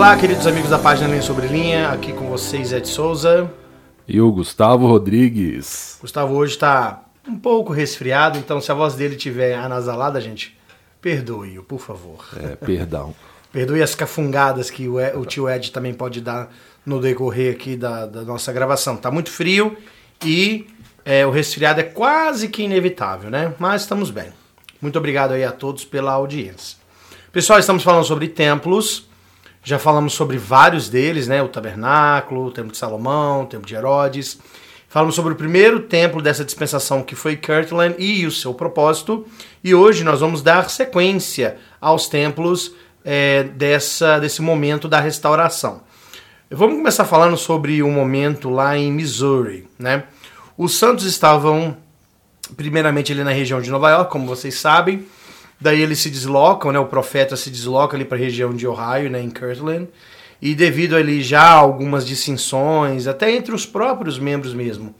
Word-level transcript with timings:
Olá, 0.00 0.16
queridos 0.16 0.46
amigos 0.46 0.70
da 0.70 0.78
página 0.78 1.08
Linha 1.08 1.20
Sobre 1.20 1.46
Linha, 1.46 1.90
aqui 1.90 2.10
com 2.14 2.26
vocês 2.26 2.72
Ed 2.72 2.88
Souza. 2.88 3.52
E 4.08 4.18
o 4.18 4.32
Gustavo 4.32 4.86
Rodrigues. 4.86 5.98
Gustavo 6.00 6.36
hoje 6.36 6.54
está 6.54 7.04
um 7.28 7.38
pouco 7.38 7.70
resfriado, 7.70 8.38
então 8.38 8.62
se 8.62 8.72
a 8.72 8.74
voz 8.74 8.94
dele 8.94 9.14
tiver 9.14 9.54
anasalada, 9.54 10.18
gente, 10.18 10.56
perdoe-o, 11.02 11.62
por 11.62 11.80
favor. 11.80 12.26
É, 12.34 12.56
perdão. 12.56 13.14
perdoe 13.52 13.82
as 13.82 13.94
cafungadas 13.94 14.70
que 14.70 14.88
o, 14.88 14.98
Ed, 14.98 15.18
o, 15.18 15.26
tio 15.26 15.46
Ed 15.50 15.70
também 15.70 15.92
pode 15.92 16.22
dar 16.22 16.50
no 16.84 16.98
decorrer 16.98 17.54
aqui 17.54 17.76
da, 17.76 18.06
da 18.06 18.22
nossa 18.22 18.50
gravação. 18.54 18.96
Tá 18.96 19.10
muito 19.10 19.30
frio 19.30 19.76
e 20.24 20.66
é, 21.04 21.26
o 21.26 21.30
resfriado 21.30 21.78
é 21.78 21.84
quase 21.84 22.48
que 22.48 22.62
inevitável, 22.62 23.30
né? 23.30 23.52
Mas 23.58 23.82
estamos 23.82 24.10
bem. 24.10 24.32
Muito 24.80 24.98
obrigado 24.98 25.32
aí 25.32 25.44
a 25.44 25.52
todos 25.52 25.84
pela 25.84 26.12
audiência. 26.12 26.78
Pessoal, 27.30 27.58
estamos 27.58 27.82
falando 27.82 28.06
sobre 28.06 28.28
templos. 28.28 29.09
Já 29.62 29.78
falamos 29.78 30.14
sobre 30.14 30.38
vários 30.38 30.88
deles, 30.88 31.28
né? 31.28 31.42
O 31.42 31.48
tabernáculo, 31.48 32.46
o 32.46 32.50
templo 32.50 32.72
de 32.72 32.78
Salomão, 32.78 33.42
o 33.42 33.46
templo 33.46 33.66
de 33.66 33.74
Herodes. 33.74 34.38
Falamos 34.88 35.14
sobre 35.14 35.34
o 35.34 35.36
primeiro 35.36 35.80
templo 35.80 36.20
dessa 36.20 36.44
dispensação 36.44 37.02
que 37.02 37.14
foi 37.14 37.36
Kirtland 37.36 37.94
e 37.98 38.26
o 38.26 38.30
seu 38.30 38.52
propósito. 38.54 39.26
E 39.62 39.74
hoje 39.74 40.02
nós 40.02 40.20
vamos 40.20 40.42
dar 40.42 40.68
sequência 40.70 41.58
aos 41.80 42.08
templos 42.08 42.74
é, 43.04 43.44
dessa, 43.44 44.18
desse 44.18 44.42
momento 44.42 44.88
da 44.88 44.98
restauração. 44.98 45.82
Vamos 46.50 46.78
começar 46.78 47.04
falando 47.04 47.36
sobre 47.36 47.80
o 47.82 47.86
um 47.86 47.92
momento 47.92 48.50
lá 48.50 48.76
em 48.76 48.90
Missouri, 48.90 49.68
né? 49.78 50.04
Os 50.58 50.78
santos 50.78 51.04
estavam 51.04 51.76
primeiramente 52.56 53.12
ali 53.12 53.22
na 53.22 53.30
região 53.30 53.60
de 53.60 53.70
Nova 53.70 53.90
York, 53.90 54.10
como 54.10 54.26
vocês 54.26 54.58
sabem. 54.58 55.06
Daí 55.60 55.80
eles 55.80 55.98
se 55.98 56.08
deslocam, 56.08 56.72
né? 56.72 56.78
O 56.78 56.86
profeta 56.86 57.36
se 57.36 57.50
desloca 57.50 57.96
ali 57.96 58.04
para 58.04 58.16
a 58.16 58.20
região 58.20 58.54
de 58.54 58.66
Ohio, 58.66 59.10
né? 59.10 59.20
Em 59.20 59.30
Kirtland. 59.30 59.88
E 60.40 60.54
devido 60.54 60.96
ali 60.96 61.22
já 61.22 61.50
algumas 61.50 62.06
dissensões, 62.06 63.06
até 63.06 63.30
entre 63.30 63.54
os 63.54 63.66
próprios 63.66 64.18
membros 64.18 64.54
mesmo, 64.54 64.94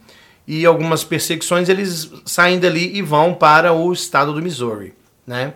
e 0.47 0.65
algumas 0.65 1.03
perseguições, 1.03 1.67
eles 1.67 2.11
saem 2.25 2.59
dali 2.59 2.95
e 2.95 3.01
vão 3.01 3.33
para 3.33 3.73
o 3.73 3.91
estado 3.91 4.33
do 4.33 4.41
Missouri, 4.41 4.93
né? 5.25 5.55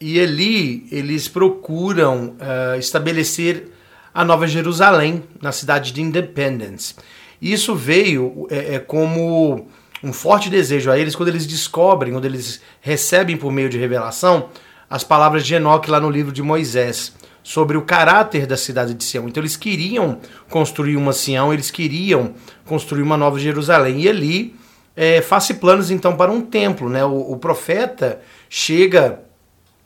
E 0.00 0.20
ali 0.20 0.86
eles 0.90 1.28
procuram 1.28 2.34
uh, 2.40 2.78
estabelecer 2.78 3.70
a 4.12 4.24
Nova 4.24 4.46
Jerusalém, 4.46 5.22
na 5.40 5.52
cidade 5.52 5.92
de 5.92 6.00
Independence. 6.02 6.94
Isso 7.40 7.74
veio 7.74 8.46
é, 8.50 8.76
é, 8.76 8.78
como 8.78 9.68
um 10.06 10.12
forte 10.12 10.48
desejo 10.48 10.90
a 10.90 10.98
eles 10.98 11.16
quando 11.16 11.28
eles 11.28 11.46
descobrem, 11.46 12.12
quando 12.12 12.24
eles 12.24 12.60
recebem 12.80 13.36
por 13.36 13.50
meio 13.50 13.68
de 13.68 13.76
revelação 13.76 14.48
as 14.88 15.02
palavras 15.02 15.44
de 15.44 15.54
Enoque 15.54 15.90
lá 15.90 15.98
no 15.98 16.08
livro 16.08 16.32
de 16.32 16.42
Moisés 16.42 17.12
sobre 17.42 17.76
o 17.76 17.82
caráter 17.82 18.46
da 18.46 18.56
cidade 18.56 18.94
de 18.94 19.02
Sião. 19.02 19.28
Então 19.28 19.40
eles 19.40 19.56
queriam 19.56 20.20
construir 20.48 20.96
uma 20.96 21.12
Sião, 21.12 21.52
eles 21.52 21.70
queriam 21.70 22.34
construir 22.64 23.02
uma 23.02 23.16
nova 23.16 23.38
Jerusalém. 23.38 24.02
E 24.02 24.08
ali 24.08 24.56
é, 24.94 25.20
faz 25.20 25.50
planos 25.52 25.90
então 25.90 26.16
para 26.16 26.30
um 26.30 26.40
templo. 26.40 26.88
Né? 26.88 27.04
O, 27.04 27.32
o 27.32 27.36
profeta 27.36 28.20
chega 28.48 29.20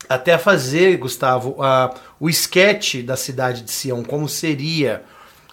até 0.07 0.33
a 0.33 0.39
fazer, 0.39 0.97
Gustavo, 0.97 1.55
a, 1.61 1.93
o 2.19 2.29
esquete 2.29 3.01
da 3.01 3.15
cidade 3.15 3.63
de 3.63 3.71
Sião, 3.71 4.03
como 4.03 4.29
seria 4.29 5.03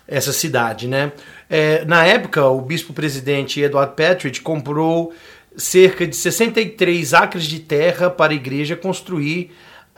essa 0.06 0.32
cidade, 0.32 0.88
né? 0.88 1.12
É, 1.50 1.84
na 1.84 2.04
época, 2.04 2.44
o 2.46 2.60
bispo-presidente 2.60 3.60
Edward 3.60 3.94
Patridge 3.96 4.40
comprou 4.40 5.12
cerca 5.56 6.06
de 6.06 6.14
63 6.14 7.14
acres 7.14 7.44
de 7.44 7.58
terra 7.60 8.10
para 8.10 8.32
a 8.32 8.36
igreja 8.36 8.76
construir 8.76 9.50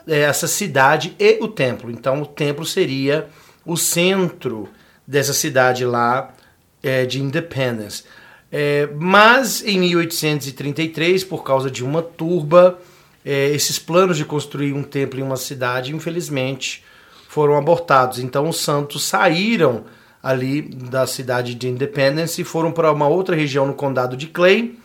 é, 0.07 0.21
essa 0.21 0.47
cidade 0.47 1.15
e 1.19 1.37
o 1.41 1.47
templo. 1.47 1.91
Então, 1.91 2.21
o 2.21 2.25
templo 2.25 2.65
seria 2.65 3.27
o 3.65 3.77
centro 3.77 4.69
dessa 5.05 5.33
cidade 5.33 5.85
lá 5.85 6.33
é, 6.81 7.05
de 7.05 7.21
Independence. 7.21 8.03
É, 8.51 8.89
mas 8.97 9.63
em 9.63 9.79
1833, 9.79 11.23
por 11.23 11.43
causa 11.43 11.69
de 11.69 11.83
uma 11.83 12.01
turba, 12.01 12.79
é, 13.23 13.49
esses 13.49 13.77
planos 13.77 14.17
de 14.17 14.25
construir 14.25 14.73
um 14.73 14.83
templo 14.83 15.19
em 15.19 15.23
uma 15.23 15.37
cidade, 15.37 15.95
infelizmente, 15.95 16.83
foram 17.29 17.57
abortados. 17.57 18.19
Então, 18.19 18.49
os 18.49 18.57
santos 18.57 19.03
saíram 19.03 19.85
ali 20.21 20.61
da 20.61 21.07
cidade 21.07 21.55
de 21.55 21.67
Independence 21.67 22.41
e 22.41 22.45
foram 22.45 22.71
para 22.71 22.91
uma 22.91 23.07
outra 23.07 23.35
região 23.35 23.65
no 23.65 23.73
condado 23.73 24.15
de 24.15 24.27
Clay 24.27 24.77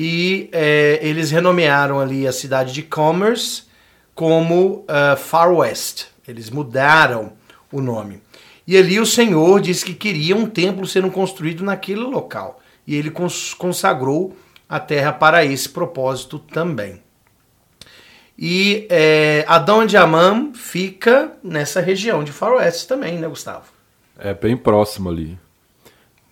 e 0.00 0.48
é, 0.52 1.00
eles 1.02 1.32
renomearam 1.32 1.98
ali 1.98 2.24
a 2.24 2.32
cidade 2.32 2.72
de 2.72 2.82
Commerce 2.84 3.64
como 4.14 4.84
uh, 4.84 5.16
Far 5.16 5.52
West. 5.52 6.06
Eles 6.26 6.50
mudaram 6.50 7.32
o 7.72 7.80
nome. 7.80 8.22
E 8.64 8.76
ali 8.76 9.00
o 9.00 9.06
Senhor 9.06 9.60
disse 9.60 9.84
que 9.84 9.94
queria 9.94 10.36
um 10.36 10.46
templo 10.46 10.86
sendo 10.86 11.10
construído 11.10 11.64
naquele 11.64 12.02
local. 12.02 12.60
E 12.86 12.94
ele 12.94 13.10
cons 13.10 13.54
consagrou 13.54 14.36
a 14.68 14.78
terra 14.78 15.12
para 15.12 15.44
esse 15.44 15.68
propósito 15.68 16.38
também. 16.38 17.02
E 18.38 18.86
é, 18.88 19.44
Adão 19.48 19.84
de 19.84 19.96
Amam 19.96 20.52
fica 20.54 21.32
nessa 21.42 21.80
região 21.80 22.22
de 22.22 22.30
Far 22.30 22.52
West 22.52 22.86
também, 22.86 23.18
né, 23.18 23.26
Gustavo? 23.26 23.77
É 24.18 24.34
bem 24.34 24.56
próximo 24.56 25.08
ali. 25.08 25.38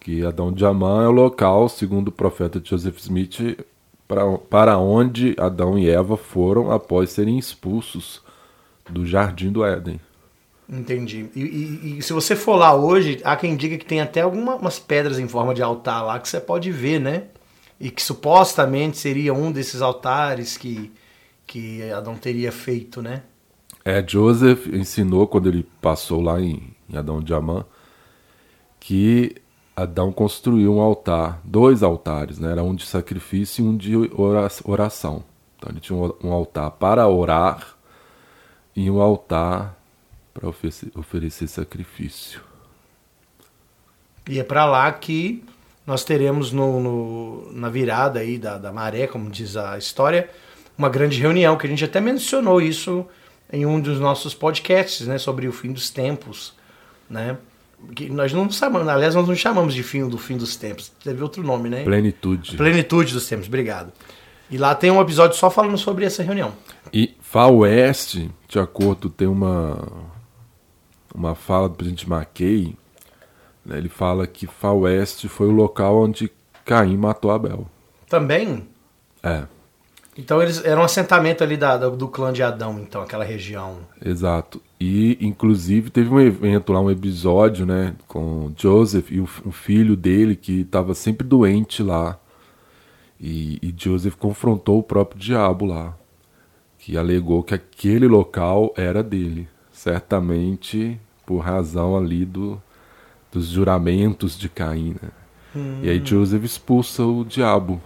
Que 0.01 0.25
Adão 0.25 0.53
de 0.53 0.65
Amã 0.65 1.05
é 1.05 1.09
o 1.09 1.13
local, 1.13 1.69
segundo 1.69 2.09
o 2.09 2.13
profeta 2.13 2.61
Joseph 2.63 2.99
Smith, 2.99 3.65
para, 4.07 4.39
para 4.39 4.79
onde 4.79 5.35
Adão 5.39 5.79
e 5.79 5.89
Eva 5.89 6.17
foram 6.17 6.71
após 6.71 7.11
serem 7.11 7.39
expulsos 7.39 8.21
do 8.89 9.07
jardim 9.07 9.51
do 9.51 9.65
Éden. 9.65 10.01
Entendi. 10.69 11.31
E, 11.35 11.41
e, 11.41 11.99
e, 11.99 12.03
se 12.03 12.13
você 12.13 12.35
for 12.35 12.57
lá 12.57 12.75
hoje, 12.75 13.21
há 13.25 13.37
quem 13.37 13.57
diga 13.57 13.79
que 13.79 13.85
tem 13.85 14.01
até 14.01 14.23
algumas 14.23 14.79
pedras 14.81 15.19
em 15.19 15.29
forma 15.29 15.55
de 15.55 15.63
altar 15.63 16.05
lá 16.05 16.19
que 16.19 16.29
você 16.29 16.41
pode 16.41 16.73
ver, 16.73 17.01
né? 17.01 17.25
E 17.79 17.91
que 17.91 18.03
supostamente 18.03 18.97
seria 18.99 19.33
um 19.33 19.53
desses 19.53 19.81
altares 19.81 20.57
que, 20.57 20.91
que 21.47 21.89
Adão 21.93 22.17
teria 22.17 22.51
feito, 22.51 23.01
né? 23.01 23.23
É, 23.85 24.05
Joseph 24.05 24.67
ensinou 24.67 25.29
quando 25.29 25.49
ele 25.49 25.65
passou 25.81 26.21
lá 26.21 26.41
em, 26.41 26.75
em 26.91 26.97
Adão 26.97 27.21
de 27.21 27.33
Amã 27.33 27.65
que 28.87 29.35
Adão 29.75 30.13
construiu 30.13 30.73
um 30.73 30.81
altar, 30.81 31.41
dois 31.43 31.83
altares, 31.83 32.39
né? 32.39 32.53
era 32.53 32.63
um 32.63 32.73
de 32.73 32.87
sacrifício 32.87 33.65
e 33.65 33.69
um 33.69 33.77
de 33.77 33.97
oração. 34.65 35.25
Então 35.59 35.73
ele 35.73 35.81
tinha 35.81 35.99
um 35.99 36.33
altar 36.33 36.71
para 36.71 37.09
orar 37.09 37.75
e 38.77 38.89
um 38.89 39.01
altar 39.01 39.77
para 40.33 40.49
oferecer, 40.49 40.89
oferecer 40.95 41.49
sacrifício. 41.49 42.41
E 44.31 44.39
é 44.39 44.45
para 44.45 44.65
lá 44.65 44.93
que 44.93 45.43
nós 45.85 46.05
teremos 46.05 46.53
no, 46.53 46.79
no, 46.79 47.53
na 47.53 47.69
virada 47.69 48.21
aí 48.21 48.39
da, 48.39 48.57
da 48.57 48.71
maré, 48.71 49.09
como 49.09 49.29
diz 49.29 49.57
a 49.57 49.77
história, 49.77 50.31
uma 50.79 50.89
grande 50.89 51.21
reunião, 51.21 51.57
que 51.57 51.67
a 51.67 51.71
gente 51.71 51.85
até 51.85 52.01
mencionou 52.01 52.63
isso 52.63 53.05
em 53.53 53.67
um 53.67 53.81
dos 53.81 53.99
nossos 53.99 54.33
podcasts, 54.33 55.09
né, 55.09 55.19
sobre 55.19 55.49
o 55.49 55.53
fim 55.53 55.73
dos 55.73 55.91
tempos, 55.91 56.55
né? 57.11 57.37
Que 57.95 58.09
nós 58.09 58.33
não 58.33 58.51
chamamos, 58.51 58.89
aliás, 58.89 59.15
nós 59.15 59.27
não 59.29 59.35
chamamos 59.35 59.75
de 59.75 59.83
fim 59.83 60.09
do 60.09 60.19
fim 60.19 60.37
dos 60.37 60.57
tempos. 60.57 60.91
Teve 61.03 61.23
outro 61.23 61.43
nome, 61.43 61.69
né? 61.69 61.85
Plenitude. 61.85 62.57
Plenitude 62.57 63.13
dos 63.13 63.27
tempos, 63.29 63.47
obrigado. 63.47 63.93
E 64.51 64.59
lá 64.59 64.75
tem 64.75 64.91
um 64.91 65.01
episódio 65.01 65.37
só 65.37 65.51
falando 65.51 65.77
sobre 65.77 66.05
essa 66.05 66.23
reunião. 66.23 66.53
E 66.93 67.15
Far 67.21 67.51
West, 67.51 68.19
de 68.49 68.59
acordo, 68.59 69.11
tem 69.11 69.27
uma 69.27 70.07
uma 71.15 71.35
fala 71.35 71.69
do 71.69 71.75
presidente 71.75 72.07
McKay, 72.07 72.77
né, 73.65 73.79
ele 73.79 73.89
fala 73.89 74.27
que 74.27 74.47
Far 74.47 74.77
West 74.77 75.27
foi 75.29 75.49
o 75.49 75.51
local 75.51 76.03
onde 76.03 76.31
Caim 76.65 76.97
matou 76.97 77.31
Abel. 77.31 77.67
Também? 78.09 78.69
É. 79.23 79.45
Então 80.19 80.43
eles 80.43 80.65
eram 80.65 80.83
um 80.83 80.85
assentamento 80.85 81.45
ali 81.45 81.57
da, 81.57 81.77
do 81.77 82.09
clã 82.09 82.33
de 82.33 82.43
Adão, 82.43 82.81
então, 82.81 83.03
aquela 83.03 83.25
região. 83.25 83.79
Exato. 84.03 84.63
E, 84.81 85.19
inclusive, 85.21 85.91
teve 85.91 86.09
um 86.09 86.21
evento 86.21 86.73
lá, 86.73 86.81
um 86.81 86.91
episódio, 86.91 87.67
né, 87.67 87.95
com 88.09 88.53
Joseph 88.57 89.11
e 89.11 89.21
o, 89.21 89.29
um 89.45 89.53
filho 89.53 89.95
dele 89.95 90.35
que 90.35 90.61
estava 90.63 90.95
sempre 90.95 91.27
doente 91.27 91.83
lá. 91.83 92.19
E, 93.21 93.59
e 93.63 93.75
Joseph 93.77 94.15
confrontou 94.17 94.79
o 94.79 94.83
próprio 94.83 95.21
diabo 95.21 95.67
lá, 95.67 95.97
que 96.79 96.97
alegou 96.97 97.43
que 97.43 97.55
aquele 97.55 98.07
local 98.07 98.73
era 98.77 99.03
dele. 99.03 99.49
Certamente 99.71 100.99
por 101.27 101.39
razão 101.39 101.97
ali 101.97 102.25
do, 102.25 102.63
dos 103.33 103.49
juramentos 103.49 104.39
de 104.39 104.49
Caim. 104.49 104.97
Né? 105.03 105.11
Hum. 105.55 105.81
E 105.83 105.91
aí 105.91 106.01
Joseph 106.03 106.45
expulsa 106.45 107.03
o 107.03 107.25
diabo 107.25 107.81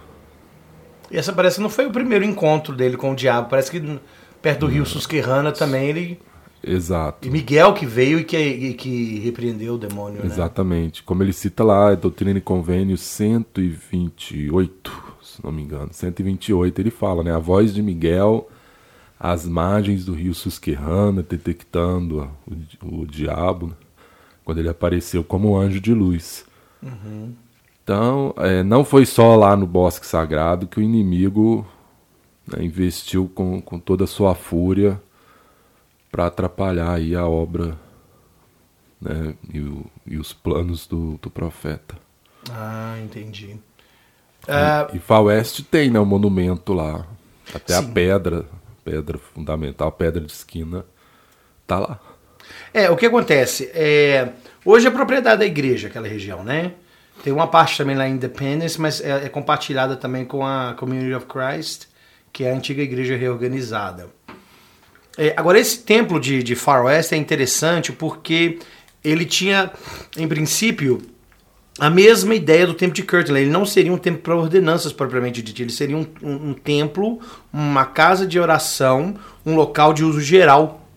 e 1.11 1.17
essa 1.17 1.33
parece 1.33 1.57
que 1.57 1.61
não 1.61 1.69
foi 1.69 1.85
o 1.85 1.91
primeiro 1.91 2.23
encontro 2.23 2.75
dele 2.75 2.95
com 2.97 3.11
o 3.11 3.15
diabo. 3.15 3.49
Parece 3.49 3.69
que 3.69 3.99
perto 4.41 4.61
do 4.61 4.67
rio 4.67 4.85
Susquehanna 4.85 5.51
também 5.51 5.89
ele. 5.89 6.19
Exato. 6.63 7.27
E 7.27 7.31
Miguel 7.31 7.73
que 7.73 7.85
veio 7.85 8.19
e 8.19 8.23
que, 8.23 8.37
e 8.37 8.73
que 8.73 9.19
repreendeu 9.19 9.73
o 9.75 9.77
demônio. 9.77 10.19
Né? 10.19 10.25
Exatamente. 10.25 11.01
Né? 11.01 11.03
Como 11.05 11.23
ele 11.23 11.33
cita 11.33 11.63
lá, 11.63 11.93
Doutrina 11.95 12.37
e 12.37 12.41
Convênio 12.41 12.97
128, 12.97 14.91
se 15.21 15.43
não 15.43 15.51
me 15.51 15.63
engano. 15.63 15.89
128, 15.91 16.79
ele 16.79 16.91
fala, 16.91 17.23
né? 17.23 17.33
A 17.33 17.39
voz 17.39 17.73
de 17.73 17.81
Miguel 17.81 18.47
às 19.19 19.45
margens 19.45 20.05
do 20.05 20.13
rio 20.13 20.33
Susquehanna, 20.33 21.21
detectando 21.21 22.27
o, 22.81 23.01
o 23.01 23.05
diabo, 23.05 23.67
né? 23.67 23.73
quando 24.43 24.57
ele 24.57 24.69
apareceu 24.69 25.23
como 25.23 25.55
anjo 25.55 25.79
de 25.79 25.93
luz. 25.93 26.43
Uhum. 26.81 27.33
Então, 27.83 28.33
é, 28.37 28.63
não 28.63 28.83
foi 28.83 29.05
só 29.05 29.35
lá 29.35 29.55
no 29.55 29.65
Bosque 29.65 30.05
Sagrado 30.05 30.67
que 30.67 30.79
o 30.79 30.83
inimigo 30.83 31.65
né, 32.47 32.63
investiu 32.63 33.29
com, 33.33 33.61
com 33.61 33.79
toda 33.79 34.03
a 34.03 34.07
sua 34.07 34.35
fúria 34.35 35.01
para 36.11 36.27
atrapalhar 36.27 36.93
aí 36.93 37.15
a 37.15 37.25
obra 37.25 37.77
né, 39.01 39.35
e, 39.51 39.59
o, 39.59 39.85
e 40.05 40.17
os 40.17 40.31
planos 40.31 40.85
do, 40.85 41.17
do 41.21 41.29
profeta. 41.29 41.95
Ah, 42.51 42.97
entendi. 43.03 43.57
E, 44.47 44.51
uh... 44.51 44.95
e 44.95 44.99
Far 44.99 45.23
West 45.23 45.61
tem 45.69 45.89
né, 45.89 45.99
um 45.99 46.05
monumento 46.05 46.73
lá, 46.73 47.05
até 47.53 47.73
Sim. 47.73 47.79
a 47.79 47.93
pedra, 47.93 48.45
pedra 48.83 49.17
fundamental, 49.17 49.87
a 49.87 49.91
pedra 49.91 50.21
de 50.21 50.31
esquina, 50.31 50.85
tá 51.65 51.79
lá. 51.79 51.99
É, 52.73 52.89
o 52.89 52.97
que 52.97 53.05
acontece? 53.05 53.71
É, 53.73 54.29
hoje 54.65 54.87
é 54.87 54.91
propriedade 54.91 55.39
da 55.39 55.45
igreja, 55.45 55.87
aquela 55.87 56.07
região, 56.07 56.43
né? 56.43 56.73
Tem 57.23 57.31
uma 57.31 57.47
parte 57.47 57.77
também 57.77 57.95
lá 57.95 58.07
em 58.07 58.13
Independence, 58.13 58.79
mas 58.79 58.99
é, 59.01 59.25
é 59.25 59.29
compartilhada 59.29 59.95
também 59.95 60.25
com 60.25 60.45
a 60.45 60.73
Community 60.73 61.13
of 61.13 61.25
Christ, 61.27 61.87
que 62.33 62.43
é 62.43 62.51
a 62.51 62.55
antiga 62.55 62.81
igreja 62.81 63.15
reorganizada. 63.15 64.09
É, 65.17 65.33
agora, 65.37 65.59
esse 65.59 65.79
templo 65.79 66.19
de, 66.19 66.41
de 66.41 66.55
Far 66.55 66.85
West 66.85 67.11
é 67.11 67.17
interessante 67.17 67.91
porque 67.91 68.59
ele 69.03 69.25
tinha, 69.25 69.71
em 70.17 70.27
princípio, 70.27 71.01
a 71.79 71.89
mesma 71.89 72.33
ideia 72.33 72.65
do 72.65 72.73
templo 72.73 72.95
de 72.95 73.03
Kirtland. 73.03 73.41
Ele 73.41 73.51
não 73.51 73.65
seria 73.65 73.93
um 73.93 73.97
templo 73.97 74.21
para 74.21 74.35
ordenanças 74.35 74.93
propriamente 74.93 75.41
dito, 75.41 75.61
ele 75.61 75.71
seria 75.71 75.97
um, 75.97 76.05
um, 76.21 76.49
um, 76.49 76.53
templo, 76.53 77.19
uma 77.51 77.85
casa 77.85 78.25
de 78.25 78.39
oração, 78.39 79.15
um 79.45 79.55
local 79.55 79.93
de 79.93 80.03
uso 80.03 80.21
geral 80.21 80.87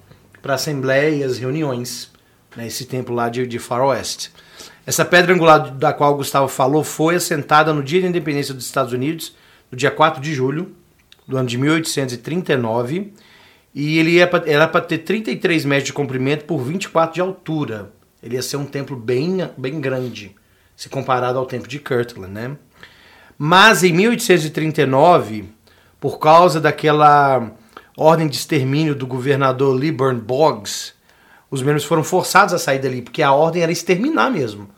para 0.40 0.54
assembleias, 0.54 1.38
reuniões. 1.38 2.12
Né, 2.56 2.66
esse 2.66 2.84
templo 2.84 3.14
lá 3.14 3.28
de, 3.28 3.46
de 3.46 3.58
Far 3.58 3.84
West. 3.86 4.28
Essa 4.86 5.04
pedra 5.04 5.34
angular 5.34 5.70
da 5.70 5.92
qual 5.92 6.12
o 6.12 6.16
Gustavo 6.16 6.48
falou 6.48 6.84
foi 6.84 7.14
assentada 7.16 7.72
no 7.72 7.82
dia 7.82 8.02
da 8.02 8.08
independência 8.08 8.52
dos 8.52 8.66
Estados 8.66 8.92
Unidos, 8.92 9.34
no 9.70 9.78
dia 9.78 9.90
4 9.90 10.20
de 10.20 10.34
julho 10.34 10.74
do 11.26 11.36
ano 11.36 11.48
de 11.48 11.56
1839 11.56 13.12
e 13.74 13.98
ele 13.98 14.18
era 14.18 14.68
para 14.68 14.80
ter 14.80 14.98
33 14.98 15.64
metros 15.64 15.86
de 15.86 15.92
comprimento 15.92 16.44
por 16.44 16.58
24 16.62 17.14
de 17.14 17.20
altura. 17.20 17.90
Ele 18.22 18.36
ia 18.36 18.42
ser 18.42 18.56
um 18.56 18.64
templo 18.64 18.96
bem, 18.96 19.50
bem 19.56 19.80
grande, 19.80 20.34
se 20.76 20.88
comparado 20.88 21.38
ao 21.38 21.46
templo 21.46 21.68
de 21.68 21.80
Kirtland, 21.80 22.32
né? 22.32 22.56
Mas 23.36 23.82
em 23.82 23.92
1839, 23.92 25.46
por 25.98 26.20
causa 26.20 26.60
daquela 26.60 27.50
ordem 27.96 28.28
de 28.28 28.36
extermínio 28.36 28.94
do 28.94 29.06
governador 29.06 29.76
Liburn 29.76 30.20
Boggs, 30.20 30.93
os 31.54 31.62
membros 31.62 31.84
foram 31.84 32.02
forçados 32.02 32.52
a 32.52 32.58
sair 32.58 32.78
dali, 32.78 33.00
porque 33.00 33.22
a 33.22 33.32
ordem 33.32 33.62
era 33.62 33.72
exterminar 33.72 34.30
mesmo. 34.30 34.68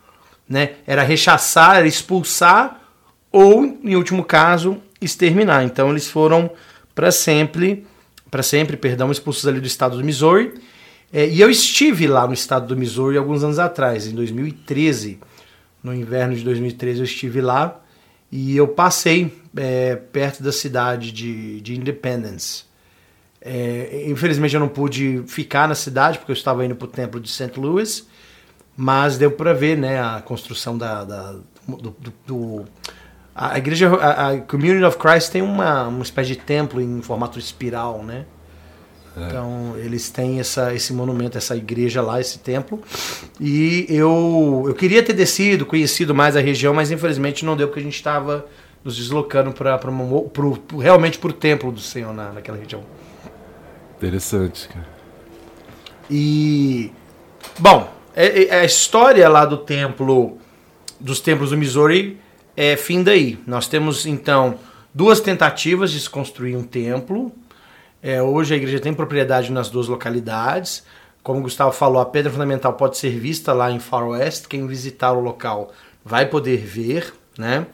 Né? 0.48 0.74
Era 0.86 1.02
rechaçar, 1.02 1.76
era 1.76 1.88
expulsar 1.88 2.80
ou, 3.32 3.64
em 3.82 3.96
último 3.96 4.24
caso, 4.24 4.80
exterminar. 5.00 5.64
Então 5.64 5.90
eles 5.90 6.08
foram 6.08 6.50
para 6.94 7.10
sempre 7.10 7.86
para 8.30 8.42
sempre, 8.42 8.76
perdão, 8.76 9.10
expulsos 9.10 9.46
ali 9.46 9.60
do 9.60 9.66
estado 9.66 9.96
do 9.96 10.04
Missouri. 10.04 10.54
É, 11.12 11.26
e 11.26 11.40
eu 11.40 11.48
estive 11.48 12.06
lá 12.06 12.26
no 12.26 12.34
estado 12.34 12.66
do 12.66 12.76
Missouri 12.76 13.16
alguns 13.16 13.42
anos 13.42 13.58
atrás, 13.58 14.06
em 14.06 14.14
2013. 14.14 15.18
No 15.82 15.94
inverno 15.94 16.34
de 16.34 16.42
2013 16.42 16.98
eu 16.98 17.04
estive 17.04 17.40
lá 17.40 17.80
e 18.30 18.56
eu 18.56 18.66
passei 18.68 19.32
é, 19.56 19.94
perto 19.96 20.42
da 20.42 20.52
cidade 20.52 21.12
de, 21.12 21.60
de 21.60 21.76
Independence. 21.76 22.64
É, 23.48 24.06
infelizmente 24.08 24.54
eu 24.54 24.60
não 24.60 24.68
pude 24.68 25.22
ficar 25.28 25.68
na 25.68 25.74
cidade 25.76 26.18
porque 26.18 26.32
eu 26.32 26.36
estava 26.36 26.64
indo 26.64 26.74
para 26.74 26.86
o 26.86 26.88
templo 26.88 27.20
de 27.20 27.30
St. 27.30 27.52
Louis, 27.56 28.08
mas 28.76 29.16
deu 29.16 29.30
para 29.30 29.52
ver 29.52 29.78
né, 29.78 30.00
a 30.00 30.20
construção 30.20 30.76
da, 30.76 31.04
da 31.04 31.36
do, 31.68 31.90
do, 31.90 32.12
do 32.26 32.64
a 33.34 33.56
igreja, 33.56 33.88
a, 33.94 34.30
a, 34.30 34.40
Community 34.40 34.84
of 34.84 34.96
Christ 34.96 35.30
tem 35.30 35.42
uma, 35.42 35.86
uma 35.86 36.02
espécie 36.02 36.30
de 36.30 36.36
templo 36.36 36.80
em 36.80 37.02
formato 37.02 37.38
espiral, 37.38 38.02
né? 38.02 38.24
É. 39.16 39.26
Então 39.26 39.74
eles 39.76 40.10
têm 40.10 40.40
essa, 40.40 40.74
esse 40.74 40.92
monumento, 40.92 41.38
essa 41.38 41.54
igreja 41.54 42.02
lá, 42.02 42.20
esse 42.20 42.38
templo. 42.38 42.82
E 43.40 43.86
eu, 43.88 44.64
eu 44.66 44.74
queria 44.74 45.02
ter 45.02 45.12
descido, 45.12 45.64
conhecido 45.64 46.14
mais 46.14 46.36
a 46.36 46.40
região, 46.40 46.74
mas 46.74 46.90
infelizmente 46.90 47.44
não 47.44 47.56
deu 47.56 47.68
porque 47.68 47.80
a 47.80 47.82
gente 47.82 47.94
estava 47.94 48.46
nos 48.82 48.96
deslocando 48.96 49.52
para 49.52 49.78
realmente 50.80 51.18
para 51.18 51.30
o 51.30 51.32
templo 51.32 51.70
do 51.70 51.80
Senhor 51.80 52.12
na, 52.14 52.32
naquela 52.32 52.56
região. 52.56 52.82
Interessante, 53.96 54.68
cara. 54.68 54.86
E 56.10 56.92
bom, 57.58 57.92
é, 58.14 58.44
é, 58.44 58.60
a 58.60 58.64
história 58.64 59.28
lá 59.28 59.44
do 59.44 59.58
templo, 59.58 60.38
dos 61.00 61.20
templos 61.20 61.50
do 61.50 61.56
Missouri 61.56 62.20
é, 62.56 62.76
fim 62.76 63.02
daí. 63.02 63.38
Nós 63.46 63.68
temos 63.68 64.06
então 64.06 64.58
duas 64.94 65.20
tentativas 65.20 65.90
de 65.90 66.00
se 66.00 66.08
construir 66.08 66.56
um 66.56 66.62
templo. 66.62 67.30
É, 68.02 68.22
hoje 68.22 68.54
a 68.54 68.56
igreja 68.56 68.80
tem 68.80 68.94
propriedade 68.94 69.52
nas 69.52 69.68
duas 69.68 69.88
localidades. 69.88 70.84
Como 71.22 71.40
o 71.40 71.42
Gustavo 71.42 71.72
falou, 71.72 72.00
a 72.00 72.06
pedra 72.06 72.32
fundamental 72.32 72.72
pode 72.72 72.96
ser 72.96 73.10
vista 73.18 73.52
lá 73.52 73.70
em 73.70 73.78
Far 73.78 74.08
West. 74.08 74.46
Quem 74.46 74.66
visitar 74.66 75.12
o 75.12 75.20
local 75.20 75.72
vai 76.04 76.24
poder 76.26 76.58
ver, 76.58 77.12
né? 77.36 77.66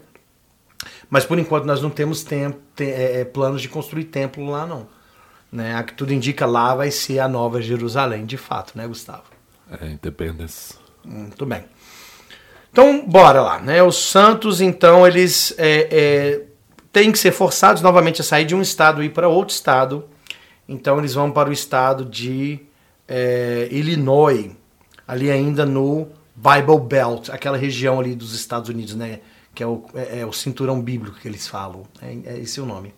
Mas 1.09 1.23
por 1.25 1.39
enquanto 1.39 1.65
nós 1.65 1.81
não 1.81 1.89
temos 1.89 2.25
é, 2.31 3.21
é, 3.21 3.25
planos 3.25 3.61
de 3.61 3.69
construir 3.69 4.05
templo 4.05 4.49
lá 4.49 4.65
não. 4.65 4.87
Né? 5.53 5.75
A 5.75 5.83
que 5.83 5.93
tudo 5.93 6.11
indica 6.11 6.47
lá 6.47 6.73
vai 6.73 6.89
ser 6.89 7.19
a 7.19 7.27
Nova 7.27 7.61
Jerusalém, 7.61 8.25
de 8.25 8.37
fato, 8.37 8.75
né, 8.75 8.87
Gustavo? 8.87 9.25
É, 9.69 9.85
Independence. 9.85 10.73
Muito 11.05 11.45
bem. 11.45 11.63
Então, 12.71 13.05
bora 13.05 13.39
lá, 13.39 13.59
né? 13.59 13.83
Os 13.83 13.97
Santos, 13.97 14.59
então, 14.59 15.05
eles 15.05 15.53
é, 15.59 15.87
é, 15.91 16.41
têm 16.91 17.11
que 17.11 17.19
ser 17.19 17.31
forçados 17.31 17.83
novamente 17.83 18.19
a 18.19 18.23
sair 18.23 18.45
de 18.45 18.55
um 18.55 18.63
estado 18.63 19.03
e 19.03 19.05
ir 19.05 19.09
para 19.11 19.27
outro 19.27 19.53
estado. 19.53 20.05
Então, 20.67 20.97
eles 20.97 21.13
vão 21.13 21.29
para 21.29 21.51
o 21.51 21.53
estado 21.53 22.03
de 22.03 22.59
é, 23.07 23.67
Illinois, 23.69 24.49
ali 25.07 25.29
ainda 25.29 25.67
no 25.67 26.07
Bible 26.35 26.79
Belt, 26.79 27.29
aquela 27.29 27.57
região 27.57 27.99
ali 27.99 28.15
dos 28.15 28.33
Estados 28.33 28.69
Unidos, 28.69 28.95
né? 28.95 29.19
Que 29.53 29.61
é 29.61 29.67
o, 29.67 29.85
é, 29.93 30.21
é 30.21 30.25
o 30.25 30.33
cinturão 30.33 30.81
bíblico 30.81 31.19
que 31.19 31.27
eles 31.27 31.47
falam. 31.47 31.83
É, 32.01 32.17
é 32.25 32.39
esse 32.39 32.59
o 32.59 32.65
nome. 32.65 32.91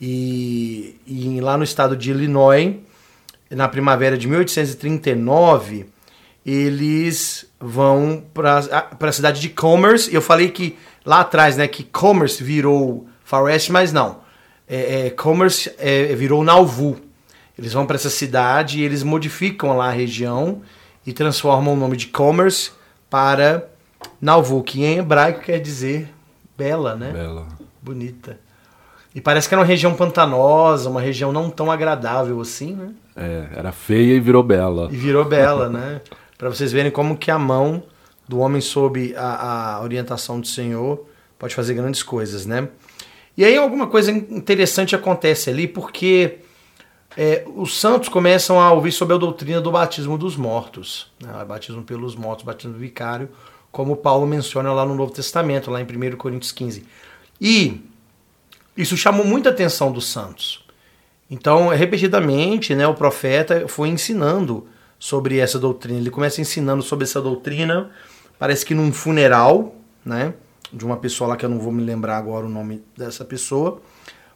E, 0.00 0.96
e 1.06 1.40
lá 1.40 1.56
no 1.56 1.64
estado 1.64 1.96
de 1.96 2.10
Illinois, 2.10 2.76
na 3.50 3.68
primavera 3.68 4.16
de 4.16 4.26
1839 4.28 5.86
eles 6.50 7.44
vão 7.60 8.24
para 8.32 8.58
a 9.00 9.12
cidade 9.12 9.38
de 9.38 9.50
Commerce. 9.50 10.12
Eu 10.14 10.22
falei 10.22 10.50
que 10.50 10.78
lá 11.04 11.20
atrás, 11.20 11.58
né, 11.58 11.68
que 11.68 11.84
Commerce 11.84 12.42
virou 12.42 13.06
Far 13.22 13.42
West, 13.42 13.68
mas 13.68 13.92
não. 13.92 14.20
É, 14.66 15.06
é, 15.06 15.10
Commerce 15.10 15.70
é, 15.78 16.14
virou 16.14 16.42
Nauvoo. 16.42 16.96
Eles 17.58 17.74
vão 17.74 17.84
para 17.84 17.96
essa 17.96 18.08
cidade 18.08 18.80
e 18.80 18.82
eles 18.82 19.02
modificam 19.02 19.76
lá 19.76 19.88
a 19.88 19.92
região 19.92 20.62
e 21.04 21.12
transformam 21.12 21.74
o 21.74 21.76
nome 21.76 21.96
de 21.98 22.06
Commerce 22.06 22.70
para 23.10 23.68
Nauvoo, 24.20 24.62
que 24.62 24.82
em 24.82 24.98
hebraico 24.98 25.40
quer 25.40 25.58
dizer 25.58 26.08
bela, 26.56 26.94
né? 26.94 27.10
Bela. 27.12 27.48
Bonita. 27.82 28.38
E 29.14 29.20
parece 29.20 29.48
que 29.48 29.54
era 29.54 29.60
uma 29.60 29.66
região 29.66 29.94
pantanosa, 29.94 30.90
uma 30.90 31.00
região 31.00 31.32
não 31.32 31.50
tão 31.50 31.70
agradável 31.70 32.40
assim, 32.40 32.74
né? 32.74 32.90
É, 33.16 33.48
era 33.56 33.72
feia 33.72 34.14
e 34.14 34.20
virou 34.20 34.42
bela. 34.42 34.88
E 34.92 34.96
virou 34.96 35.24
bela, 35.24 35.68
né? 35.70 36.00
para 36.38 36.48
vocês 36.48 36.70
verem 36.70 36.90
como 36.90 37.16
que 37.16 37.32
a 37.32 37.38
mão 37.38 37.82
do 38.28 38.38
homem 38.38 38.60
sob 38.60 39.14
a, 39.16 39.74
a, 39.76 39.82
orientação 39.82 40.40
do 40.40 40.46
Senhor 40.46 41.04
pode 41.36 41.54
fazer 41.54 41.74
grandes 41.74 42.02
coisas, 42.02 42.46
né? 42.46 42.68
E 43.36 43.44
aí 43.44 43.56
alguma 43.56 43.88
coisa 43.88 44.12
interessante 44.12 44.94
acontece 44.94 45.50
ali, 45.50 45.66
porque 45.66 46.38
é, 47.16 47.44
os 47.56 47.78
santos 47.78 48.08
começam 48.08 48.60
a 48.60 48.72
ouvir 48.72 48.92
sobre 48.92 49.14
a 49.14 49.18
doutrina 49.18 49.60
do 49.60 49.70
batismo 49.70 50.16
dos 50.16 50.36
mortos, 50.36 51.12
né? 51.20 51.44
batismo 51.44 51.82
pelos 51.82 52.14
mortos, 52.14 52.44
batismo 52.44 52.72
do 52.72 52.78
vicário, 52.78 53.28
como 53.70 53.96
Paulo 53.96 54.26
menciona 54.26 54.72
lá 54.72 54.84
no 54.84 54.94
Novo 54.94 55.12
Testamento, 55.12 55.70
lá 55.70 55.80
em 55.80 55.84
1 55.84 56.16
Coríntios 56.16 56.52
15. 56.52 56.84
E 57.40 57.80
isso 58.78 58.96
chamou 58.96 59.26
muita 59.26 59.50
atenção 59.50 59.90
dos 59.90 60.06
santos. 60.06 60.64
Então, 61.28 61.68
repetidamente, 61.68 62.74
né, 62.74 62.86
o 62.86 62.94
profeta 62.94 63.66
foi 63.68 63.88
ensinando 63.88 64.66
sobre 64.98 65.38
essa 65.38 65.58
doutrina. 65.58 65.98
Ele 65.98 66.10
começa 66.10 66.40
ensinando 66.40 66.82
sobre 66.82 67.04
essa 67.04 67.20
doutrina, 67.20 67.90
parece 68.38 68.64
que 68.64 68.74
num 68.74 68.92
funeral, 68.92 69.74
né? 70.04 70.32
De 70.72 70.84
uma 70.84 70.96
pessoa 70.96 71.28
lá 71.28 71.36
que 71.36 71.44
eu 71.44 71.48
não 71.48 71.58
vou 71.58 71.72
me 71.72 71.82
lembrar 71.82 72.16
agora 72.16 72.46
o 72.46 72.48
nome 72.48 72.82
dessa 72.96 73.24
pessoa. 73.24 73.82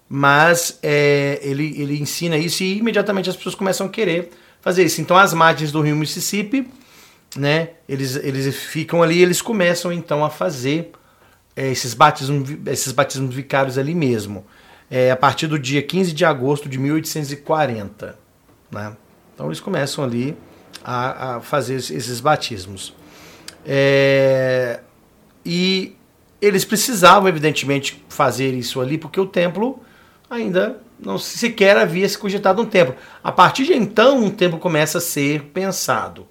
Mas 0.08 0.78
é, 0.82 1.38
ele, 1.42 1.80
ele 1.80 2.00
ensina 2.00 2.36
isso 2.36 2.62
e 2.62 2.78
imediatamente 2.78 3.30
as 3.30 3.36
pessoas 3.36 3.54
começam 3.54 3.86
a 3.86 3.90
querer 3.90 4.30
fazer 4.60 4.84
isso. 4.84 5.00
Então, 5.00 5.16
as 5.16 5.32
margens 5.32 5.72
do 5.72 5.80
rio 5.80 5.96
Mississippi, 5.96 6.68
né? 7.36 7.70
Eles, 7.88 8.16
eles 8.16 8.54
ficam 8.54 9.02
ali 9.02 9.22
eles 9.22 9.40
começam 9.40 9.92
então 9.92 10.24
a 10.24 10.28
fazer 10.28 10.92
é, 11.56 11.70
esses, 11.70 11.94
batismos, 11.94 12.50
esses 12.66 12.92
batismos 12.92 13.34
vicários 13.34 13.78
ali 13.78 13.94
mesmo. 13.94 14.44
é, 14.92 15.10
a 15.10 15.16
partir 15.16 15.46
do 15.46 15.58
dia 15.58 15.82
15 15.82 16.12
de 16.12 16.22
agosto 16.22 16.68
de 16.68 16.78
1840. 16.78 18.18
Né? 18.70 18.94
Então 19.34 19.46
eles 19.46 19.58
começam 19.58 20.04
ali 20.04 20.36
a, 20.84 21.36
a 21.36 21.40
fazer 21.40 21.76
esses 21.76 22.20
batismos. 22.20 22.94
É, 23.64 24.80
e 25.46 25.96
eles 26.42 26.64
precisavam, 26.64 27.26
evidentemente, 27.26 28.04
fazer 28.08 28.52
isso 28.52 28.82
ali, 28.82 28.98
porque 28.98 29.18
o 29.18 29.26
templo 29.26 29.80
ainda 30.28 30.78
não 31.00 31.16
sequer 31.16 31.78
havia 31.78 32.06
se 32.06 32.18
cogitado 32.18 32.60
um 32.60 32.66
templo. 32.66 32.94
A 33.24 33.32
partir 33.32 33.64
de 33.64 33.72
então, 33.72 34.22
um 34.22 34.30
templo 34.30 34.58
começa 34.58 34.98
a 34.98 35.00
ser 35.00 35.44
pensado. 35.54 36.26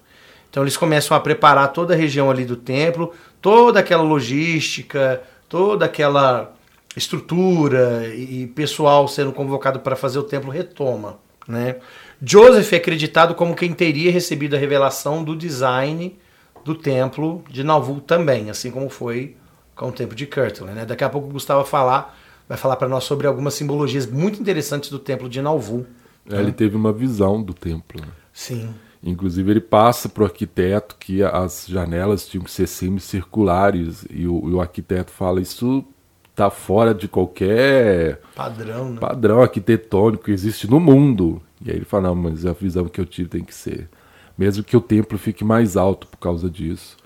Então 0.52 0.62
eles 0.62 0.76
começam 0.76 1.16
a 1.16 1.20
preparar 1.20 1.72
toda 1.72 1.94
a 1.94 1.96
região 1.96 2.30
ali 2.30 2.44
do 2.44 2.56
templo, 2.56 3.14
toda 3.40 3.80
aquela 3.80 4.02
logística, 4.02 5.22
toda 5.48 5.86
aquela 5.86 6.52
estrutura 6.94 8.06
e 8.14 8.46
pessoal 8.48 9.08
sendo 9.08 9.32
convocado 9.32 9.80
para 9.80 9.96
fazer 9.96 10.18
o 10.18 10.22
templo 10.22 10.50
retoma. 10.50 11.16
Né? 11.48 11.76
Joseph 12.22 12.70
é 12.70 12.76
acreditado 12.76 13.34
como 13.34 13.56
quem 13.56 13.72
teria 13.72 14.12
recebido 14.12 14.54
a 14.54 14.58
revelação 14.58 15.24
do 15.24 15.34
design 15.34 16.18
do 16.62 16.74
templo 16.74 17.42
de 17.48 17.64
Nauvoo 17.64 18.02
também, 18.02 18.50
assim 18.50 18.70
como 18.70 18.90
foi 18.90 19.34
com 19.74 19.88
o 19.88 19.92
templo 19.92 20.14
de 20.14 20.26
Kirtland. 20.26 20.74
Né? 20.74 20.84
Daqui 20.84 21.02
a 21.02 21.08
pouco 21.08 21.28
o 21.28 21.32
Gustavo 21.32 21.62
vai 21.62 21.70
falar, 21.70 22.18
vai 22.46 22.58
falar 22.58 22.76
para 22.76 22.88
nós 22.88 23.04
sobre 23.04 23.26
algumas 23.26 23.54
simbologias 23.54 24.06
muito 24.06 24.38
interessantes 24.38 24.90
do 24.90 24.98
templo 24.98 25.30
de 25.30 25.40
Nauvoo. 25.40 25.86
É, 26.28 26.34
né? 26.34 26.42
Ele 26.42 26.52
teve 26.52 26.76
uma 26.76 26.92
visão 26.92 27.42
do 27.42 27.54
templo. 27.54 28.02
Né? 28.02 28.08
Sim. 28.34 28.74
Inclusive 29.02 29.50
ele 29.50 29.60
passa 29.60 30.08
para 30.08 30.22
o 30.22 30.26
arquiteto 30.26 30.96
que 30.98 31.22
as 31.22 31.66
janelas 31.66 32.26
tinham 32.26 32.44
que 32.44 32.50
ser 32.50 32.68
semicirculares 32.68 34.04
e 34.08 34.28
o, 34.28 34.48
e 34.48 34.52
o 34.52 34.60
arquiteto 34.60 35.10
fala 35.10 35.40
isso 35.40 35.84
está 36.30 36.48
fora 36.48 36.94
de 36.94 37.08
qualquer 37.08 38.20
padrão, 38.34 38.90
né? 38.90 39.00
padrão 39.00 39.42
arquitetônico 39.42 40.24
que 40.24 40.30
existe 40.30 40.68
no 40.70 40.80
mundo. 40.80 41.42
E 41.64 41.70
aí 41.70 41.76
ele 41.76 41.84
fala, 41.84 42.08
não, 42.08 42.14
mas 42.14 42.46
a 42.46 42.52
visão 42.52 42.86
que 42.86 43.00
eu 43.00 43.06
tive 43.06 43.28
tem 43.28 43.44
que 43.44 43.54
ser. 43.54 43.88
Mesmo 44.36 44.64
que 44.64 44.76
o 44.76 44.80
templo 44.80 45.18
fique 45.18 45.44
mais 45.44 45.76
alto 45.76 46.06
por 46.06 46.16
causa 46.16 46.48
disso. 46.48 46.96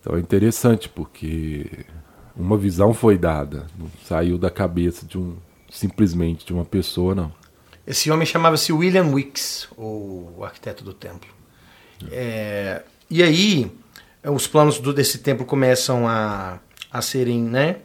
Então 0.00 0.16
é 0.16 0.20
interessante 0.20 0.88
porque 0.88 1.84
uma 2.34 2.56
visão 2.56 2.94
foi 2.94 3.18
dada, 3.18 3.66
não 3.78 3.88
saiu 4.04 4.38
da 4.38 4.50
cabeça 4.50 5.04
de 5.04 5.18
um 5.18 5.36
simplesmente 5.70 6.46
de 6.46 6.52
uma 6.52 6.64
pessoa, 6.64 7.14
não. 7.14 7.32
Esse 7.86 8.10
homem 8.10 8.26
chamava-se 8.26 8.72
William 8.72 9.06
Wicks, 9.12 9.68
o 9.76 10.42
arquiteto 10.42 10.82
do 10.82 10.92
templo. 10.92 11.28
É, 12.10 12.82
e 13.08 13.22
aí 13.22 13.70
os 14.24 14.46
planos 14.46 14.80
do, 14.80 14.92
desse 14.92 15.18
templo 15.18 15.46
começam 15.46 16.06
a, 16.08 16.58
a 16.90 17.00
serem 17.00 17.40
né, 17.42 17.76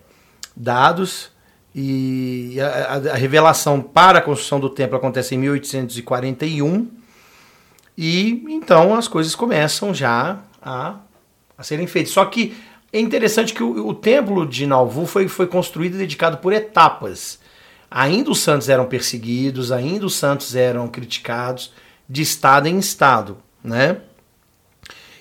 dados 0.56 1.30
e 1.74 2.58
a, 2.60 3.14
a, 3.14 3.16
revelação 3.16 3.80
para 3.82 4.20
a 4.20 4.22
construção 4.22 4.60
do 4.60 4.70
templo 4.70 4.98
acontece 4.98 5.36
em 5.36 5.38
1841 5.38 6.92
e 7.98 8.44
então 8.50 8.94
as 8.96 9.08
coisas 9.08 9.36
começam 9.36 9.94
já 9.94 10.40
a 10.62 11.00
a 11.62 11.64
serem 11.64 11.86
feitos. 11.88 12.12
Só 12.12 12.26
que 12.26 12.58
é 12.92 13.00
interessante 13.00 13.54
que 13.54 13.64
o, 13.64 13.88
o 13.88 13.94
templo 13.94 14.46
de 14.46 14.66
Nauvoo 14.66 15.06
foi, 15.06 15.28
foi 15.28 15.48
construído 15.48 15.96
e 15.96 16.00
dedicado 16.00 16.38
por 16.38 16.52
etapas. 16.52 17.40
Ainda 17.94 18.32
os 18.32 18.40
santos 18.40 18.70
eram 18.70 18.86
perseguidos, 18.86 19.70
ainda 19.70 20.06
os 20.06 20.16
santos 20.16 20.56
eram 20.56 20.88
criticados 20.88 21.74
de 22.08 22.22
estado 22.22 22.70
em 22.70 22.80
estado, 22.80 23.38
né? 23.62 23.98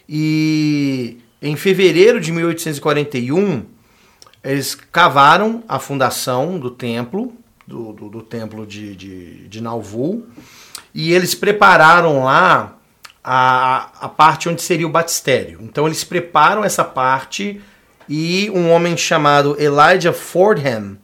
E 0.09 1.19
em 1.43 1.57
fevereiro 1.57 2.21
de 2.21 2.31
1841, 2.31 3.65
eles 4.45 4.77
cavaram 4.77 5.65
a 5.69 5.81
fundação 5.81 6.61
do 6.61 6.71
templo, 6.71 7.35
do, 7.67 7.93
do, 7.93 8.09
do 8.09 8.23
templo 8.23 8.65
de, 8.65 8.95
de, 8.95 9.49
de 9.49 9.61
Nauvoo, 9.61 10.27
e 10.95 11.13
eles 11.13 11.35
prepararam 11.35 12.25
lá 12.25 12.77
a, 13.23 13.91
a 14.01 14.09
parte 14.09 14.49
onde 14.49 14.63
seria 14.63 14.87
o 14.87 14.91
batistério. 14.91 15.59
Então 15.63 15.87
eles 15.87 16.05
preparam 16.05 16.65
essa 16.65 16.85
parte 16.85 17.61
e 18.09 18.49
um 18.51 18.71
homem 18.71 18.97
chamado 18.97 19.57
Elijah 19.61 20.13
Fordham 20.13 20.97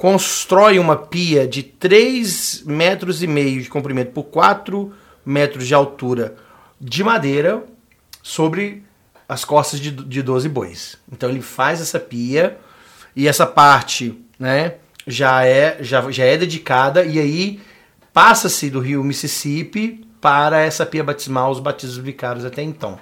constrói 0.00 0.78
uma 0.78 0.96
pia 0.96 1.46
de 1.46 1.62
3 1.62 2.62
metros 2.64 3.22
e 3.22 3.26
meio 3.26 3.60
de 3.60 3.68
comprimento 3.68 4.12
por 4.12 4.22
4 4.22 4.94
metros 5.26 5.66
de 5.66 5.74
altura 5.74 6.36
de 6.80 7.04
madeira 7.04 7.62
sobre 8.22 8.82
as 9.28 9.44
costas 9.44 9.78
de, 9.78 9.90
de 9.90 10.22
12 10.22 10.48
bois. 10.48 10.96
Então 11.12 11.28
ele 11.28 11.42
faz 11.42 11.82
essa 11.82 12.00
pia 12.00 12.56
e 13.14 13.28
essa 13.28 13.46
parte 13.46 14.18
né, 14.38 14.76
já, 15.06 15.44
é, 15.44 15.76
já, 15.82 16.10
já 16.10 16.24
é 16.24 16.38
dedicada 16.38 17.04
e 17.04 17.18
aí 17.18 17.60
passa-se 18.10 18.70
do 18.70 18.80
rio 18.80 19.04
Mississippi 19.04 20.02
para 20.18 20.62
essa 20.62 20.86
pia 20.86 21.04
batismal, 21.04 21.50
os 21.50 21.60
batismos 21.60 21.98
vicários 21.98 22.46
até 22.46 22.62
então. 22.62 22.98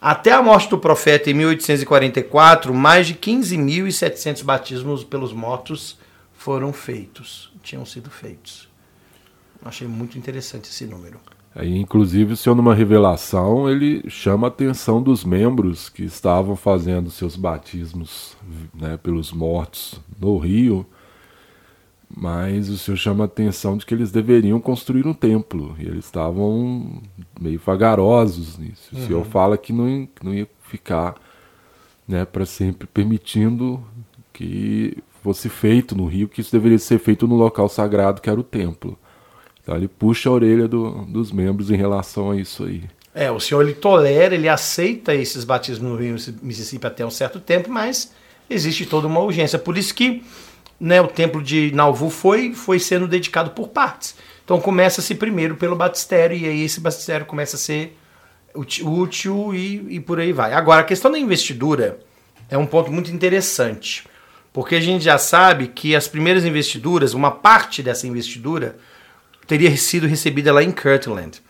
Até 0.00 0.32
a 0.32 0.42
morte 0.42 0.68
do 0.68 0.78
profeta 0.78 1.30
em 1.30 1.34
1844, 1.34 2.74
mais 2.74 3.06
de 3.06 3.14
15.700 3.14 4.42
batismos 4.42 5.04
pelos 5.04 5.32
mortos 5.32 6.02
foram 6.44 6.74
feitos, 6.74 7.50
tinham 7.62 7.86
sido 7.86 8.10
feitos. 8.10 8.68
Achei 9.64 9.88
muito 9.88 10.18
interessante 10.18 10.66
esse 10.66 10.84
número. 10.84 11.18
Aí, 11.54 11.74
inclusive, 11.74 12.34
o 12.34 12.36
senhor, 12.36 12.54
numa 12.54 12.74
revelação, 12.74 13.66
ele 13.70 14.04
chama 14.10 14.46
a 14.46 14.48
atenção 14.48 15.02
dos 15.02 15.24
membros 15.24 15.88
que 15.88 16.04
estavam 16.04 16.54
fazendo 16.54 17.10
seus 17.10 17.34
batismos 17.34 18.36
né, 18.74 18.98
pelos 18.98 19.32
mortos 19.32 19.98
no 20.20 20.36
rio, 20.36 20.84
mas 22.14 22.68
o 22.68 22.76
senhor 22.76 22.98
chama 22.98 23.24
a 23.24 23.26
atenção 23.26 23.78
de 23.78 23.86
que 23.86 23.94
eles 23.94 24.12
deveriam 24.12 24.60
construir 24.60 25.06
um 25.06 25.14
templo. 25.14 25.74
E 25.78 25.86
eles 25.86 26.04
estavam 26.04 27.00
meio 27.40 27.58
vagarosos 27.58 28.58
nisso. 28.58 28.90
O 28.92 28.98
uhum. 28.98 29.06
senhor 29.06 29.24
fala 29.24 29.56
que 29.56 29.72
não, 29.72 30.06
que 30.14 30.22
não 30.22 30.34
ia 30.34 30.46
ficar 30.64 31.14
né, 32.06 32.26
para 32.26 32.44
sempre 32.44 32.86
permitindo 32.86 33.82
que 34.30 35.02
fosse 35.24 35.48
feito 35.48 35.96
no 35.96 36.04
rio, 36.04 36.28
que 36.28 36.42
isso 36.42 36.52
deveria 36.52 36.78
ser 36.78 36.98
feito 36.98 37.26
no 37.26 37.34
local 37.34 37.66
sagrado 37.66 38.20
que 38.20 38.28
era 38.28 38.38
o 38.38 38.42
templo. 38.42 38.98
Então 39.62 39.74
ele 39.74 39.88
puxa 39.88 40.28
a 40.28 40.32
orelha 40.32 40.68
do, 40.68 40.90
dos 41.06 41.32
membros 41.32 41.70
em 41.70 41.76
relação 41.76 42.32
a 42.32 42.36
isso 42.36 42.64
aí. 42.64 42.84
É, 43.14 43.30
o 43.30 43.40
senhor 43.40 43.62
ele 43.62 43.72
tolera, 43.72 44.34
ele 44.34 44.50
aceita 44.50 45.14
esses 45.14 45.42
batismos 45.42 45.90
no 45.90 45.96
rio 45.96 46.16
Mississippi 46.42 46.86
até 46.86 47.06
um 47.06 47.10
certo 47.10 47.40
tempo, 47.40 47.70
mas 47.70 48.12
existe 48.50 48.84
toda 48.84 49.06
uma 49.06 49.20
urgência. 49.20 49.58
Por 49.58 49.78
isso 49.78 49.94
que 49.94 50.22
né, 50.78 51.00
o 51.00 51.08
templo 51.08 51.42
de 51.42 51.72
Nauvoo 51.72 52.10
foi, 52.10 52.52
foi 52.52 52.78
sendo 52.78 53.08
dedicado 53.08 53.52
por 53.52 53.68
partes. 53.68 54.14
Então 54.44 54.60
começa-se 54.60 55.14
primeiro 55.14 55.56
pelo 55.56 55.74
batistério 55.74 56.36
e 56.36 56.46
aí 56.46 56.64
esse 56.64 56.80
batistério 56.80 57.24
começa 57.24 57.56
a 57.56 57.58
ser 57.58 57.96
útil 58.54 59.54
e, 59.54 59.86
e 59.88 60.00
por 60.00 60.20
aí 60.20 60.34
vai. 60.34 60.52
Agora, 60.52 60.82
a 60.82 60.84
questão 60.84 61.10
da 61.10 61.18
investidura 61.18 61.98
é 62.50 62.58
um 62.58 62.66
ponto 62.66 62.92
muito 62.92 63.10
interessante, 63.10 64.04
porque 64.54 64.76
a 64.76 64.80
gente 64.80 65.04
já 65.04 65.18
sabe 65.18 65.68
que 65.68 65.94
as 65.94 66.08
primeiras 66.08 66.44
investiduras, 66.44 67.12
uma 67.12 67.30
parte 67.30 67.82
dessa 67.82 68.06
investidura, 68.06 68.76
teria 69.46 69.76
sido 69.76 70.06
recebida 70.06 70.52
lá 70.52 70.62
em 70.62 70.72
Kirtland. 70.72 71.42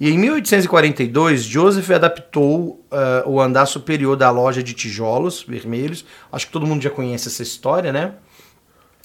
E 0.00 0.10
em 0.10 0.18
1842, 0.18 1.44
Joseph 1.44 1.90
adaptou 1.90 2.84
uh, 2.92 3.28
o 3.28 3.40
andar 3.40 3.66
superior 3.66 4.16
da 4.16 4.30
loja 4.30 4.62
de 4.62 4.74
tijolos 4.74 5.42
vermelhos. 5.42 6.04
Acho 6.30 6.46
que 6.46 6.52
todo 6.52 6.66
mundo 6.66 6.82
já 6.82 6.90
conhece 6.90 7.28
essa 7.28 7.42
história, 7.42 7.92
né? 7.92 8.14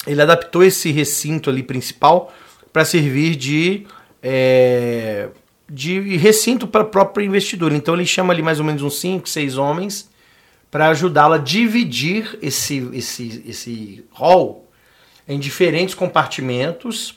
ele 0.06 0.20
adaptou 0.20 0.62
esse 0.62 0.90
recinto 0.90 1.50
ali 1.50 1.62
principal 1.62 2.32
para 2.72 2.84
servir 2.84 3.36
de, 3.36 3.86
é, 4.22 5.28
de 5.68 6.16
recinto 6.16 6.66
para 6.66 6.82
o 6.82 6.86
próprio 6.86 7.24
investidor. 7.24 7.72
Então 7.72 7.94
ele 7.94 8.06
chama 8.06 8.32
ali 8.32 8.42
mais 8.42 8.58
ou 8.58 8.66
menos 8.66 8.82
uns 8.82 8.98
5, 9.00 9.28
6 9.28 9.56
homens 9.56 10.10
para 10.74 10.88
ajudá-lo 10.88 11.34
a 11.34 11.38
dividir 11.38 12.36
esse, 12.42 12.90
esse, 12.92 13.44
esse 13.46 14.04
hall 14.10 14.66
em 15.28 15.38
diferentes 15.38 15.94
compartimentos 15.94 17.16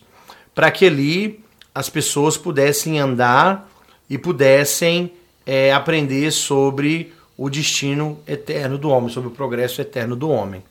para 0.53 0.69
que 0.69 0.85
ali 0.85 1.43
as 1.73 1.89
pessoas 1.89 2.37
pudessem 2.37 2.99
andar 2.99 3.67
e 4.07 4.15
pudessem 4.15 5.11
é, 5.43 5.73
aprender 5.73 6.29
sobre 6.29 7.11
o 7.35 7.49
destino 7.49 8.19
eterno 8.27 8.77
do 8.77 8.89
homem, 8.89 9.09
sobre 9.09 9.29
o 9.29 9.31
progresso 9.31 9.81
eterno 9.81 10.15
do 10.15 10.29
homem. 10.29 10.63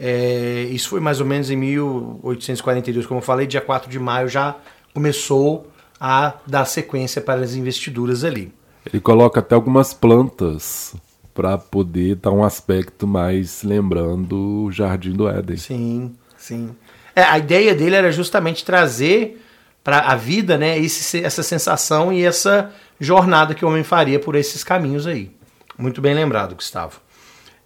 É, 0.00 0.66
isso 0.70 0.88
foi 0.88 1.00
mais 1.00 1.20
ou 1.20 1.26
menos 1.26 1.50
em 1.50 1.56
1842, 1.56 3.04
como 3.04 3.20
eu 3.20 3.24
falei, 3.24 3.46
dia 3.46 3.60
4 3.60 3.90
de 3.90 3.98
maio 3.98 4.26
já 4.26 4.56
começou 4.94 5.70
a 6.00 6.32
dar 6.46 6.64
sequência 6.64 7.20
para 7.20 7.42
as 7.42 7.54
investiduras 7.54 8.24
ali. 8.24 8.54
Ele 8.90 9.02
coloca 9.02 9.40
até 9.40 9.54
algumas 9.54 9.92
plantas 9.92 10.96
para 11.36 11.58
poder 11.58 12.16
dar 12.16 12.32
um 12.32 12.42
aspecto 12.42 13.06
mais 13.06 13.62
lembrando 13.62 14.64
o 14.64 14.72
Jardim 14.72 15.12
do 15.12 15.28
Éden. 15.28 15.58
Sim, 15.58 16.16
sim. 16.36 16.74
É, 17.14 17.22
a 17.22 17.38
ideia 17.38 17.74
dele 17.74 17.94
era 17.94 18.10
justamente 18.10 18.64
trazer 18.64 19.42
para 19.84 20.00
a 20.00 20.16
vida 20.16 20.56
né, 20.56 20.78
esse, 20.78 21.22
essa 21.22 21.42
sensação 21.42 22.12
e 22.12 22.24
essa 22.24 22.72
jornada 22.98 23.54
que 23.54 23.64
o 23.64 23.68
homem 23.68 23.84
faria 23.84 24.18
por 24.18 24.34
esses 24.34 24.64
caminhos 24.64 25.06
aí. 25.06 25.30
Muito 25.78 26.00
bem 26.00 26.14
lembrado, 26.14 26.54
Gustavo. 26.54 27.00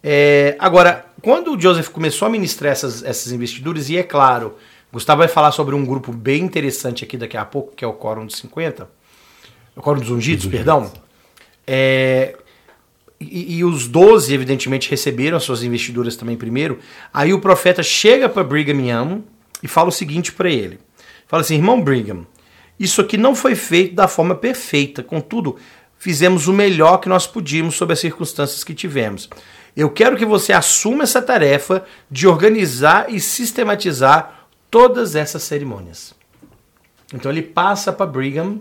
É, 0.03 0.57
agora, 0.59 1.07
quando 1.23 1.55
o 1.55 1.61
Joseph 1.61 1.89
começou 1.89 2.27
a 2.27 2.31
ministrar 2.31 2.73
essas, 2.73 3.05
essas 3.05 3.31
investiduras, 3.31 3.89
e 3.89 3.97
é 3.97 4.03
claro 4.03 4.57
Gustavo 4.93 5.19
vai 5.19 5.29
falar 5.29 5.53
sobre 5.53 5.75
um 5.75 5.85
grupo 5.85 6.13
bem 6.13 6.43
interessante 6.43 7.05
aqui 7.05 7.17
daqui 7.17 7.37
a 7.37 7.45
pouco, 7.45 7.75
que 7.75 7.85
é 7.85 7.89
o 7.89 7.93
Quórum 7.93 8.27
dos 8.27 8.37
50. 8.39 8.89
O 9.77 9.81
Quórum 9.81 10.01
dos 10.01 10.11
Ungidos, 10.11 10.47
dos 10.47 10.53
perdão. 10.53 10.91
É, 11.65 12.35
e, 13.21 13.59
e, 13.59 13.65
os 13.65 13.87
12, 13.87 14.33
evidentemente, 14.33 14.89
receberam 14.89 15.37
as 15.37 15.43
suas 15.43 15.63
investiduras 15.63 16.17
também 16.17 16.37
primeiro. 16.37 16.79
Aí 17.13 17.35
o 17.35 17.41
profeta 17.41 17.83
chega 17.83 18.29
para 18.29 18.43
Brigham 18.43 18.81
Young 18.81 19.23
e 19.63 19.69
fala 19.69 19.91
o 19.91 19.93
seguinte 19.93 20.33
para 20.33 20.49
ele. 20.49 20.81
Fala 21.29 21.43
assim, 21.43 21.57
irmão 21.57 21.81
Brigham, 21.81 22.27
isso 22.79 23.01
aqui 23.01 23.19
não 23.19 23.35
foi 23.35 23.55
feito 23.55 23.95
da 23.95 24.09
forma 24.09 24.35
perfeita, 24.35 25.03
contudo, 25.03 25.57
fizemos 25.99 26.49
o 26.49 26.53
melhor 26.53 26.97
que 26.97 27.11
nós 27.11 27.27
podíamos 27.27 27.77
sob 27.77 27.93
as 27.93 28.01
circunstâncias 28.01 28.65
que 28.65 28.75
tivemos. 28.75 29.29
Eu 29.77 29.91
quero 29.91 30.17
que 30.17 30.25
você 30.25 30.53
assuma 30.53 31.05
essa 31.05 31.21
tarefa 31.21 31.85
de 32.11 32.27
organizar 32.27 33.13
e 33.13 33.21
sistematizar 33.21 34.49
todas 34.71 35.15
essas 35.15 35.43
cerimônias. 35.43 36.15
Então 37.13 37.31
ele 37.31 37.43
passa 37.43 37.93
para 37.93 38.07
Brigham 38.07 38.61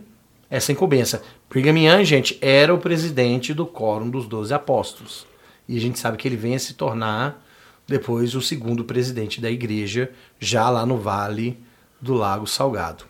essa 0.50 0.72
incumbência. 0.72 1.22
Young, 1.56 2.06
gente, 2.06 2.38
era 2.42 2.74
o 2.74 2.78
presidente 2.78 3.54
do 3.54 3.66
Quórum 3.66 4.10
dos 4.10 4.28
Doze 4.28 4.54
Apóstolos. 4.54 5.26
E 5.68 5.78
a 5.78 5.82
gente 5.82 5.98
sabe 5.98 6.18
que 6.18 6.28
ele 6.28 6.36
vem 6.36 6.56
a 6.56 6.60
se 6.60 6.74
tornar 6.74 7.46
depois 7.88 8.36
o 8.36 8.42
segundo 8.42 8.84
presidente 8.84 9.42
da 9.42 9.50
igreja, 9.50 10.12
já 10.40 10.70
lá 10.70 10.86
no 10.86 10.98
Vale 10.98 11.58
do 12.00 12.14
Lago 12.14 12.46
Salgado. 12.46 13.06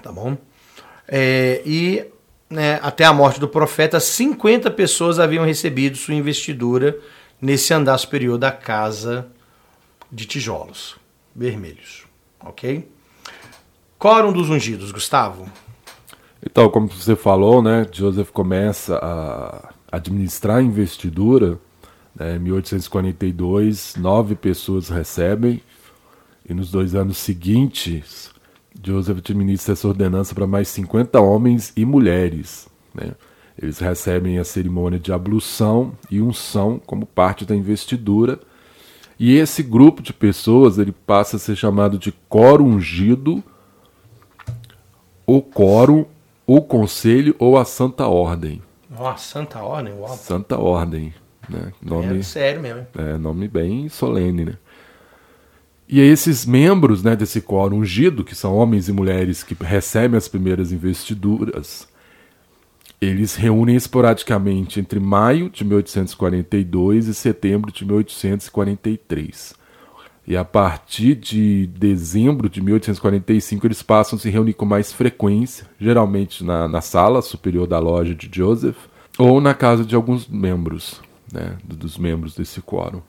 Tá 0.00 0.12
bom? 0.12 0.38
É, 1.06 1.62
e 1.66 2.04
né, 2.48 2.78
até 2.80 3.04
a 3.04 3.12
morte 3.12 3.40
do 3.40 3.48
profeta, 3.48 3.98
50 3.98 4.70
pessoas 4.70 5.18
haviam 5.18 5.44
recebido 5.44 5.96
sua 5.96 6.14
investidura 6.14 6.96
nesse 7.40 7.74
andar 7.74 7.98
superior 7.98 8.38
da 8.38 8.52
casa 8.52 9.26
de 10.10 10.26
tijolos 10.26 10.96
vermelhos. 11.34 12.06
Ok? 12.40 12.88
Quórum 13.98 14.32
dos 14.32 14.48
ungidos, 14.48 14.92
Gustavo. 14.92 15.50
Então, 16.50 16.70
como 16.70 16.88
você 16.88 17.14
falou, 17.14 17.62
né, 17.62 17.86
Joseph 17.92 18.30
começa 18.30 18.96
a 18.96 19.74
administrar 19.92 20.56
a 20.56 20.62
investidura. 20.62 21.58
Né, 22.14 22.36
em 22.36 22.38
1842, 22.38 23.96
nove 23.96 24.34
pessoas 24.34 24.88
recebem, 24.88 25.60
e 26.48 26.54
nos 26.54 26.70
dois 26.70 26.94
anos 26.94 27.18
seguintes, 27.18 28.30
Joseph 28.82 29.18
administra 29.18 29.74
essa 29.74 29.86
ordenança 29.86 30.34
para 30.34 30.46
mais 30.46 30.68
50 30.68 31.20
homens 31.20 31.70
e 31.76 31.84
mulheres. 31.84 32.66
Né? 32.94 33.12
Eles 33.60 33.78
recebem 33.78 34.38
a 34.38 34.44
cerimônia 34.44 34.98
de 34.98 35.12
ablução 35.12 35.92
e 36.10 36.22
unção 36.22 36.80
como 36.86 37.04
parte 37.04 37.44
da 37.44 37.54
investidura. 37.54 38.40
E 39.18 39.36
esse 39.36 39.62
grupo 39.62 40.00
de 40.00 40.14
pessoas 40.14 40.78
ele 40.78 40.92
passa 40.92 41.36
a 41.36 41.38
ser 41.38 41.56
chamado 41.56 41.98
de 41.98 42.10
coro 42.26 42.64
ungido, 42.64 43.44
o 45.26 45.42
coro, 45.42 46.08
o 46.48 46.62
conselho 46.62 47.36
ou 47.38 47.58
a 47.58 47.64
santa 47.66 48.06
ordem. 48.06 48.62
Oh, 48.98 49.14
Santa 49.18 49.62
Ordem, 49.62 49.92
uau. 49.92 50.16
Santa 50.16 50.58
Ordem. 50.58 51.12
Né? 51.46 51.72
Nome, 51.82 52.20
é, 52.20 52.22
sério 52.22 52.62
mesmo. 52.62 52.86
É, 52.96 53.18
nome 53.18 53.46
bem 53.46 53.86
solene, 53.90 54.46
né? 54.46 54.54
E 55.86 56.00
esses 56.00 56.46
membros 56.46 57.02
né, 57.02 57.14
desse 57.14 57.42
quórum 57.42 57.78
ungido, 57.78 58.24
que 58.24 58.34
são 58.34 58.56
homens 58.56 58.88
e 58.88 58.92
mulheres 58.92 59.42
que 59.42 59.54
recebem 59.62 60.16
as 60.16 60.26
primeiras 60.26 60.72
investiduras, 60.72 61.86
eles 62.98 63.34
reúnem 63.34 63.76
esporadicamente 63.76 64.80
entre 64.80 64.98
maio 64.98 65.50
de 65.50 65.64
1842 65.64 67.08
e 67.08 67.14
setembro 67.14 67.70
de 67.70 67.84
1843. 67.84 69.54
E 70.28 70.36
a 70.36 70.44
partir 70.44 71.14
de 71.14 71.66
dezembro 71.68 72.50
de 72.50 72.60
1845 72.60 73.66
eles 73.66 73.82
passam 73.82 74.18
a 74.18 74.20
se 74.20 74.28
reunir 74.28 74.52
com 74.52 74.66
mais 74.66 74.92
frequência, 74.92 75.66
geralmente 75.80 76.44
na, 76.44 76.68
na 76.68 76.82
sala 76.82 77.22
superior 77.22 77.66
da 77.66 77.78
loja 77.78 78.14
de 78.14 78.28
Joseph 78.30 78.76
ou 79.16 79.40
na 79.40 79.54
casa 79.54 79.86
de 79.86 79.94
alguns 79.94 80.28
membros, 80.28 81.00
né, 81.32 81.56
dos 81.64 81.96
membros 81.96 82.34
desse 82.34 82.60
quórum. 82.60 83.00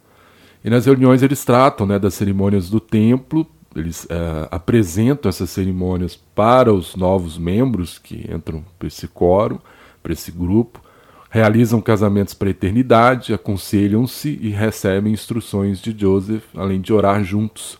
E 0.63 0.69
nas 0.69 0.85
reuniões 0.85 1.21
eles 1.21 1.43
tratam 1.43 1.85
né, 1.85 1.99
das 1.99 2.13
cerimônias 2.13 2.69
do 2.69 2.79
templo, 2.79 3.45
eles 3.75 4.07
é, 4.09 4.47
apresentam 4.49 5.27
essas 5.27 5.49
cerimônias 5.49 6.15
para 6.15 6.73
os 6.73 6.95
novos 6.95 7.37
membros 7.37 7.99
que 7.99 8.33
entram 8.33 8.63
para 8.77 8.87
esse 8.87 9.09
quórum, 9.09 9.59
para 10.01 10.13
esse 10.13 10.31
grupo, 10.31 10.81
realizam 11.29 11.79
casamentos 11.79 12.33
para 12.33 12.47
a 12.47 12.51
eternidade, 12.51 13.33
aconselham-se 13.33 14.39
e 14.41 14.49
recebem 14.49 15.13
instruções 15.13 15.79
de 15.79 15.95
Joseph, 15.97 16.43
além 16.55 16.81
de 16.81 16.91
orar 16.91 17.23
juntos. 17.23 17.77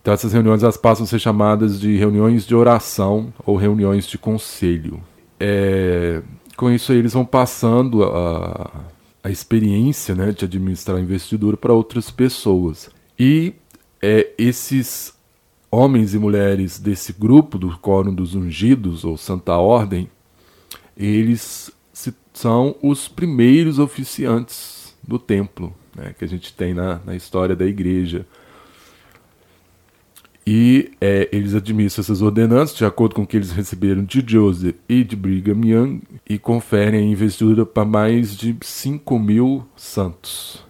Então 0.00 0.14
essas 0.14 0.32
reuniões 0.32 0.62
elas 0.62 0.76
passam 0.76 1.04
a 1.04 1.06
ser 1.06 1.18
chamadas 1.18 1.80
de 1.80 1.96
reuniões 1.96 2.46
de 2.46 2.54
oração 2.54 3.32
ou 3.44 3.56
reuniões 3.56 4.06
de 4.06 4.16
conselho. 4.16 5.02
É, 5.40 6.22
com 6.56 6.70
isso 6.70 6.92
aí 6.92 6.98
eles 6.98 7.14
vão 7.14 7.24
passando 7.24 8.04
a, 8.04 8.70
a 9.24 9.30
experiência 9.30 10.14
né, 10.14 10.30
de 10.30 10.44
administrar 10.44 10.98
a 10.98 11.00
investidura 11.00 11.56
para 11.56 11.72
outras 11.72 12.10
pessoas. 12.10 12.88
E 13.18 13.54
é, 14.00 14.30
esses 14.38 15.14
homens 15.70 16.14
e 16.14 16.18
mulheres 16.18 16.78
desse 16.78 17.12
grupo 17.12 17.58
do 17.58 17.76
Quórum 17.78 18.14
dos 18.14 18.34
Ungidos, 18.34 19.04
ou 19.04 19.16
Santa 19.16 19.56
Ordem, 19.56 20.08
eles 20.96 21.72
são 22.34 22.76
os 22.82 23.08
primeiros 23.08 23.78
oficiantes 23.78 24.94
do 25.06 25.18
templo 25.18 25.74
né, 25.96 26.14
que 26.18 26.24
a 26.24 26.28
gente 26.28 26.52
tem 26.52 26.74
na, 26.74 27.00
na 27.06 27.14
história 27.14 27.54
da 27.54 27.64
igreja. 27.64 28.26
E 30.46 30.90
é, 31.00 31.28
eles 31.32 31.54
administram 31.54 32.02
essas 32.02 32.20
ordenanças 32.20 32.76
de 32.76 32.84
acordo 32.84 33.14
com 33.14 33.22
o 33.22 33.26
que 33.26 33.36
eles 33.36 33.50
receberam 33.50 34.04
de 34.04 34.22
Joseph 34.26 34.76
e 34.86 35.02
de 35.02 35.16
Brigham 35.16 35.64
Young 35.64 36.02
e 36.28 36.38
conferem 36.38 37.00
a 37.00 37.04
investidura 37.04 37.64
para 37.64 37.84
mais 37.84 38.36
de 38.36 38.54
5 38.60 39.18
mil 39.18 39.66
santos. 39.74 40.62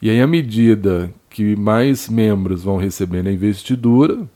E 0.00 0.08
aí, 0.08 0.20
à 0.20 0.26
medida 0.26 1.12
que 1.28 1.56
mais 1.56 2.08
membros 2.08 2.62
vão 2.62 2.78
recebendo 2.78 3.26
a 3.26 3.32
investidura, 3.32 4.26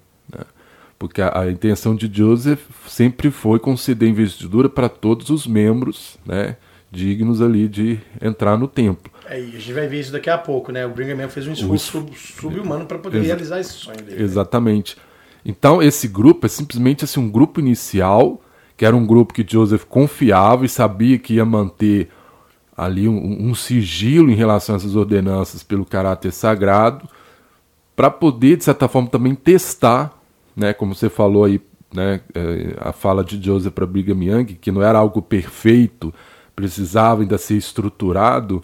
porque 1.02 1.20
a, 1.20 1.40
a, 1.40 1.50
intenção 1.50 1.96
de 1.96 2.08
Joseph 2.08 2.60
sempre 2.86 3.28
foi 3.32 3.58
conceder 3.58 4.08
investidura 4.08 4.68
para 4.68 4.88
todos 4.88 5.30
os 5.30 5.48
membros 5.48 6.16
né, 6.24 6.56
dignos 6.92 7.42
ali 7.42 7.66
de 7.66 7.98
entrar 8.20 8.56
no 8.56 8.68
templo. 8.68 9.12
É, 9.26 9.34
a 9.34 9.40
gente 9.40 9.72
vai 9.72 9.88
ver 9.88 9.98
isso 9.98 10.12
daqui 10.12 10.30
a 10.30 10.38
pouco, 10.38 10.70
né? 10.70 10.86
O 10.86 10.90
Brigham 10.90 11.20
Young 11.20 11.28
fez 11.28 11.48
um 11.48 11.52
esforço 11.54 12.06
sub-humano 12.14 12.86
para 12.86 13.00
poder 13.00 13.20
realizar 13.20 13.58
esse 13.58 13.72
sonho 13.72 14.00
dele. 14.00 14.18
Né? 14.18 14.22
Exatamente. 14.22 14.96
Né? 14.96 15.02
Então, 15.44 15.82
esse 15.82 16.06
grupo 16.06 16.46
é 16.46 16.48
simplesmente 16.48 17.02
assim, 17.02 17.18
um 17.18 17.28
grupo 17.28 17.58
inicial, 17.58 18.40
que 18.76 18.86
era 18.86 18.94
um 18.94 19.04
grupo 19.04 19.34
que 19.34 19.44
Joseph 19.44 19.82
confiava 19.82 20.64
e 20.64 20.68
sabia 20.68 21.18
que 21.18 21.34
ia 21.34 21.44
manter 21.44 22.10
ali 22.76 23.08
um, 23.08 23.48
um 23.48 23.56
sigilo 23.56 24.30
em 24.30 24.36
relação 24.36 24.76
a 24.76 24.78
essas 24.78 24.94
ordenanças 24.94 25.64
pelo 25.64 25.84
caráter 25.84 26.30
sagrado, 26.30 27.08
para 27.96 28.08
poder, 28.08 28.56
de 28.56 28.62
certa 28.62 28.86
forma, 28.86 29.08
também 29.08 29.34
testar, 29.34 30.21
né, 30.56 30.72
como 30.72 30.94
você 30.94 31.08
falou 31.08 31.44
aí, 31.44 31.60
né, 31.94 32.20
é, 32.34 32.76
a 32.78 32.92
fala 32.92 33.24
de 33.24 33.42
Joseph 33.42 33.72
para 33.72 33.86
Brigham 33.86 34.22
Young, 34.22 34.44
que 34.44 34.70
não 34.70 34.82
era 34.82 34.98
algo 34.98 35.20
perfeito, 35.20 36.12
precisava 36.54 37.22
ainda 37.22 37.38
ser 37.38 37.56
estruturado, 37.56 38.62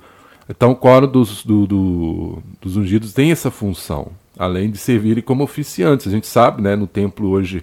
então, 0.49 0.71
o 0.71 0.77
quórum 0.77 1.07
dos, 1.07 1.45
do, 1.45 1.67
do, 1.67 2.43
dos 2.61 2.77
ungidos 2.77 3.13
tem 3.13 3.31
essa 3.31 3.51
função, 3.51 4.13
além 4.39 4.71
de 4.71 4.79
servirem 4.79 5.23
como 5.23 5.45
oficiantes. 5.45 6.07
A 6.07 6.11
gente 6.11 6.27
sabe, 6.27 6.63
né, 6.63 6.75
no 6.75 6.87
templo 6.87 7.29
hoje, 7.29 7.63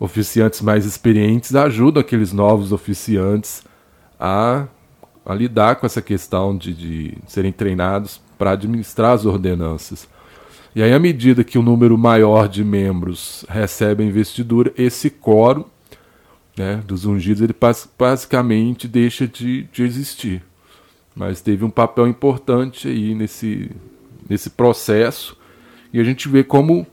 oficiantes 0.00 0.60
mais 0.60 0.84
experientes 0.84 1.54
ajudam 1.54 2.00
aqueles 2.00 2.32
novos 2.32 2.72
oficiantes 2.72 3.62
a, 4.18 4.66
a 5.24 5.32
lidar 5.32 5.76
com 5.76 5.86
essa 5.86 6.02
questão 6.02 6.56
de, 6.56 6.74
de 6.74 7.18
serem 7.28 7.52
treinados 7.52 8.20
para 8.36 8.50
administrar 8.52 9.12
as 9.12 9.24
ordenanças. 9.24 10.08
E 10.78 10.82
aí, 10.82 10.92
à 10.92 10.98
medida 11.00 11.42
que 11.42 11.58
o 11.58 11.60
um 11.60 11.64
número 11.64 11.98
maior 11.98 12.48
de 12.48 12.62
membros 12.62 13.44
recebe 13.48 14.04
a 14.04 14.06
investidura, 14.06 14.72
esse 14.78 15.10
quórum 15.10 15.64
né, 16.56 16.80
dos 16.86 17.04
ungidos 17.04 17.42
ele 17.42 17.54
basicamente 17.98 18.86
deixa 18.86 19.26
de, 19.26 19.64
de 19.72 19.82
existir 19.82 20.42
mas 21.18 21.40
teve 21.40 21.64
um 21.64 21.70
papel 21.70 22.06
importante 22.06 22.86
aí 22.86 23.12
nesse, 23.12 23.72
nesse 24.30 24.50
processo. 24.50 25.36
E 25.92 25.98
a 25.98 26.04
gente 26.04 26.28
vê 26.28 26.44
como 26.44 26.86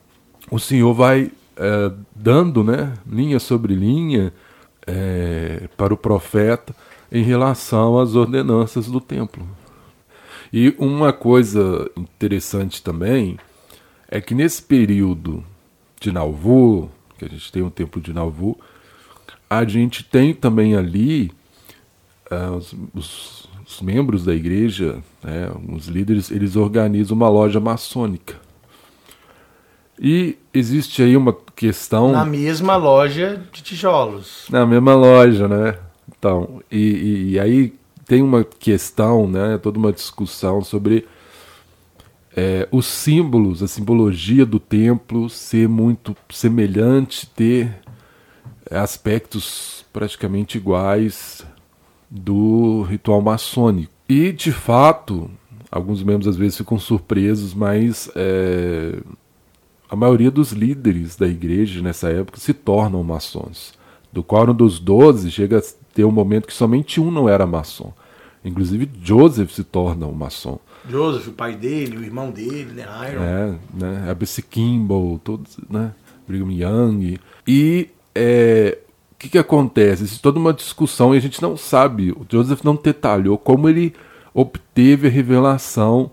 o 0.50 0.58
Senhor 0.58 0.95
vai 0.95 1.32
é, 1.56 1.91
dando 2.15 2.63
né, 2.63 2.95
linha 3.08 3.39
sobre 3.39 3.76
linha 3.76 4.34
é, 4.88 5.69
para 5.78 5.93
o 5.93 5.98
profeta 5.98 6.76
em 7.12 7.21
relação 7.21 8.00
às 8.00 8.15
ordenanças 8.15 8.88
do 8.88 9.00
templo. 9.00 9.48
E 10.52 10.74
uma 10.80 11.13
coisa 11.13 11.88
interessante 11.95 12.82
também 12.82 13.38
é 14.10 14.22
que 14.22 14.34
nesse 14.36 14.62
período 14.62 15.44
de 16.00 16.12
Nauvoo, 16.12 16.89
que 17.18 17.26
a 17.26 17.28
gente 17.28 17.52
tem 17.52 17.63
um 17.63 17.70
templo 17.70 18.02
de 18.02 18.13
Nauvoo, 18.13 18.60
a 19.50 19.63
gente 19.65 20.04
tem 20.04 20.34
também 20.34 20.76
ali 20.76 21.32
uh, 22.32 22.56
os, 22.56 22.76
os 22.94 23.46
os 23.65 23.82
membros 23.82 24.24
da 24.24 24.34
igreja, 24.34 25.00
né, 25.24 25.50
os 25.74 25.88
líderes, 25.88 26.30
eles 26.30 26.56
organizam 26.56 27.18
uma 27.18 27.28
loja 27.28 27.60
maçônica. 27.60 28.36
E 30.00 30.38
existe 30.54 31.02
aí 31.02 31.18
uma 31.18 31.36
questão. 31.56 32.12
Na 32.12 32.26
mesma 32.26 32.76
loja 32.76 33.41
de 33.52 33.63
tijolos. 33.63 34.46
Na 34.50 34.65
mesma 34.65 34.94
loja, 34.94 35.48
né? 35.48 35.80
Então, 36.08 36.62
e, 36.70 36.78
e, 36.78 37.30
e 37.32 37.39
aí 37.39 37.74
tem 38.06 38.22
uma 38.22 38.44
questão, 38.44 39.28
né? 39.28 39.58
Toda 39.58 39.80
uma 39.80 39.94
discussão 39.94 40.62
sobre 40.62 41.08
é, 42.36 42.67
os 42.69 42.86
símbolos, 42.86 43.63
a 43.63 43.67
simbologia 43.67 44.45
do 44.45 44.60
templo 44.60 45.30
ser 45.30 45.69
muito 45.69 46.15
semelhante, 46.30 47.26
ter 47.28 47.74
aspectos 48.69 49.86
praticamente 49.93 50.58
iguais 50.58 51.45
do 52.12 52.82
ritual 52.84 53.21
maçônico. 53.21 53.93
E, 54.10 54.34
de 54.34 54.52
fato, 54.52 55.32
alguns 55.71 56.04
membros 56.04 56.28
às 56.28 56.36
vezes 56.36 56.58
ficam 56.58 56.78
surpresos, 56.78 57.54
mas 57.54 58.12
é, 58.15 59.00
a 59.89 59.95
maioria 59.95 60.30
dos 60.30 60.52
líderes 60.52 61.15
da 61.15 61.28
igreja 61.28 61.82
nessa 61.82 62.10
época 62.10 62.39
se 62.39 62.54
tornam 62.54 63.02
maçons. 63.02 63.74
Do 64.12 64.21
qual 64.24 64.50
um 64.50 64.54
dos 64.54 64.80
doze 64.80 65.32
chega 65.32 65.60
a 65.60 65.62
ter 65.93 66.04
um 66.04 66.12
momento 66.12 66.48
que 66.48 66.54
somente 66.54 67.00
um 67.00 67.10
não 67.10 67.30
era 67.30 67.45
maçom. 67.45 67.93
Inclusive 68.43 68.89
Joseph 69.02 69.52
se 69.52 69.63
torna 69.63 70.06
um 70.06 70.13
maçom. 70.13 70.60
Joseph, 70.89 71.28
o 71.28 71.32
pai 71.32 71.56
dele, 71.56 71.98
o 71.98 72.04
irmão 72.04 72.32
dele, 72.32 72.71
né? 72.74 72.86
Iron. 73.12 73.21
É, 73.24 73.56
né? 73.74 74.10
Abc 74.10 74.41
Kimball, 74.43 75.19
todos, 75.24 75.58
né? 75.69 75.93
Brigham 76.28 76.52
Young. 76.52 77.19
E 77.48 77.89
é, 78.13 78.78
o 79.12 79.15
que, 79.17 79.30
que 79.30 79.38
acontece? 79.38 80.04
Existe 80.04 80.21
toda 80.21 80.39
uma 80.39 80.54
discussão 80.54 81.13
e 81.13 81.17
a 81.17 81.21
gente 81.21 81.41
não 81.41 81.56
sabe. 81.56 82.12
O 82.12 82.26
Joseph 82.30 82.63
não 82.63 82.76
detalhou 82.76 83.38
como 83.38 83.69
ele 83.69 83.93
obteve 84.34 85.08
a 85.08 85.12
revelação 85.12 86.12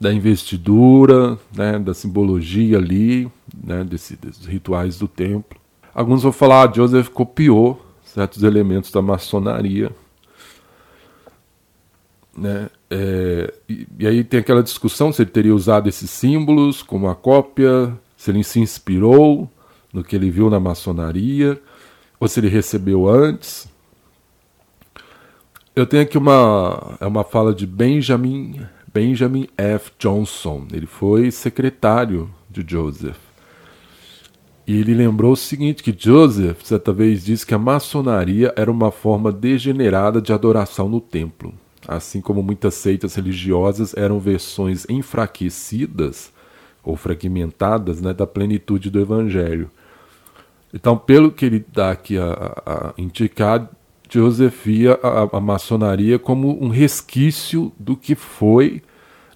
da 0.00 0.12
investidura, 0.12 1.38
né, 1.56 1.78
da 1.78 1.94
simbologia 1.94 2.76
ali, 2.76 3.30
né, 3.64 3.82
desse, 3.84 4.16
desses 4.16 4.44
rituais 4.44 4.98
do 4.98 5.08
templo. 5.08 5.58
Alguns 5.94 6.22
vão 6.22 6.32
falar, 6.32 6.68
ah, 6.68 6.72
Joseph 6.72 7.08
copiou 7.08 7.80
certos 8.02 8.42
elementos 8.42 8.90
da 8.90 9.00
maçonaria. 9.00 9.90
Né, 12.36 12.68
é, 12.90 13.54
e, 13.68 13.86
e, 13.98 14.06
aí 14.06 14.24
tem 14.24 14.40
aquela 14.40 14.62
discussão 14.62 15.12
se 15.12 15.22
ele 15.22 15.30
teria 15.30 15.54
usado 15.54 15.88
esses 15.88 16.10
símbolos 16.10 16.82
como 16.82 17.08
a 17.08 17.14
cópia, 17.14 17.96
se 18.16 18.30
ele 18.30 18.42
se 18.42 18.58
inspirou 18.58 19.48
no 19.92 20.02
que 20.02 20.16
ele 20.16 20.30
viu 20.30 20.50
na 20.50 20.58
maçonaria, 20.58 21.60
ou 22.18 22.26
se 22.26 22.40
ele 22.40 22.48
recebeu 22.48 23.08
antes. 23.08 23.68
Eu 25.76 25.86
tenho 25.86 26.02
aqui 26.02 26.18
uma, 26.18 26.96
é 27.00 27.06
uma 27.06 27.22
fala 27.24 27.54
de 27.54 27.66
Benjamin, 27.66 28.60
Benjamin 28.92 29.48
F. 29.56 29.92
Johnson. 29.98 30.66
Ele 30.72 30.86
foi 30.86 31.30
secretário 31.30 32.30
de 32.50 32.64
Joseph. 32.66 33.18
E 34.66 34.78
ele 34.78 34.94
lembrou 34.94 35.32
o 35.32 35.36
seguinte, 35.36 35.82
que 35.82 35.94
Joseph 35.96 36.62
certa 36.62 36.92
vez 36.92 37.24
disse 37.24 37.44
que 37.44 37.54
a 37.54 37.58
maçonaria 37.58 38.52
era 38.56 38.70
uma 38.70 38.90
forma 38.90 39.30
degenerada 39.30 40.22
de 40.22 40.32
adoração 40.32 40.88
no 40.88 41.00
templo. 41.00 41.52
Assim 41.86 42.20
como 42.20 42.42
muitas 42.42 42.74
seitas 42.74 43.14
religiosas 43.14 43.94
eram 43.94 44.18
versões 44.18 44.86
enfraquecidas 44.88 46.32
ou 46.82 46.96
fragmentadas 46.96 48.00
né, 48.00 48.12
da 48.12 48.26
plenitude 48.26 48.90
do 48.90 49.00
evangelho. 49.00 49.70
Então, 50.72 50.96
pelo 50.96 51.30
que 51.30 51.44
ele 51.46 51.64
dá 51.72 51.92
aqui 51.92 52.18
a, 52.18 52.62
a 52.66 52.94
indicar, 52.98 53.70
Joseph 54.10 54.64
via 54.64 54.98
a, 55.02 55.36
a, 55.36 55.40
maçonaria 55.40 56.18
como 56.18 56.62
um 56.62 56.68
resquício 56.68 57.72
do 57.78 57.96
que 57.96 58.14
foi, 58.14 58.82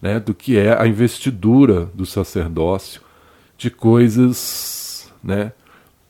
né, 0.03 0.21
do 0.21 0.35
que 0.35 0.59
é 0.59 0.81
a 0.81 0.87
investidura 0.87 1.87
do 1.95 2.05
sacerdócio, 2.05 3.01
de 3.57 3.71
coisas 3.71 5.11
né, 5.23 5.53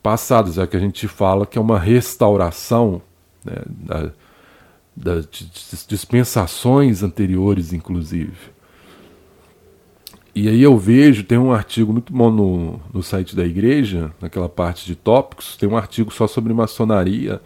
passadas, 0.03 0.55
já 0.55 0.67
que 0.67 0.77
a 0.77 0.81
gente 0.81 1.07
fala 1.07 1.47
que 1.47 1.59
é 1.59 1.61
uma 1.61 1.79
restauração 1.79 3.01
né, 3.45 3.57
da, 3.67 4.11
das 4.99 5.87
dispensações 5.87 7.03
anteriores, 7.03 7.73
inclusive. 7.73 8.37
E 10.35 10.49
aí 10.49 10.63
eu 10.63 10.77
vejo, 10.77 11.25
tem 11.25 11.39
um 11.39 11.53
artigo 11.53 11.93
muito 11.93 12.13
bom 12.13 12.31
no, 12.31 12.81
no 12.93 13.03
site 13.03 13.35
da 13.35 13.45
igreja, 13.45 14.13
naquela 14.21 14.49
parte 14.49 14.85
de 14.87 14.95
tópicos, 14.95 15.57
tem 15.57 15.69
um 15.69 15.77
artigo 15.77 16.13
só 16.13 16.27
sobre 16.27 16.53
maçonaria, 16.53 17.41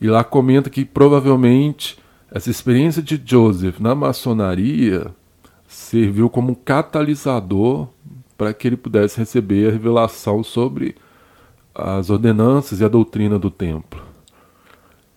e 0.00 0.08
lá 0.08 0.24
comenta 0.24 0.70
que 0.70 0.84
provavelmente 0.84 1.98
essa 2.30 2.50
experiência 2.50 3.02
de 3.02 3.20
Joseph 3.24 3.80
na 3.80 3.94
maçonaria 3.94 5.14
serviu 5.66 6.30
como 6.30 6.52
um 6.52 6.54
catalisador 6.54 7.88
para 8.36 8.54
que 8.54 8.68
ele 8.68 8.76
pudesse 8.76 9.18
receber 9.18 9.68
a 9.68 9.72
revelação 9.72 10.42
sobre 10.42 10.96
as 11.74 12.10
ordenanças 12.10 12.80
e 12.80 12.84
a 12.84 12.88
doutrina 12.88 13.38
do 13.38 13.50
templo. 13.50 14.07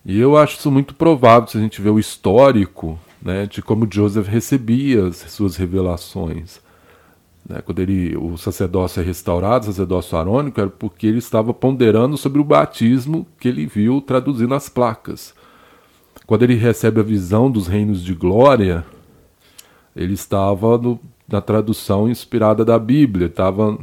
E 0.04 0.18
eu 0.18 0.36
acho 0.36 0.58
isso 0.58 0.70
muito 0.70 0.94
provável 0.94 1.48
se 1.48 1.56
a 1.56 1.60
gente 1.60 1.80
vê 1.80 1.88
o 1.88 1.98
histórico 1.98 2.98
né, 3.20 3.46
de 3.46 3.62
como 3.62 3.88
Joseph 3.90 4.26
recebia 4.26 5.06
as 5.06 5.16
suas 5.16 5.56
revelações. 5.56 6.60
Né, 7.48 7.60
quando 7.64 7.80
ele, 7.80 8.16
o 8.16 8.36
sacerdócio 8.36 9.00
é 9.00 9.04
restaurado, 9.04 9.64
o 9.64 9.66
sacerdócio 9.66 10.18
arônico, 10.18 10.60
era 10.60 10.70
porque 10.70 11.06
ele 11.06 11.18
estava 11.18 11.54
ponderando 11.54 12.16
sobre 12.16 12.40
o 12.40 12.44
batismo 12.44 13.26
que 13.38 13.48
ele 13.48 13.64
viu 13.64 14.00
traduzindo 14.00 14.50
nas 14.50 14.68
placas. 14.68 15.34
Quando 16.26 16.42
ele 16.42 16.54
recebe 16.54 17.00
a 17.00 17.04
visão 17.04 17.50
dos 17.50 17.68
reinos 17.68 18.02
de 18.02 18.14
glória, 18.14 18.84
ele 19.94 20.14
estava 20.14 20.78
no, 20.78 20.98
na 21.28 21.40
tradução 21.40 22.08
inspirada 22.08 22.64
da 22.64 22.78
Bíblia, 22.78 23.26
estava 23.26 23.78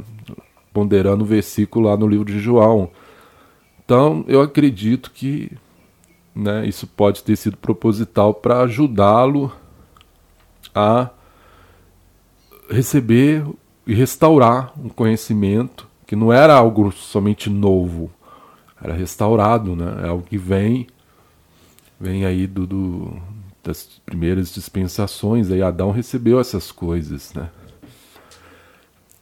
ponderando 0.72 1.24
o 1.24 1.26
versículo 1.26 1.88
lá 1.88 1.96
no 1.96 2.06
livro 2.06 2.26
de 2.26 2.38
João. 2.38 2.90
Então, 3.84 4.24
eu 4.28 4.40
acredito 4.40 5.10
que 5.10 5.50
né, 6.34 6.66
isso 6.66 6.86
pode 6.86 7.22
ter 7.22 7.36
sido 7.36 7.56
proposital 7.56 8.34
para 8.34 8.60
ajudá-lo 8.62 9.52
a 10.74 11.10
receber 12.70 13.44
e 13.86 13.94
restaurar 13.94 14.72
um 14.78 14.88
conhecimento 14.88 15.88
que 16.06 16.14
não 16.14 16.32
era 16.32 16.54
algo 16.54 16.92
somente 16.92 17.50
novo, 17.50 18.10
era 18.82 18.94
restaurado, 18.94 19.76
né? 19.76 20.04
É 20.04 20.08
algo 20.08 20.24
que 20.24 20.38
vem 20.38 20.86
vem 21.98 22.24
aí 22.24 22.46
do, 22.46 22.66
do 22.66 23.22
das 23.62 24.00
primeiras 24.06 24.52
dispensações, 24.52 25.50
aí 25.50 25.62
Adão 25.62 25.90
recebeu 25.90 26.40
essas 26.40 26.72
coisas, 26.72 27.32
né? 27.34 27.50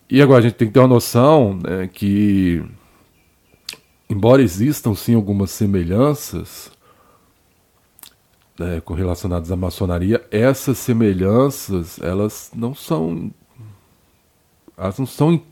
E 0.08 0.22
agora 0.22 0.38
a 0.38 0.42
gente 0.42 0.54
tem 0.54 0.68
que 0.68 0.74
ter 0.74 0.80
uma 0.80 0.88
noção 0.88 1.58
né, 1.62 1.88
que, 1.92 2.64
embora 4.08 4.40
existam 4.40 4.94
sim 4.94 5.14
algumas 5.14 5.50
semelhanças 5.50 6.70
né, 8.58 8.82
relacionadas 8.96 9.52
à 9.52 9.56
maçonaria, 9.56 10.24
essas 10.30 10.78
semelhanças 10.78 12.00
elas 12.00 12.50
não 12.54 12.74
são 12.74 13.30
elas 14.78 14.98
não 14.98 15.06
são. 15.06 15.42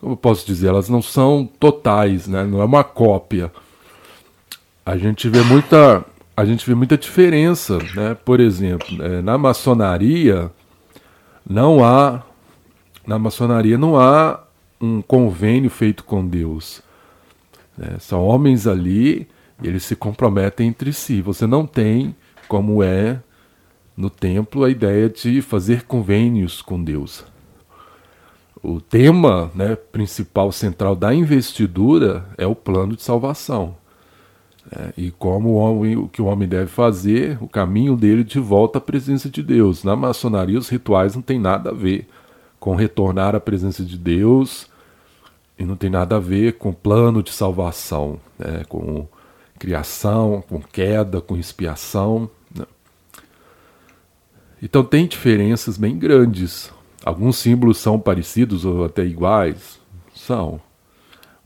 Como 0.00 0.14
eu 0.14 0.16
posso 0.16 0.44
dizer? 0.44 0.68
Elas 0.68 0.88
não 0.88 1.00
são 1.00 1.48
totais, 1.58 2.26
né? 2.26 2.44
Não 2.44 2.60
é 2.60 2.64
uma 2.64 2.82
cópia. 2.82 3.52
A 4.84 4.96
gente 4.98 5.28
vê 5.28 5.40
muita. 5.42 6.04
A 6.36 6.44
gente 6.44 6.66
vê 6.66 6.74
muita 6.74 6.98
diferença, 6.98 7.78
né? 7.94 8.16
Por 8.24 8.40
exemplo, 8.40 9.00
é, 9.00 9.22
na 9.22 9.38
maçonaria 9.38 10.50
não 11.48 11.84
há 11.84 12.24
na 13.06 13.18
maçonaria 13.18 13.78
não 13.78 14.00
há 14.00 14.42
um 14.80 15.00
convênio 15.00 15.70
feito 15.70 16.02
com 16.02 16.26
Deus. 16.26 16.82
Né? 17.78 17.96
São 18.00 18.24
homens 18.24 18.66
ali, 18.66 19.28
eles 19.62 19.84
se 19.84 19.96
comprometem 19.96 20.68
entre 20.68 20.92
si. 20.92 21.20
Você 21.22 21.46
não 21.46 21.66
tem, 21.66 22.14
como 22.48 22.82
é 22.82 23.20
no 23.96 24.10
templo, 24.10 24.64
a 24.64 24.70
ideia 24.70 25.08
de 25.08 25.40
fazer 25.40 25.84
convênios 25.84 26.60
com 26.60 26.82
Deus 26.82 27.24
o 28.64 28.80
tema 28.80 29.50
né, 29.54 29.76
principal, 29.76 30.50
central 30.50 30.96
da 30.96 31.14
investidura 31.14 32.26
é 32.38 32.46
o 32.46 32.54
plano 32.54 32.96
de 32.96 33.02
salvação. 33.02 33.76
É, 34.72 34.94
e 34.96 35.10
como 35.10 35.50
o, 35.50 35.54
homem, 35.56 35.96
o 35.96 36.08
que 36.08 36.22
o 36.22 36.24
homem 36.24 36.48
deve 36.48 36.68
fazer, 36.68 37.36
o 37.42 37.46
caminho 37.46 37.94
dele 37.94 38.24
de 38.24 38.40
volta 38.40 38.78
à 38.78 38.80
presença 38.80 39.28
de 39.28 39.42
Deus. 39.42 39.84
Na 39.84 39.94
maçonaria, 39.94 40.58
os 40.58 40.70
rituais 40.70 41.14
não 41.14 41.20
tem 41.20 41.38
nada 41.38 41.70
a 41.70 41.74
ver 41.74 42.08
com 42.58 42.74
retornar 42.74 43.34
à 43.34 43.40
presença 43.40 43.84
de 43.84 43.98
Deus 43.98 44.66
e 45.58 45.64
não 45.64 45.76
tem 45.76 45.90
nada 45.90 46.16
a 46.16 46.20
ver 46.20 46.54
com 46.54 46.72
plano 46.72 47.22
de 47.22 47.30
salvação, 47.30 48.18
né, 48.38 48.62
com 48.66 49.06
criação, 49.64 50.42
com 50.48 50.60
queda, 50.60 51.20
com 51.20 51.36
expiação. 51.36 52.30
Né. 52.54 52.66
Então 54.62 54.84
tem 54.84 55.06
diferenças 55.06 55.76
bem 55.78 55.98
grandes 55.98 56.72
Alguns 57.04 57.36
símbolos 57.36 57.76
são 57.76 58.00
parecidos 58.00 58.64
ou 58.64 58.86
até 58.86 59.04
iguais? 59.04 59.78
São. 60.14 60.58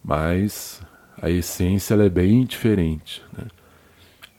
Mas 0.04 0.80
a 1.20 1.28
essência 1.28 1.94
é 1.94 2.08
bem 2.08 2.44
diferente. 2.44 3.20
Né? 3.36 3.46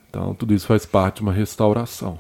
Então, 0.10 0.34
tudo 0.34 0.54
isso 0.54 0.66
faz 0.66 0.86
parte 0.86 1.18
de 1.18 1.24
uma 1.24 1.34
restauração. 1.34 2.18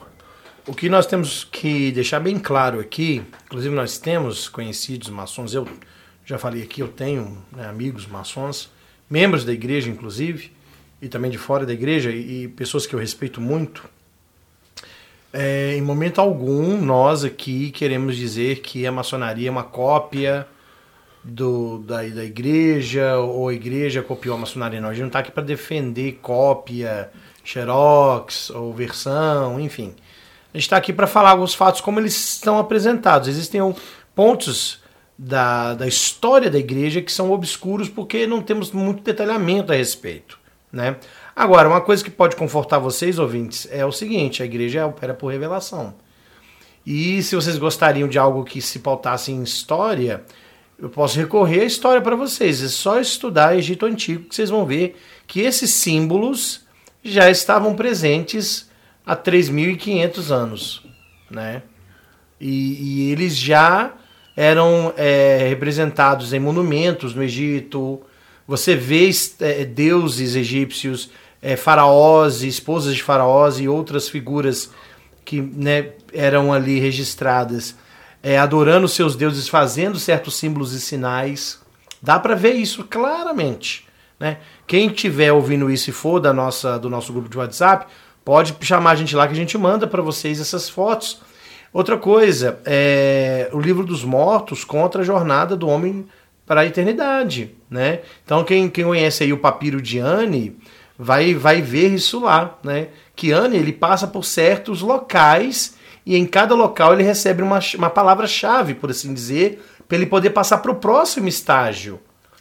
O 0.68 0.74
que 0.74 0.90
nós 0.90 1.08
temos 1.08 1.46
que 1.46 1.94
deixar 1.94 2.20
bem 2.20 2.38
claro 2.38 2.82
aqui, 2.82 3.24
inclusive 3.46 3.74
nós 3.74 3.98
temos 3.98 4.50
conhecidos 4.50 5.10
maçons, 5.10 5.54
eu 5.54 5.66
já 6.26 6.38
falei 6.38 6.62
aqui, 6.62 6.82
eu 6.82 6.90
tenho 6.90 7.42
né, 7.54 7.68
amigos 7.68 8.06
maçons, 8.06 8.70
membros 9.10 9.46
da 9.46 9.54
igreja, 9.54 9.90
inclusive, 9.90 10.52
e 11.02 11.08
também 11.08 11.32
de 11.32 11.38
fora 11.38 11.66
da 11.66 11.74
igreja, 11.74 12.12
e, 12.12 12.44
e 12.44 12.48
pessoas 12.48 12.86
que 12.86 12.94
eu 12.94 13.00
respeito 13.00 13.40
muito. 13.40 13.88
É, 15.32 15.76
em 15.76 15.82
momento 15.82 16.20
algum, 16.20 16.82
nós 16.82 17.24
aqui 17.24 17.70
queremos 17.72 18.16
dizer 18.18 18.62
que 18.62 18.86
a 18.88 18.92
maçonaria 18.92 19.48
é 19.48 19.52
uma 19.52 19.64
cópia 19.64 20.48
do, 21.24 21.80
da, 21.80 21.98
da 21.98 22.24
igreja, 22.24 23.18
ou 23.18 23.50
a 23.50 23.54
igreja 23.54 24.02
copiou 24.02 24.36
a 24.36 24.40
maçonaria. 24.40 24.82
Não, 24.82 24.90
a 24.90 24.94
gente 24.94 25.02
não 25.02 25.08
está 25.08 25.20
aqui 25.20 25.32
para 25.32 25.44
defender 25.44 26.20
cópia, 26.22 27.12
xerox, 27.44 28.50
ou 28.50 28.74
versão, 28.74 29.60
enfim. 29.60 29.94
A 30.52 30.58
gente 30.58 30.66
está 30.66 30.78
aqui 30.78 30.92
para 30.92 31.06
falar 31.06 31.32
alguns 31.32 31.54
fatos 31.54 31.80
como 31.80 32.00
eles 32.00 32.16
estão 32.16 32.58
apresentados. 32.58 33.28
Existem 33.28 33.62
pontos 34.16 34.82
da, 35.18 35.76
da 35.76 35.88
história 35.88 36.50
da 36.50 36.58
igreja 36.58 37.02
que 37.02 37.12
são 37.12 37.32
obscuros 37.32 37.88
porque 37.88 38.26
não 38.26 38.42
temos 38.42 38.72
muito 38.72 39.04
detalhamento 39.04 39.72
a 39.72 39.76
respeito. 39.76 40.39
Né? 40.72 40.98
Agora, 41.36 41.68
uma 41.68 41.82
coisa 41.82 42.04
que 42.04 42.12
pode 42.12 42.36
confortar 42.36 42.80
vocês, 42.80 43.18
ouvintes, 43.18 43.68
é 43.72 43.86
o 43.86 43.92
seguinte: 43.92 44.44
a 44.44 44.46
igreja 44.46 44.86
opera 44.86 45.14
por 45.14 45.32
revelação. 45.32 45.94
E 46.86 47.22
se 47.24 47.36
vocês 47.36 47.58
gostariam 47.58 48.08
de 48.08 48.18
algo 48.18 48.44
que 48.44 48.62
se 48.62 48.80
pautasse 48.80 49.32
em 49.32 49.44
história, 49.44 50.24
eu 50.78 50.90
posso 50.90 51.18
recorrer 51.18 51.62
à 51.62 51.66
história 51.66 52.02
para 52.02 52.16
vocês. 52.16 52.64
É 52.64 52.68
só 52.68 53.00
estudar 53.00 53.58
Egito 53.58 53.86
Antigo 53.86 54.26
que 54.26 54.36
vocês 54.36 54.50
vão 54.50 54.66
ver 54.66 55.00
que 55.28 55.42
esses 55.42 55.72
símbolos 55.72 56.66
já 57.04 57.30
estavam 57.30 57.76
presentes 57.76 58.70
há 59.06 59.16
3.500 59.16 60.32
anos, 60.32 60.84
né? 61.30 61.64
E, 62.40 63.08
e 63.08 63.12
eles 63.12 63.36
já 63.36 63.94
eram 64.36 64.94
é, 64.96 65.48
representados 65.50 66.32
em 66.32 66.40
monumentos 66.40 67.14
no 67.14 67.22
Egito. 67.22 68.02
Você 68.50 68.76
vê 68.76 69.10
é, 69.40 69.64
deuses 69.64 70.36
egípcios, 70.36 71.10
é, 71.42 71.56
faraós, 71.56 72.42
esposas 72.42 72.96
de 72.96 73.04
faraós 73.04 73.60
e 73.60 73.68
outras 73.68 74.10
figuras 74.10 74.72
que 75.24 75.40
né, 75.40 75.92
eram 76.12 76.52
ali 76.52 76.80
registradas, 76.80 77.76
é, 78.22 78.38
adorando 78.38 78.88
seus 78.88 79.16
deuses, 79.16 79.48
fazendo 79.48 80.00
certos 80.00 80.36
símbolos 80.36 80.74
e 80.74 80.82
sinais. 80.82 81.60
Dá 82.02 82.20
para 82.20 82.34
ver 82.34 82.54
isso 82.54 82.84
claramente. 82.84 83.88
Né? 84.20 84.40
Quem 84.66 84.90
tiver 84.90 85.32
ouvindo 85.32 85.70
isso 85.70 85.92
e 85.92 85.94
for 85.94 86.20
da 86.20 86.34
nossa, 86.34 86.80
do 86.80 86.90
nosso 86.90 87.14
grupo 87.14 87.30
de 87.30 87.38
WhatsApp, 87.38 87.86
Pode 88.30 88.56
chamar 88.62 88.92
a 88.92 88.96
gente 88.96 89.16
lá 89.16 89.26
que 89.26 89.34
a 89.34 89.36
gente 89.36 89.58
manda 89.58 89.88
para 89.88 90.04
vocês 90.04 90.40
essas 90.40 90.70
fotos. 90.70 91.20
Outra 91.74 91.98
coisa, 91.98 92.60
é 92.64 93.50
o 93.52 93.60
livro 93.60 93.84
dos 93.84 94.04
mortos 94.04 94.64
contra 94.64 95.02
a 95.02 95.04
jornada 95.04 95.56
do 95.56 95.68
homem 95.68 96.08
para 96.50 96.62
a 96.62 96.66
eternidade, 96.66 97.52
né? 97.70 98.00
Então 98.26 98.44
quem, 98.44 98.68
quem 98.72 98.84
conhece 98.84 99.24
aí 99.24 99.32
o 99.32 99.38
papiro 99.38 99.80
de 99.80 100.00
Anne 100.00 100.58
vai, 100.98 101.36
vai 101.36 101.62
ver 101.62 101.94
isso 101.94 102.22
lá, 102.22 102.58
né? 102.64 102.88
Que 103.16 103.32
Anne 103.32 103.56
ele 103.56 103.72
passa 103.72 104.08
por 104.08 104.26
certos 104.26 104.82
locais 104.82 105.76
e 106.04 106.18
em 106.18 106.26
cada 106.26 106.56
local 106.56 106.94
ele 106.94 107.04
recebe 107.04 107.44
uma, 107.44 107.60
uma 107.76 107.90
palavra-chave, 107.92 108.74
por 108.74 108.90
assim 108.90 109.14
dizer, 109.14 109.64
para 109.88 109.96
ele 109.96 110.08
poder 110.08 110.32
passar 110.32 110.58
para 110.58 110.72
o 110.72 110.76
próximo 110.76 111.28
estágio, 111.28 112.00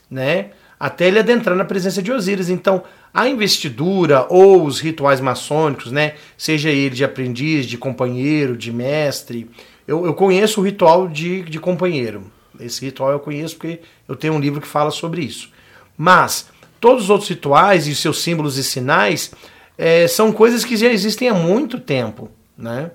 né? 0.09 0.53
Até 0.79 1.07
ele 1.07 1.19
adentrar 1.19 1.55
na 1.55 1.63
presença 1.63 2.01
de 2.01 2.11
Osíris. 2.11 2.49
Então, 2.49 2.81
a 3.13 3.27
investidura 3.27 4.25
ou 4.27 4.65
os 4.65 4.79
rituais 4.79 5.21
maçônicos, 5.21 5.91
né? 5.91 6.15
Seja 6.35 6.71
ele 6.71 6.95
de 6.95 7.03
aprendiz, 7.03 7.67
de 7.67 7.77
companheiro, 7.77 8.57
de 8.57 8.71
mestre. 8.71 9.47
Eu, 9.87 10.03
eu 10.07 10.15
conheço 10.15 10.61
o 10.61 10.63
ritual 10.63 11.07
de, 11.07 11.43
de 11.43 11.59
companheiro. 11.59 12.38
Esse 12.59 12.83
ritual 12.83 13.11
eu 13.11 13.19
conheço 13.19 13.55
porque 13.55 13.79
eu 14.07 14.15
tenho 14.15 14.33
um 14.33 14.39
livro 14.39 14.61
que 14.61 14.67
fala 14.67 14.91
sobre 14.91 15.21
isso. 15.21 15.51
Mas 15.97 16.49
todos 16.79 17.05
os 17.05 17.09
outros 17.09 17.29
rituais 17.29 17.87
e 17.87 17.95
seus 17.95 18.21
símbolos 18.21 18.57
e 18.57 18.63
sinais 18.63 19.31
é, 19.77 20.07
são 20.07 20.31
coisas 20.31 20.65
que 20.65 20.77
já 20.77 20.87
existem 20.87 21.29
há 21.29 21.33
muito 21.33 21.79
tempo, 21.79 22.29
né? 22.57 22.91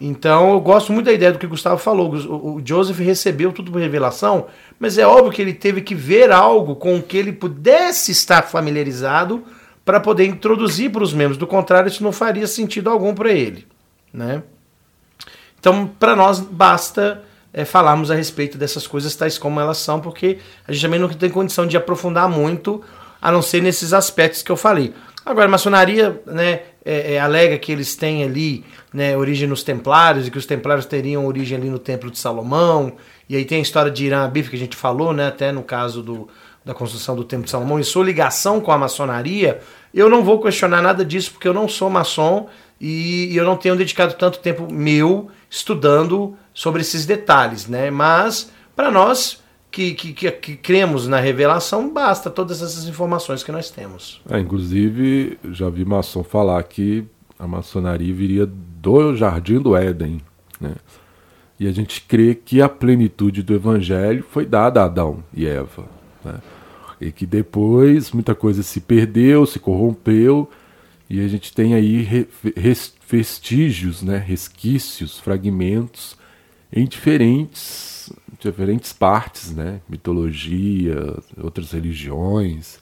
Então 0.00 0.50
eu 0.50 0.60
gosto 0.60 0.92
muito 0.92 1.06
da 1.06 1.12
ideia 1.12 1.30
do 1.30 1.38
que 1.38 1.46
o 1.46 1.50
Gustavo 1.50 1.78
falou. 1.78 2.12
O, 2.12 2.60
Joseph 2.64 2.98
recebeu 2.98 3.52
tudo 3.52 3.70
por 3.70 3.80
revelação, 3.80 4.46
mas 4.78 4.98
é 4.98 5.06
óbvio 5.06 5.30
que 5.30 5.40
ele 5.40 5.54
teve 5.54 5.80
que 5.80 5.94
ver 5.94 6.32
algo 6.32 6.74
com 6.74 6.96
o 6.96 7.02
que 7.02 7.16
ele 7.16 7.32
pudesse 7.32 8.10
estar 8.10 8.42
familiarizado 8.42 9.44
para 9.84 10.00
poder 10.00 10.26
introduzir 10.26 10.90
para 10.90 11.04
os 11.04 11.12
membros. 11.12 11.38
Do 11.38 11.46
contrário, 11.46 11.88
isso 11.88 12.02
não 12.02 12.10
faria 12.10 12.48
sentido 12.48 12.90
algum 12.90 13.14
para 13.14 13.30
ele. 13.30 13.64
Né? 14.12 14.42
Então, 15.60 15.86
para 15.86 16.16
nós, 16.16 16.40
basta 16.40 17.22
é, 17.52 17.64
falarmos 17.64 18.10
a 18.10 18.14
respeito 18.14 18.56
dessas 18.56 18.86
coisas 18.86 19.14
tais 19.14 19.38
como 19.38 19.60
elas 19.60 19.78
são, 19.78 20.00
porque 20.00 20.38
a 20.66 20.72
gente 20.72 20.82
também 20.82 21.00
não 21.00 21.08
tem 21.08 21.30
condição 21.30 21.66
de 21.66 21.76
aprofundar 21.76 22.28
muito, 22.28 22.82
a 23.20 23.30
não 23.30 23.42
ser 23.42 23.62
nesses 23.62 23.92
aspectos 23.92 24.42
que 24.42 24.50
eu 24.50 24.56
falei. 24.56 24.92
Agora, 25.24 25.46
a 25.46 25.50
maçonaria 25.50 26.20
né, 26.26 26.62
é, 26.84 27.14
é, 27.14 27.20
alega 27.20 27.56
que 27.56 27.70
eles 27.70 27.94
têm 27.94 28.24
ali 28.24 28.64
né, 28.92 29.16
origem 29.16 29.48
nos 29.48 29.62
templários 29.62 30.26
e 30.26 30.30
que 30.30 30.38
os 30.38 30.46
templários 30.46 30.84
teriam 30.84 31.24
origem 31.26 31.56
ali 31.56 31.70
no 31.70 31.78
Templo 31.78 32.10
de 32.10 32.18
Salomão. 32.18 32.94
E 33.28 33.36
aí 33.36 33.44
tem 33.44 33.58
a 33.58 33.62
história 33.62 33.90
de 33.90 34.04
Irã 34.04 34.24
Abif 34.24 34.50
que 34.50 34.56
a 34.56 34.58
gente 34.58 34.76
falou, 34.76 35.12
né, 35.12 35.28
até 35.28 35.52
no 35.52 35.62
caso 35.62 36.02
do, 36.02 36.28
da 36.64 36.74
construção 36.74 37.14
do 37.14 37.22
Templo 37.22 37.44
de 37.44 37.50
Salomão, 37.52 37.78
e 37.78 37.84
sua 37.84 38.04
ligação 38.04 38.60
com 38.60 38.72
a 38.72 38.78
maçonaria. 38.78 39.60
Eu 39.94 40.10
não 40.10 40.24
vou 40.24 40.40
questionar 40.40 40.82
nada 40.82 41.04
disso 41.04 41.30
porque 41.30 41.46
eu 41.46 41.54
não 41.54 41.68
sou 41.68 41.88
maçom 41.88 42.48
e, 42.80 43.28
e 43.32 43.36
eu 43.36 43.44
não 43.44 43.56
tenho 43.56 43.76
dedicado 43.76 44.14
tanto 44.14 44.40
tempo 44.40 44.66
meu 44.72 45.30
estudando 45.52 46.34
sobre 46.54 46.80
esses 46.80 47.04
detalhes, 47.04 47.66
né? 47.66 47.90
Mas 47.90 48.50
para 48.74 48.90
nós 48.90 49.42
que, 49.70 49.92
que, 49.92 50.14
que, 50.14 50.30
que, 50.30 50.56
cremos 50.56 51.06
na 51.06 51.20
revelação, 51.20 51.92
basta 51.92 52.30
todas 52.30 52.62
essas 52.62 52.86
informações 52.86 53.42
que 53.42 53.52
nós 53.52 53.70
temos. 53.70 54.22
É, 54.30 54.40
inclusive, 54.40 55.38
já 55.50 55.68
vi 55.68 55.84
maçom 55.84 56.24
falar 56.24 56.62
que 56.62 57.04
a 57.38 57.46
maçonaria 57.46 58.14
viria 58.14 58.46
do 58.46 59.14
Jardim 59.14 59.60
do 59.60 59.76
Éden. 59.76 60.22
Né? 60.58 60.74
E 61.60 61.68
a 61.68 61.72
gente 61.72 62.00
crê 62.00 62.34
que 62.34 62.62
a 62.62 62.68
plenitude 62.68 63.42
do 63.42 63.54
evangelho 63.54 64.24
foi 64.30 64.46
dada 64.46 64.80
a 64.80 64.84
Adão 64.86 65.22
e 65.34 65.46
Eva. 65.46 65.84
Né? 66.24 66.34
E 66.98 67.12
que 67.12 67.26
depois 67.26 68.10
muita 68.10 68.34
coisa 68.34 68.62
se 68.62 68.80
perdeu, 68.80 69.44
se 69.44 69.58
corrompeu, 69.58 70.48
e 71.10 71.22
a 71.22 71.28
gente 71.28 71.52
tem 71.52 71.74
aí 71.74 72.26
vestígios, 73.12 74.02
né? 74.02 74.16
resquícios, 74.16 75.20
fragmentos 75.20 76.16
em 76.72 76.86
diferentes 76.86 78.10
diferentes 78.40 78.92
partes, 78.92 79.54
né? 79.54 79.80
Mitologia, 79.88 80.96
outras 81.40 81.70
religiões. 81.70 82.80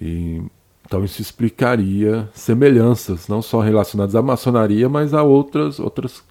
E, 0.00 0.40
então 0.86 1.04
isso 1.04 1.20
explicaria 1.20 2.28
semelhanças, 2.32 3.28
não 3.28 3.42
só 3.42 3.60
relacionadas 3.60 4.14
à 4.14 4.22
maçonaria, 4.22 4.88
mas 4.88 5.12
a 5.12 5.22
outras, 5.22 5.78
outras, 5.78 6.22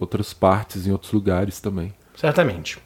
outras 0.00 0.32
partes 0.32 0.86
em 0.86 0.92
outros 0.92 1.12
lugares 1.12 1.60
também. 1.60 1.92
Certamente. 2.16 2.78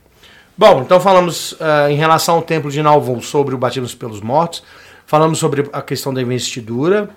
Bom, 0.56 0.82
então 0.82 0.98
falamos 0.98 1.52
uh, 1.52 1.88
em 1.88 1.96
relação 1.96 2.36
ao 2.36 2.42
templo 2.42 2.70
de 2.70 2.82
Nauvoo 2.82 3.22
sobre 3.22 3.54
o 3.54 3.58
batismo 3.58 3.96
pelos 3.96 4.20
mortos, 4.20 4.64
falamos 5.06 5.38
sobre 5.38 5.68
a 5.72 5.82
questão 5.82 6.12
da 6.12 6.20
investidura, 6.20 7.10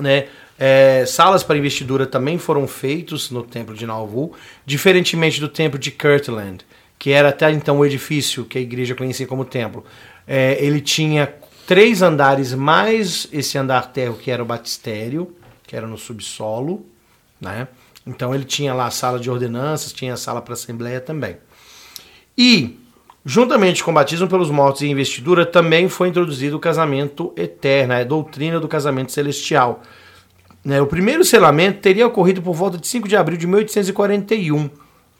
né? 0.00 0.28
É, 0.66 1.04
salas 1.04 1.42
para 1.42 1.58
investidura 1.58 2.06
também 2.06 2.38
foram 2.38 2.66
feitos 2.66 3.30
no 3.30 3.42
templo 3.42 3.74
de 3.74 3.84
Nauvoo, 3.84 4.32
diferentemente 4.64 5.38
do 5.38 5.46
templo 5.46 5.78
de 5.78 5.90
Kirtland, 5.90 6.64
que 6.98 7.10
era 7.10 7.28
até 7.28 7.50
então 7.50 7.80
o 7.80 7.84
edifício 7.84 8.46
que 8.46 8.56
a 8.56 8.60
igreja 8.62 8.94
conhecia 8.94 9.26
como 9.26 9.44
templo. 9.44 9.84
É, 10.26 10.56
ele 10.64 10.80
tinha 10.80 11.34
três 11.66 12.00
andares 12.00 12.54
mais 12.54 13.28
esse 13.30 13.58
andar 13.58 13.92
terro 13.92 14.16
que 14.16 14.30
era 14.30 14.42
o 14.42 14.46
batistério, 14.46 15.36
que 15.66 15.76
era 15.76 15.86
no 15.86 15.98
subsolo, 15.98 16.86
né? 17.38 17.68
Então 18.06 18.34
ele 18.34 18.44
tinha 18.44 18.72
lá 18.72 18.86
a 18.86 18.90
sala 18.90 19.20
de 19.20 19.30
ordenanças, 19.30 19.92
tinha 19.92 20.14
a 20.14 20.16
sala 20.16 20.40
para 20.40 20.54
assembleia 20.54 20.98
também. 20.98 21.36
E 22.38 22.80
Juntamente 23.26 23.82
com 23.82 23.90
o 23.90 23.94
batismo 23.94 24.28
pelos 24.28 24.50
mortos 24.50 24.82
e 24.82 24.86
investidura, 24.86 25.46
também 25.46 25.88
foi 25.88 26.08
introduzido 26.08 26.58
o 26.58 26.60
casamento 26.60 27.32
eterno, 27.38 27.94
a 27.94 28.04
doutrina 28.04 28.60
do 28.60 28.68
casamento 28.68 29.12
celestial, 29.12 29.80
né, 30.64 30.80
o 30.80 30.86
primeiro 30.86 31.24
selamento 31.24 31.80
teria 31.80 32.06
ocorrido 32.06 32.40
por 32.40 32.54
volta 32.54 32.78
de 32.78 32.86
5 32.86 33.06
de 33.06 33.16
abril 33.16 33.36
de 33.36 33.46
1841. 33.46 34.70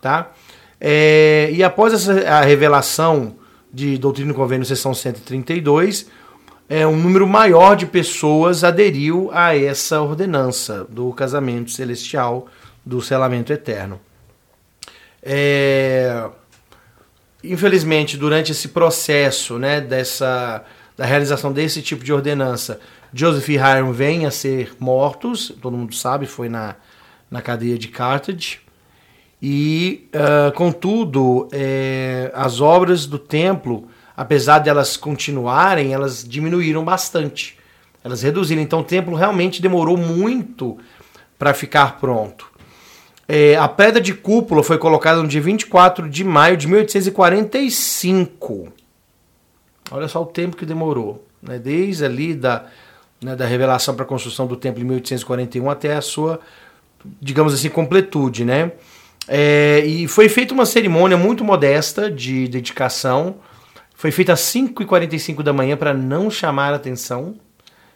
Tá? 0.00 0.32
É, 0.80 1.50
e 1.52 1.62
após 1.62 1.92
essa, 1.92 2.12
a 2.28 2.40
revelação 2.40 3.36
de 3.72 3.98
Doutrina 3.98 4.32
e 4.32 4.34
Convênio, 4.34 4.64
seção 4.64 4.94
132, 4.94 6.06
é, 6.68 6.86
um 6.86 6.96
número 6.96 7.26
maior 7.26 7.76
de 7.76 7.86
pessoas 7.86 8.64
aderiu 8.64 9.30
a 9.32 9.56
essa 9.56 10.00
ordenança 10.00 10.86
do 10.88 11.12
casamento 11.12 11.70
celestial, 11.70 12.48
do 12.84 13.02
selamento 13.02 13.52
eterno. 13.52 14.00
É, 15.22 16.28
infelizmente, 17.42 18.16
durante 18.16 18.52
esse 18.52 18.68
processo 18.68 19.58
né, 19.58 19.80
dessa, 19.80 20.64
da 20.96 21.04
realização 21.04 21.52
desse 21.52 21.82
tipo 21.82 22.04
de 22.04 22.12
ordenança, 22.12 22.80
Joseph 23.14 23.48
e 23.48 23.54
Hiram 23.54 23.92
vêm 23.92 24.26
a 24.26 24.30
ser 24.30 24.74
mortos, 24.80 25.54
todo 25.62 25.76
mundo 25.76 25.94
sabe, 25.94 26.26
foi 26.26 26.48
na, 26.48 26.74
na 27.30 27.40
cadeia 27.40 27.78
de 27.78 27.86
Carthage. 27.86 28.58
E, 29.40 30.08
uh, 30.14 30.52
contudo, 30.52 31.48
é, 31.52 32.32
as 32.34 32.60
obras 32.60 33.06
do 33.06 33.18
templo, 33.18 33.86
apesar 34.16 34.58
de 34.58 34.68
elas 34.68 34.96
continuarem, 34.96 35.92
elas 35.92 36.26
diminuíram 36.26 36.84
bastante. 36.84 37.56
Elas 38.02 38.22
reduziram. 38.22 38.60
Então, 38.60 38.80
o 38.80 38.84
templo 38.84 39.14
realmente 39.14 39.62
demorou 39.62 39.96
muito 39.96 40.76
para 41.38 41.54
ficar 41.54 42.00
pronto. 42.00 42.50
É, 43.28 43.56
a 43.56 43.68
pedra 43.68 44.00
de 44.00 44.12
cúpula 44.12 44.62
foi 44.62 44.76
colocada 44.76 45.22
no 45.22 45.28
dia 45.28 45.40
24 45.40 46.08
de 46.08 46.24
maio 46.24 46.56
de 46.56 46.66
1845. 46.66 48.72
Olha 49.90 50.08
só 50.08 50.22
o 50.22 50.26
tempo 50.26 50.56
que 50.56 50.66
demorou. 50.66 51.26
Né? 51.42 51.58
Desde 51.58 52.04
ali 52.04 52.34
da, 52.34 52.66
né, 53.24 53.34
da 53.34 53.46
revelação 53.46 53.94
para 53.94 54.04
a 54.04 54.08
construção 54.08 54.46
do 54.46 54.54
templo 54.54 54.82
em 54.82 54.84
1841 54.84 55.70
até 55.70 55.96
a 55.96 56.02
sua, 56.02 56.38
digamos 57.20 57.54
assim, 57.54 57.70
completude. 57.70 58.44
Né? 58.44 58.72
É, 59.26 59.82
e 59.86 60.06
foi 60.06 60.28
feita 60.28 60.52
uma 60.52 60.66
cerimônia 60.66 61.16
muito 61.16 61.42
modesta 61.42 62.10
de 62.10 62.46
dedicação. 62.48 63.36
Foi 63.94 64.10
feita 64.10 64.34
às 64.34 64.40
5h45 64.40 65.42
da 65.42 65.52
manhã 65.52 65.76
para 65.76 65.94
não 65.94 66.30
chamar 66.30 66.74
atenção, 66.74 67.36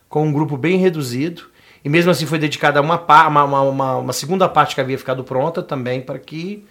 com 0.08 0.26
um 0.26 0.32
grupo 0.32 0.56
bem 0.56 0.78
reduzido. 0.78 1.42
E 1.84 1.88
mesmo 1.88 2.10
assim 2.10 2.24
foi 2.24 2.38
dedicada 2.38 2.80
uma, 2.80 2.98
uma, 3.28 3.62
uma, 3.62 3.96
uma 3.98 4.12
segunda 4.12 4.48
parte 4.48 4.74
que 4.74 4.80
havia 4.80 4.98
ficado 4.98 5.22
pronta 5.22 5.62
também 5.62 6.00
para 6.00 6.18
que 6.18 6.64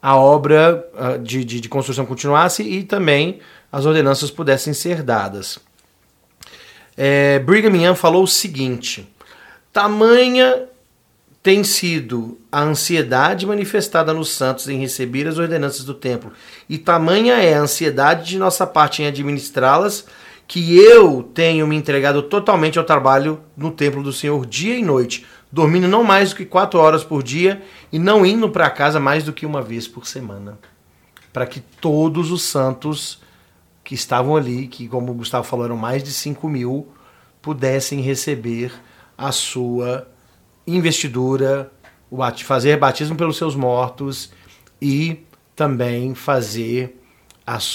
a 0.00 0.16
obra 0.16 0.88
uh, 0.94 1.18
de, 1.18 1.44
de, 1.44 1.60
de, 1.60 1.68
construção 1.68 2.06
continuasse 2.06 2.62
e 2.62 2.84
também 2.84 3.40
as 3.70 3.84
ordenanças 3.84 4.30
pudessem 4.30 4.72
ser 4.72 5.02
dadas. 5.02 5.58
É, 7.00 7.38
Brigham 7.38 7.76
Young 7.76 7.94
falou 7.94 8.24
o 8.24 8.26
seguinte: 8.26 9.08
tamanha 9.72 10.64
tem 11.40 11.62
sido 11.62 12.36
a 12.50 12.60
ansiedade 12.60 13.46
manifestada 13.46 14.12
nos 14.12 14.30
santos 14.30 14.68
em 14.68 14.80
receber 14.80 15.28
as 15.28 15.38
ordenanças 15.38 15.84
do 15.84 15.94
templo, 15.94 16.32
e 16.68 16.76
tamanha 16.76 17.34
é 17.34 17.54
a 17.54 17.60
ansiedade 17.60 18.28
de 18.28 18.36
nossa 18.36 18.66
parte 18.66 19.00
em 19.00 19.06
administrá-las 19.06 20.06
que 20.48 20.76
eu 20.76 21.22
tenho 21.22 21.68
me 21.68 21.76
entregado 21.76 22.22
totalmente 22.22 22.78
ao 22.78 22.84
trabalho 22.84 23.40
no 23.56 23.70
templo 23.70 24.02
do 24.02 24.12
Senhor 24.12 24.44
dia 24.44 24.74
e 24.76 24.82
noite, 24.82 25.24
dormindo 25.52 25.86
não 25.86 26.02
mais 26.02 26.30
do 26.30 26.36
que 26.36 26.44
quatro 26.44 26.80
horas 26.80 27.04
por 27.04 27.22
dia 27.22 27.62
e 27.92 27.98
não 27.98 28.26
indo 28.26 28.48
para 28.50 28.68
casa 28.70 28.98
mais 28.98 29.22
do 29.22 29.32
que 29.32 29.46
uma 29.46 29.62
vez 29.62 29.86
por 29.86 30.04
semana, 30.04 30.58
para 31.32 31.46
que 31.46 31.60
todos 31.60 32.32
os 32.32 32.42
santos 32.42 33.20
que 33.88 33.94
estavam 33.94 34.36
ali, 34.36 34.66
que 34.66 34.86
como 34.86 35.12
o 35.12 35.14
Gustavo 35.14 35.44
falou 35.44 35.64
eram 35.64 35.76
mais 35.78 36.02
de 36.02 36.12
5 36.12 36.46
mil, 36.46 36.88
pudessem 37.40 38.02
receber 38.02 38.70
a 39.16 39.32
sua 39.32 40.06
investidura, 40.66 41.72
fazer 42.44 42.76
batismo 42.76 43.16
pelos 43.16 43.38
seus 43.38 43.56
mortos 43.56 44.30
e 44.78 45.24
também 45.56 46.14
fazer 46.14 47.00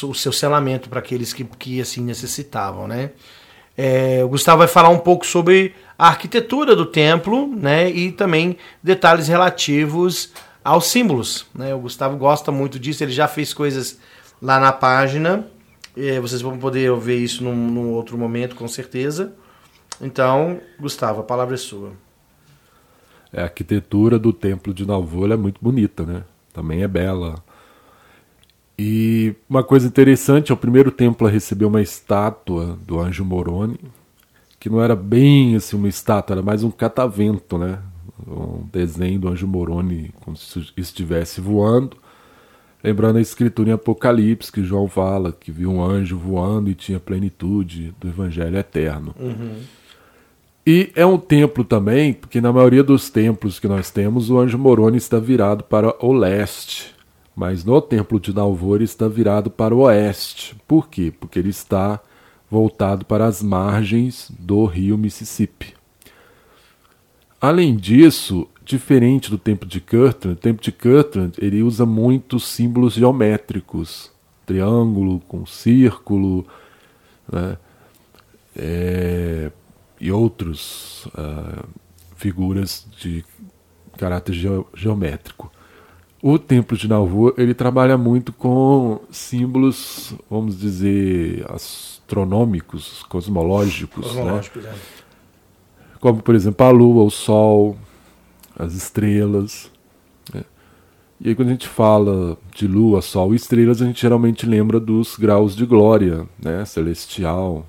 o 0.04 0.14
seu 0.14 0.32
selamento 0.32 0.88
para 0.88 1.00
aqueles 1.00 1.34
que, 1.34 1.44
que 1.46 1.82
assim 1.82 2.04
necessitavam, 2.04 2.88
né? 2.88 3.10
É, 3.76 4.22
o 4.24 4.30
Gustavo 4.30 4.60
vai 4.60 4.68
falar 4.68 4.90
um 4.90 5.00
pouco 5.00 5.26
sobre 5.26 5.74
a 5.98 6.10
arquitetura 6.10 6.76
do 6.76 6.86
templo, 6.86 7.48
né? 7.48 7.90
E 7.90 8.12
também 8.12 8.56
detalhes 8.84 9.28
relativos 9.28 10.32
aos 10.64 10.86
símbolos, 10.86 11.48
né? 11.56 11.74
O 11.74 11.80
Gustavo 11.80 12.16
gosta 12.18 12.52
muito 12.52 12.78
disso, 12.78 13.04
ele 13.04 13.12
já 13.12 13.28
fez 13.28 13.52
coisas 13.52 13.98
lá 14.40 14.60
na 14.60 14.72
página. 14.72 15.52
É, 15.96 16.20
vocês 16.20 16.42
vão 16.42 16.58
poder 16.58 16.96
ver 16.98 17.18
isso 17.18 17.44
num, 17.44 17.56
num, 17.56 17.92
outro 17.92 18.18
momento, 18.18 18.56
com 18.56 18.68
certeza. 18.68 19.34
Então, 20.02 20.60
Gustavo, 20.80 21.22
a 21.22 21.24
palavra 21.24 21.54
é 21.54 21.58
sua. 21.58 21.92
É, 23.32 23.42
a 23.42 23.44
arquitetura 23.46 24.18
do 24.18 24.34
templo 24.34 24.74
de 24.74 24.86
Nalvola 24.86 25.36
é 25.36 25.38
muito 25.38 25.60
bonita, 25.62 26.04
né? 26.04 26.24
Também 26.52 26.82
é 26.82 26.88
bela. 26.88 27.44
E 28.78 29.36
uma 29.48 29.64
coisa 29.64 29.88
interessante, 29.88 30.52
é 30.52 30.54
o 30.54 30.58
primeiro 30.58 30.92
templo 30.92 31.28
a 31.28 31.30
receber 31.30 31.66
uma 31.66 31.82
estátua 31.82 32.78
do 32.86 33.00
Anjo 33.00 33.24
Moroni, 33.24 33.80
que 34.60 34.70
não 34.70 34.82
era 34.82 34.96
bem 34.96 35.56
assim 35.56 35.76
uma 35.76 35.88
estátua, 35.88 36.36
era 36.36 36.42
mais 36.42 36.64
um 36.64 36.72
catavento, 36.72 37.58
né? 37.58 37.80
Um 38.28 38.66
desenho 38.72 39.20
do 39.20 39.28
Anjo 39.28 39.48
Moroni 39.48 40.12
como 40.22 40.36
se 40.36 40.72
estivesse 40.76 41.40
voando. 41.40 41.98
Lembrando 42.84 43.18
a 43.18 43.22
escritura 43.22 43.70
em 43.70 43.74
Apocalipse, 43.74 44.52
que 44.52 44.64
João 44.64 44.88
fala 44.88 45.32
que 45.32 45.52
viu 45.52 45.72
um 45.72 45.84
anjo 45.84 46.18
voando 46.18 46.70
e 46.70 46.76
tinha 46.76 47.00
plenitude 47.00 47.94
do 48.00 48.10
Evangelho 48.10 48.58
eterno. 48.58 49.16
Uhum. 49.18 49.56
E 50.66 50.92
é 50.96 51.06
um 51.06 51.18
templo 51.18 51.64
também, 51.64 52.14
porque 52.14 52.42
na 52.42 52.52
maioria 52.52 52.84
dos 52.84 53.10
templos 53.10 53.60
que 53.60 53.68
nós 53.68 53.90
temos, 53.90 54.30
o 54.30 54.38
anjo 54.38 54.58
Moroni 54.58 54.98
está 54.98 55.20
virado 55.20 55.64
para 55.64 55.96
o 56.06 56.12
leste 56.12 56.94
mas 57.36 57.66
no 57.66 57.82
templo 57.82 58.20
de 58.20 58.34
Nalvor 58.34 58.82
está 58.82 59.08
virado 59.08 59.50
para 59.50 59.74
o 59.74 59.80
oeste. 59.80 60.56
Por 60.68 60.88
quê? 60.88 61.12
Porque 61.20 61.40
ele 61.40 61.50
está 61.50 62.00
voltado 62.50 63.06
para 63.06 63.26
as 63.26 63.42
margens 63.42 64.32
do 64.38 64.66
rio 64.66 64.98
Mississippi. 64.98 65.74
Além 67.42 67.76
disso, 67.76 68.48
diferente 68.66 69.30
do 69.30 69.38
templo 69.38 69.68
de 69.68 69.80
Kirtland, 69.82 70.38
o 70.38 70.40
templo 70.40 70.64
de 70.64 70.72
Kirtland 70.72 71.34
ele 71.38 71.62
usa 71.62 71.86
muitos 71.86 72.48
símbolos 72.48 72.94
geométricos, 72.94 74.12
triângulo 74.46 75.20
com 75.28 75.46
círculo, 75.46 76.46
né? 77.32 77.58
é, 78.56 79.52
e 80.00 80.12
outros 80.12 81.06
uh, 81.08 81.68
figuras 82.16 82.86
de 83.00 83.24
caráter 83.98 84.36
geométrico. 84.76 85.52
O 86.22 86.40
templo 86.40 86.78
de 86.78 86.88
Nauvoo, 86.88 87.34
ele 87.38 87.54
trabalha 87.54 87.98
muito 87.98 88.32
com 88.32 89.02
símbolos, 89.12 90.16
vamos 90.30 90.58
dizer, 90.58 91.46
astronômicos, 91.52 93.04
cosmológicos, 93.04 94.06
né? 94.06 94.22
cosmológicos 94.22 94.64
né? 94.64 94.74
É. 94.74 95.98
Como, 96.00 96.22
por 96.22 96.36
exemplo, 96.36 96.66
a 96.66 96.70
lua, 96.70 97.04
o 97.04 97.10
sol, 97.10 97.78
as 98.58 98.74
estrelas. 98.74 99.72
Né? 100.34 100.44
E 101.20 101.30
aí, 101.30 101.36
quando 101.36 101.50
a 101.50 101.52
gente 101.52 101.68
fala 101.68 102.38
de 102.54 102.68
lua, 102.68 103.02
sol 103.02 103.34
e 103.34 103.36
estrelas, 103.36 103.82
a 103.82 103.86
gente 103.86 104.02
geralmente 104.02 104.46
lembra 104.46 104.80
dos 104.80 105.16
graus 105.16 105.56
de 105.56 105.66
glória, 105.66 106.28
né? 106.38 106.66
Celestial, 106.66 107.66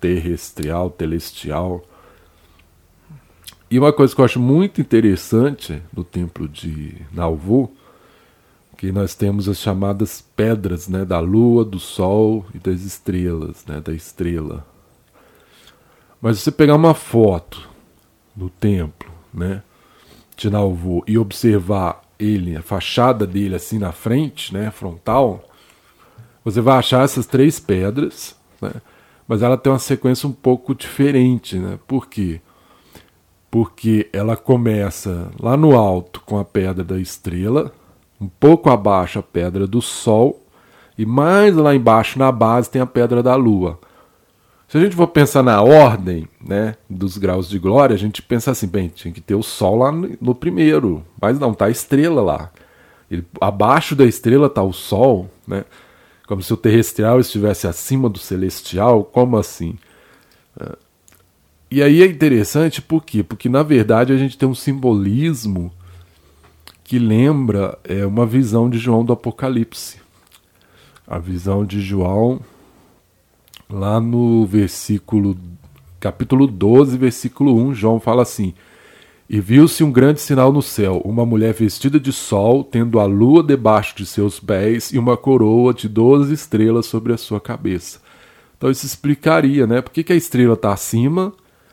terrestrial, 0.00 0.90
telestial. 0.90 1.84
E 3.70 3.78
uma 3.78 3.92
coisa 3.92 4.14
que 4.14 4.20
eu 4.20 4.24
acho 4.24 4.40
muito 4.40 4.80
interessante 4.80 5.80
no 5.94 6.02
templo 6.02 6.48
de 6.48 6.94
Nauvoo 7.12 7.72
que 8.80 8.90
nós 8.90 9.14
temos 9.14 9.46
as 9.46 9.58
chamadas 9.58 10.24
pedras 10.34 10.88
né, 10.88 11.04
da 11.04 11.20
lua, 11.20 11.66
do 11.66 11.78
sol 11.78 12.46
e 12.54 12.58
das 12.58 12.80
estrelas, 12.80 13.62
né, 13.66 13.78
da 13.78 13.92
estrela. 13.92 14.66
Mas 16.18 16.38
se 16.38 16.44
você 16.44 16.50
pegar 16.50 16.76
uma 16.76 16.94
foto 16.94 17.68
do 18.34 18.48
templo 18.48 19.12
né, 19.34 19.62
de 20.40 20.50
Nauvoo 20.50 21.04
e 21.06 21.18
observar 21.18 22.00
ele, 22.18 22.56
a 22.56 22.62
fachada 22.62 23.26
dele 23.26 23.54
assim 23.54 23.78
na 23.78 23.92
frente, 23.92 24.54
né, 24.54 24.70
frontal, 24.70 25.44
você 26.42 26.60
vai 26.60 26.78
achar 26.78 27.04
essas 27.04 27.26
três 27.26 27.60
pedras, 27.60 28.34
né, 28.60 28.72
mas 29.28 29.42
ela 29.42 29.56
tem 29.58 29.70
uma 29.70 29.78
sequência 29.78 30.26
um 30.26 30.32
pouco 30.32 30.74
diferente. 30.74 31.56
Né, 31.56 31.78
por 31.86 32.08
quê? 32.08 32.40
Porque 33.50 34.08
ela 34.12 34.36
começa 34.36 35.30
lá 35.38 35.56
no 35.56 35.76
alto 35.76 36.22
com 36.22 36.38
a 36.38 36.44
pedra 36.44 36.82
da 36.82 36.98
estrela, 36.98 37.72
um 38.18 38.28
pouco 38.28 38.70
abaixo 38.70 39.18
a 39.18 39.22
pedra 39.22 39.66
do 39.66 39.82
Sol 39.82 40.42
e 40.96 41.04
mais 41.04 41.54
lá 41.54 41.74
embaixo 41.74 42.18
na 42.18 42.32
base 42.32 42.70
tem 42.70 42.80
a 42.80 42.86
pedra 42.86 43.22
da 43.22 43.34
Lua. 43.34 43.78
Se 44.70 44.78
a 44.78 44.80
gente 44.80 44.94
for 44.94 45.08
pensar 45.08 45.42
na 45.42 45.60
ordem 45.60 46.28
né, 46.40 46.76
dos 46.88 47.18
graus 47.18 47.48
de 47.48 47.58
glória, 47.58 47.92
a 47.92 47.98
gente 47.98 48.22
pensa 48.22 48.52
assim, 48.52 48.68
bem, 48.68 48.86
tinha 48.86 49.12
que 49.12 49.20
ter 49.20 49.34
o 49.34 49.42
Sol 49.42 49.78
lá 49.78 49.90
no, 49.90 50.32
primeiro, 50.32 51.04
mas 51.20 51.40
não, 51.40 51.52
tá 51.52 51.64
a 51.64 51.70
estrela 51.70 52.22
lá. 52.22 52.52
Ele, 53.10 53.26
abaixo 53.40 53.96
da 53.96 54.04
estrela 54.04 54.46
está 54.46 54.62
o 54.62 54.72
Sol, 54.72 55.28
né? 55.44 55.64
Como 56.24 56.40
se 56.40 56.54
o 56.54 56.56
terrestrial 56.56 57.18
estivesse 57.18 57.66
acima 57.66 58.08
do 58.08 58.20
celestial, 58.20 59.02
como 59.02 59.36
assim? 59.36 59.76
É, 60.56 60.76
e 61.68 61.82
aí 61.82 62.00
é 62.00 62.06
interessante 62.06 62.80
por 62.80 63.04
quê? 63.04 63.24
Porque 63.24 63.48
na 63.48 63.64
verdade 63.64 64.12
a 64.12 64.16
gente 64.16 64.38
tem 64.38 64.48
um 64.48 64.54
simbolismo 64.54 65.72
que 66.84 66.96
lembra 66.96 67.76
é, 67.82 68.06
uma 68.06 68.24
visão 68.24 68.70
de 68.70 68.78
João 68.78 69.04
do 69.04 69.12
Apocalipse. 69.12 69.98
A 71.08 71.18
visão 71.18 71.64
de 71.64 71.80
João, 71.80 72.40
lá 73.70 74.00
no 74.00 74.44
versículo, 74.46 75.36
capítulo 75.98 76.46
12, 76.46 76.98
versículo 76.98 77.54
1, 77.56 77.74
João 77.74 78.00
fala 78.00 78.22
assim: 78.22 78.52
E 79.28 79.40
viu-se 79.40 79.84
um 79.84 79.92
grande 79.92 80.20
sinal 80.20 80.52
no 80.52 80.62
céu, 80.62 81.00
uma 81.04 81.24
mulher 81.24 81.54
vestida 81.54 81.98
de 81.98 82.12
sol, 82.12 82.64
tendo 82.64 82.98
a 82.98 83.04
lua 83.04 83.42
debaixo 83.42 83.96
de 83.96 84.04
seus 84.04 84.40
pés 84.40 84.92
e 84.92 84.98
uma 84.98 85.16
coroa 85.16 85.72
de 85.72 85.88
doze 85.88 86.34
estrelas 86.34 86.86
sobre 86.86 87.12
a 87.12 87.16
sua 87.16 87.40
cabeça. 87.40 88.00
Então 88.56 88.70
isso 88.70 88.84
explicaria, 88.84 89.66
né? 89.66 89.80
Por 89.80 89.90
que, 89.90 90.04
que 90.04 90.12
a 90.12 90.16
estrela 90.16 90.54
está 90.54 90.72
acima, 90.72 91.32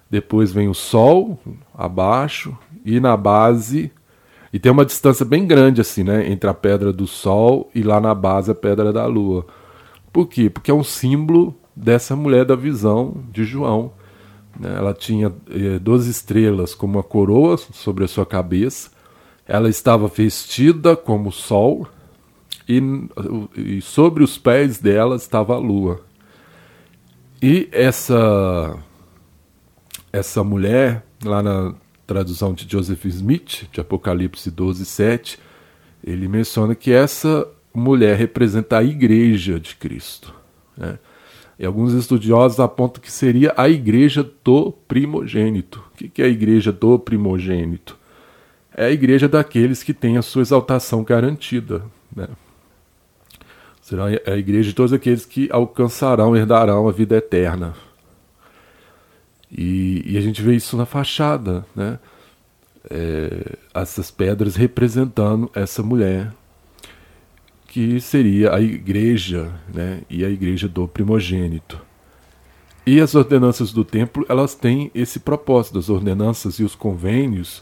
depois 0.09 0.51
vem 0.51 0.69
o 0.69 0.73
sol 0.73 1.39
abaixo, 1.73 2.57
e 2.85 2.99
na 3.01 3.17
base 3.17 3.91
E 4.53 4.59
tem 4.59 4.71
uma 4.71 4.85
distância 4.85 5.25
bem 5.25 5.45
grande, 5.45 5.81
assim, 5.81 6.03
né? 6.03 6.31
Entre 6.31 6.49
a 6.49 6.53
pedra 6.53 6.93
do 6.93 7.05
sol 7.05 7.69
e 7.75 7.83
lá 7.83 7.99
na 7.99 8.15
base 8.15 8.49
a 8.49 8.55
pedra 8.55 8.93
da 8.93 9.05
lua. 9.05 9.45
Por 10.13 10.27
quê? 10.27 10.49
Porque 10.49 10.71
é 10.71 10.73
um 10.73 10.83
símbolo 10.83 11.53
dessa 11.77 12.15
mulher 12.15 12.43
da 12.43 12.55
visão 12.55 13.23
de 13.31 13.43
João. 13.43 13.93
Né? 14.59 14.73
Ela 14.75 14.93
tinha 14.93 15.31
eh, 15.49 15.79
duas 15.79 16.07
estrelas 16.07 16.73
como 16.73 16.97
uma 16.97 17.03
coroa 17.03 17.57
sobre 17.57 18.03
a 18.03 18.07
sua 18.07 18.25
cabeça. 18.25 18.89
Ela 19.45 19.69
estava 19.69 20.07
vestida 20.07 20.95
como 20.95 21.29
o 21.29 21.31
sol 21.31 21.87
e, 22.67 22.81
e 23.55 23.81
sobre 23.81 24.23
os 24.23 24.37
pés 24.37 24.79
dela 24.79 25.15
estava 25.15 25.53
a 25.53 25.59
lua. 25.59 26.01
E 27.41 27.69
essa 27.71 28.75
essa 30.11 30.43
mulher, 30.43 31.05
lá 31.23 31.43
na 31.43 31.75
tradução 32.07 32.53
de 32.53 32.67
Joseph 32.67 33.05
Smith, 33.05 33.69
de 33.71 33.79
Apocalipse 33.79 34.49
12, 34.49 34.85
7, 34.85 35.39
ele 36.03 36.27
menciona 36.27 36.73
que 36.73 36.91
essa 36.91 37.47
mulher 37.73 38.17
representa 38.17 38.79
a 38.79 38.83
igreja 38.83 39.59
de 39.59 39.75
Cristo. 39.75 40.33
Né? 40.75 40.97
E 41.59 41.65
alguns 41.65 41.93
estudiosos 41.93 42.59
apontam 42.59 43.01
que 43.01 43.11
seria 43.11 43.53
a 43.57 43.67
igreja 43.67 44.27
do 44.43 44.71
primogênito. 44.87 45.83
O 45.93 45.97
que 45.97 46.21
é 46.21 46.25
a 46.25 46.29
igreja 46.29 46.71
do 46.71 46.99
primogênito? 46.99 47.97
É 48.75 48.85
a 48.85 48.91
igreja 48.91 49.27
daqueles 49.27 49.81
que 49.81 49.93
têm 49.93 50.17
a 50.17 50.21
sua 50.21 50.43
exaltação 50.43 51.03
garantida. 51.03 51.83
Né? 52.15 52.27
Será 53.81 54.05
a 54.05 54.37
igreja 54.37 54.69
de 54.69 54.75
todos 54.75 54.93
aqueles 54.93 55.25
que 55.25 55.49
alcançarão, 55.51 56.35
herdarão 56.35 56.87
a 56.87 56.91
vida 56.91 57.15
eterna. 57.15 57.73
E, 59.51 60.03
e 60.05 60.17
a 60.17 60.21
gente 60.21 60.41
vê 60.41 60.55
isso 60.55 60.75
na 60.77 60.85
fachada, 60.85 61.65
né? 61.75 61.97
É, 62.89 63.57
essas 63.73 64.09
pedras 64.09 64.55
representando 64.55 65.51
essa 65.53 65.83
mulher 65.83 66.31
que 67.77 68.01
seria 68.01 68.55
a 68.55 68.59
igreja, 68.59 69.51
né? 69.71 70.01
E 70.09 70.25
a 70.25 70.29
igreja 70.31 70.67
do 70.67 70.87
primogênito. 70.87 71.79
E 72.87 72.99
as 72.99 73.13
ordenanças 73.13 73.71
do 73.71 73.85
templo, 73.85 74.25
elas 74.27 74.55
têm 74.55 74.89
esse 74.95 75.19
propósito. 75.19 75.77
As 75.77 75.87
ordenanças 75.87 76.55
e 76.55 76.63
os 76.63 76.73
convênios 76.73 77.61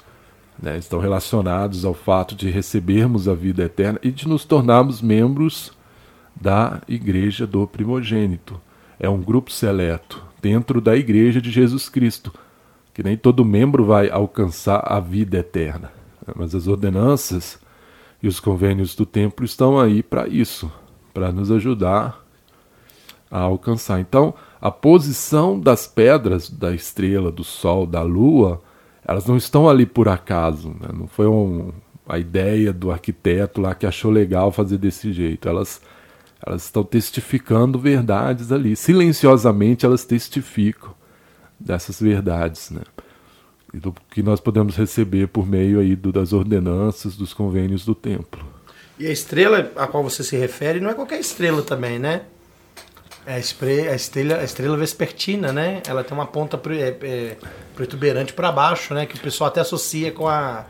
né, 0.57 0.78
estão 0.78 0.99
relacionados 0.99 1.84
ao 1.84 1.93
fato 1.93 2.34
de 2.34 2.49
recebermos 2.49 3.28
a 3.28 3.34
vida 3.34 3.63
eterna 3.63 3.99
e 4.01 4.09
de 4.09 4.26
nos 4.26 4.45
tornarmos 4.45 5.01
membros 5.01 5.74
da 6.34 6.82
igreja 6.88 7.45
do 7.45 7.68
primogênito. 7.68 8.57
É 8.97 9.09
um 9.09 9.22
grupo 9.22 9.51
seleto 9.51 10.24
dentro 10.41 10.80
da 10.80 10.95
igreja 10.95 11.41
de 11.41 11.51
Jesus 11.51 11.89
Cristo, 11.89 12.34
que 12.93 13.03
nem 13.03 13.18
todo 13.18 13.43
membro 13.43 13.84
vai 13.84 14.09
alcançar 14.09 14.82
a 14.86 14.97
vida 14.97 15.39
eterna. 15.39 15.91
Mas 16.34 16.55
as 16.55 16.68
ordenanças 16.68 17.59
e 18.26 18.28
os 18.28 18.39
convênios 18.39 18.95
do 18.95 19.05
templo 19.05 19.45
estão 19.45 19.80
aí 19.80 20.01
para 20.01 20.28
isso, 20.28 20.71
para 21.13 21.32
nos 21.32 21.51
ajudar 21.51 22.26
a 23.30 23.39
alcançar. 23.39 23.99
Então, 23.99 24.34
a 24.59 24.71
posição 24.71 25.59
das 25.59 25.86
pedras, 25.86 26.49
da 26.49 26.73
estrela, 26.73 27.32
do 27.32 27.43
sol, 27.43 27.86
da 27.86 28.01
lua, 28.01 28.63
elas 29.05 29.28
não 29.28 29.38
estão 29.38 29.69
ali 29.69 29.86
por 29.86 30.09
acaso. 30.09 30.69
Né? 30.69 30.89
Não 30.91 31.05
foi 31.05 31.28
um, 31.28 31.71
a 32.09 32.17
ideia 32.17 32.73
do 32.73 32.91
arquiteto 32.91 33.61
lá 33.61 33.76
que 33.76 33.86
achou 33.86 34.09
legal 34.09 34.51
fazer 34.51 34.80
desse 34.80 35.13
jeito. 35.13 35.47
Elas 35.47 35.80
elas 36.43 36.65
estão 36.65 36.84
testificando 36.84 37.78
verdades 37.78 38.51
ali. 38.51 38.76
Silenciosamente 38.76 39.86
elas 39.86 40.03
testificam 40.03 40.93
dessas 41.59 41.99
verdades, 41.99 42.71
né? 42.71 42.82
E 43.76 43.80
do 43.80 43.93
que 44.09 44.23
nós 44.23 44.39
podemos 44.39 44.78
receber 44.78 45.28
por 45.28 45.45
meio 45.45 45.82
aí 45.82 45.97
do, 45.97 46.09
das 46.09 46.32
ordenanças, 46.32 47.17
dos 47.17 47.34
convênios 47.34 47.84
do 47.84 47.93
templo. 47.93 48.45
E 48.97 49.05
a 49.05 49.11
estrela 49.11 49.69
a 49.76 49.86
qual 49.86 50.01
você 50.01 50.23
se 50.23 50.38
refere 50.38 50.80
não 50.80 50.89
é 50.89 50.93
qualquer 50.93 51.19
estrela 51.19 51.61
também, 51.61 51.99
né? 51.99 52.21
É 53.26 53.34
a, 53.34 53.39
estrela, 53.39 54.38
a 54.39 54.43
estrela 54.43 54.78
vespertina, 54.78 55.51
né? 55.51 55.82
Ela 55.86 56.05
tem 56.05 56.15
uma 56.15 56.26
ponta 56.26 56.57
é, 56.69 56.97
é, 57.01 57.38
protuberante 57.76 58.32
para 58.32 58.49
baixo, 58.49 58.93
né? 58.93 59.05
Que 59.05 59.17
o 59.17 59.19
pessoal 59.19 59.49
até 59.49 59.59
associa 59.59 60.09
com 60.11 60.28
a 60.28 60.65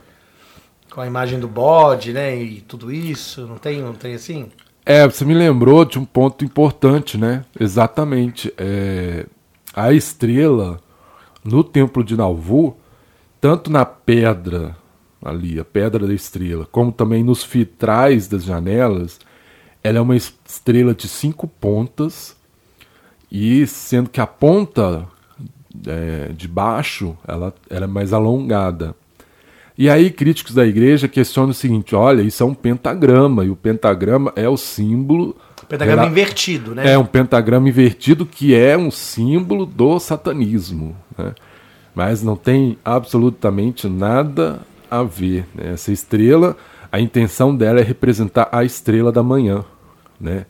com 0.89 1.01
a 1.01 1.05
imagem 1.07 1.39
do 1.39 1.47
bode, 1.47 2.13
né? 2.13 2.35
E 2.35 2.61
tudo 2.61 2.91
isso. 2.91 3.45
Não 3.45 3.57
tem, 3.57 3.81
não 3.81 3.93
tem 3.93 4.15
assim? 4.15 4.49
É, 4.85 5.05
você 5.05 5.25
me 5.25 5.33
lembrou 5.33 5.83
de 5.83 5.99
um 5.99 6.05
ponto 6.05 6.43
importante, 6.43 7.17
né? 7.17 7.43
Exatamente. 7.59 8.51
É, 8.57 9.25
a 9.75 9.91
estrela 9.91 10.79
no 11.43 11.63
templo 11.63 12.03
de 12.03 12.15
Nauvoo, 12.15 12.77
tanto 13.45 13.71
na 13.71 13.85
pedra 13.85 14.75
ali, 15.23 15.59
a 15.59 15.63
pedra 15.63 16.07
da 16.07 16.13
estrela, 16.15 16.67
como 16.71 16.91
também 16.91 17.23
nos 17.23 17.43
vitrais 17.43 18.27
das 18.27 18.43
janelas, 18.43 19.19
ela 19.83 19.99
é 19.99 20.01
uma 20.01 20.15
estrela 20.15 20.95
de 20.95 21.07
cinco 21.07 21.47
pontas 21.47 22.35
e 23.31 23.67
sendo 23.67 24.09
que 24.09 24.19
a 24.19 24.25
ponta 24.25 25.07
é, 25.85 26.31
de 26.35 26.47
baixo 26.47 27.15
ela, 27.27 27.53
ela 27.69 27.83
é 27.83 27.87
mais 27.87 28.13
alongada. 28.13 28.95
E 29.77 29.91
aí 29.91 30.09
críticos 30.09 30.55
da 30.55 30.65
igreja 30.65 31.07
questionam 31.07 31.51
o 31.51 31.53
seguinte: 31.53 31.95
olha, 31.95 32.23
isso 32.23 32.41
é 32.41 32.45
um 32.47 32.55
pentagrama, 32.55 33.45
e 33.45 33.51
o 33.51 33.55
pentagrama 33.55 34.33
é 34.35 34.49
o 34.49 34.57
símbolo. 34.57 35.37
Pentagrama 35.69 36.01
era, 36.01 36.11
invertido, 36.11 36.73
né? 36.73 36.93
É 36.93 36.97
um 36.97 37.05
pentagrama 37.05 37.69
invertido 37.69 38.25
que 38.25 38.55
é 38.55 38.75
um 38.75 38.89
símbolo 38.89 39.67
do 39.67 39.99
satanismo. 39.99 40.95
Né? 41.15 41.35
Mas 41.95 42.21
não 42.21 42.35
tem 42.35 42.77
absolutamente 42.83 43.87
nada 43.87 44.61
a 44.91 45.01
ver. 45.01 45.47
Né? 45.55 45.73
Essa 45.73 45.91
estrela, 45.91 46.57
a 46.91 46.99
intenção 46.99 47.55
dela 47.55 47.79
é 47.79 47.83
representar 47.83 48.49
a 48.51 48.63
estrela 48.63 49.11
da 49.11 49.23
manhã. 49.23 49.63
Né? 50.19 50.45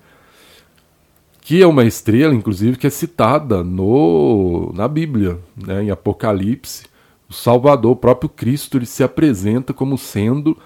Que 1.40 1.62
é 1.62 1.68
uma 1.68 1.86
estrela, 1.86 2.34
inclusive, 2.34 2.78
que 2.78 2.88
é 2.88 2.90
citada 2.90 3.64
no, 3.64 4.74
na 4.74 4.88
Bíblia, 4.88 5.40
né? 5.56 5.84
em 5.84 5.92
Apocalipse 5.92 6.86
o 7.30 7.34
Salvador, 7.34 7.92
o 7.92 7.96
próprio 7.96 8.30
Cristo, 8.30 8.78
ele 8.78 8.86
se 8.86 9.04
apresenta 9.04 9.74
como 9.74 9.98
sendo 9.98 10.58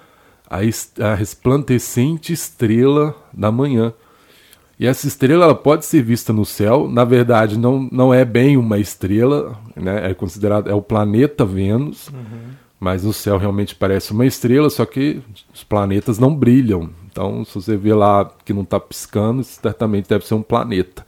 a, 0.48 0.58
a 1.04 1.14
resplandecente 1.14 2.32
estrela 2.32 3.14
da 3.32 3.50
manhã. 3.50 3.92
E 4.80 4.86
essa 4.86 5.06
estrela 5.06 5.44
ela 5.44 5.54
pode 5.54 5.84
ser 5.84 6.02
vista 6.02 6.32
no 6.32 6.46
céu, 6.46 6.88
na 6.88 7.04
verdade 7.04 7.58
não, 7.58 7.86
não 7.92 8.14
é 8.14 8.24
bem 8.24 8.56
uma 8.56 8.78
estrela, 8.78 9.54
né? 9.76 10.10
é 10.10 10.14
considerado 10.14 10.70
é 10.70 10.74
o 10.74 10.80
planeta 10.80 11.44
Vênus, 11.44 12.08
uhum. 12.08 12.54
mas 12.80 13.04
no 13.04 13.12
céu 13.12 13.36
realmente 13.36 13.74
parece 13.74 14.12
uma 14.12 14.24
estrela, 14.24 14.70
só 14.70 14.86
que 14.86 15.20
os 15.52 15.62
planetas 15.62 16.18
não 16.18 16.34
brilham. 16.34 16.88
Então, 17.12 17.44
se 17.44 17.54
você 17.54 17.76
vê 17.76 17.92
lá 17.92 18.24
que 18.42 18.54
não 18.54 18.62
está 18.62 18.80
piscando, 18.80 19.44
certamente 19.44 20.08
deve 20.08 20.26
ser 20.26 20.32
um 20.32 20.40
planeta. 20.40 21.04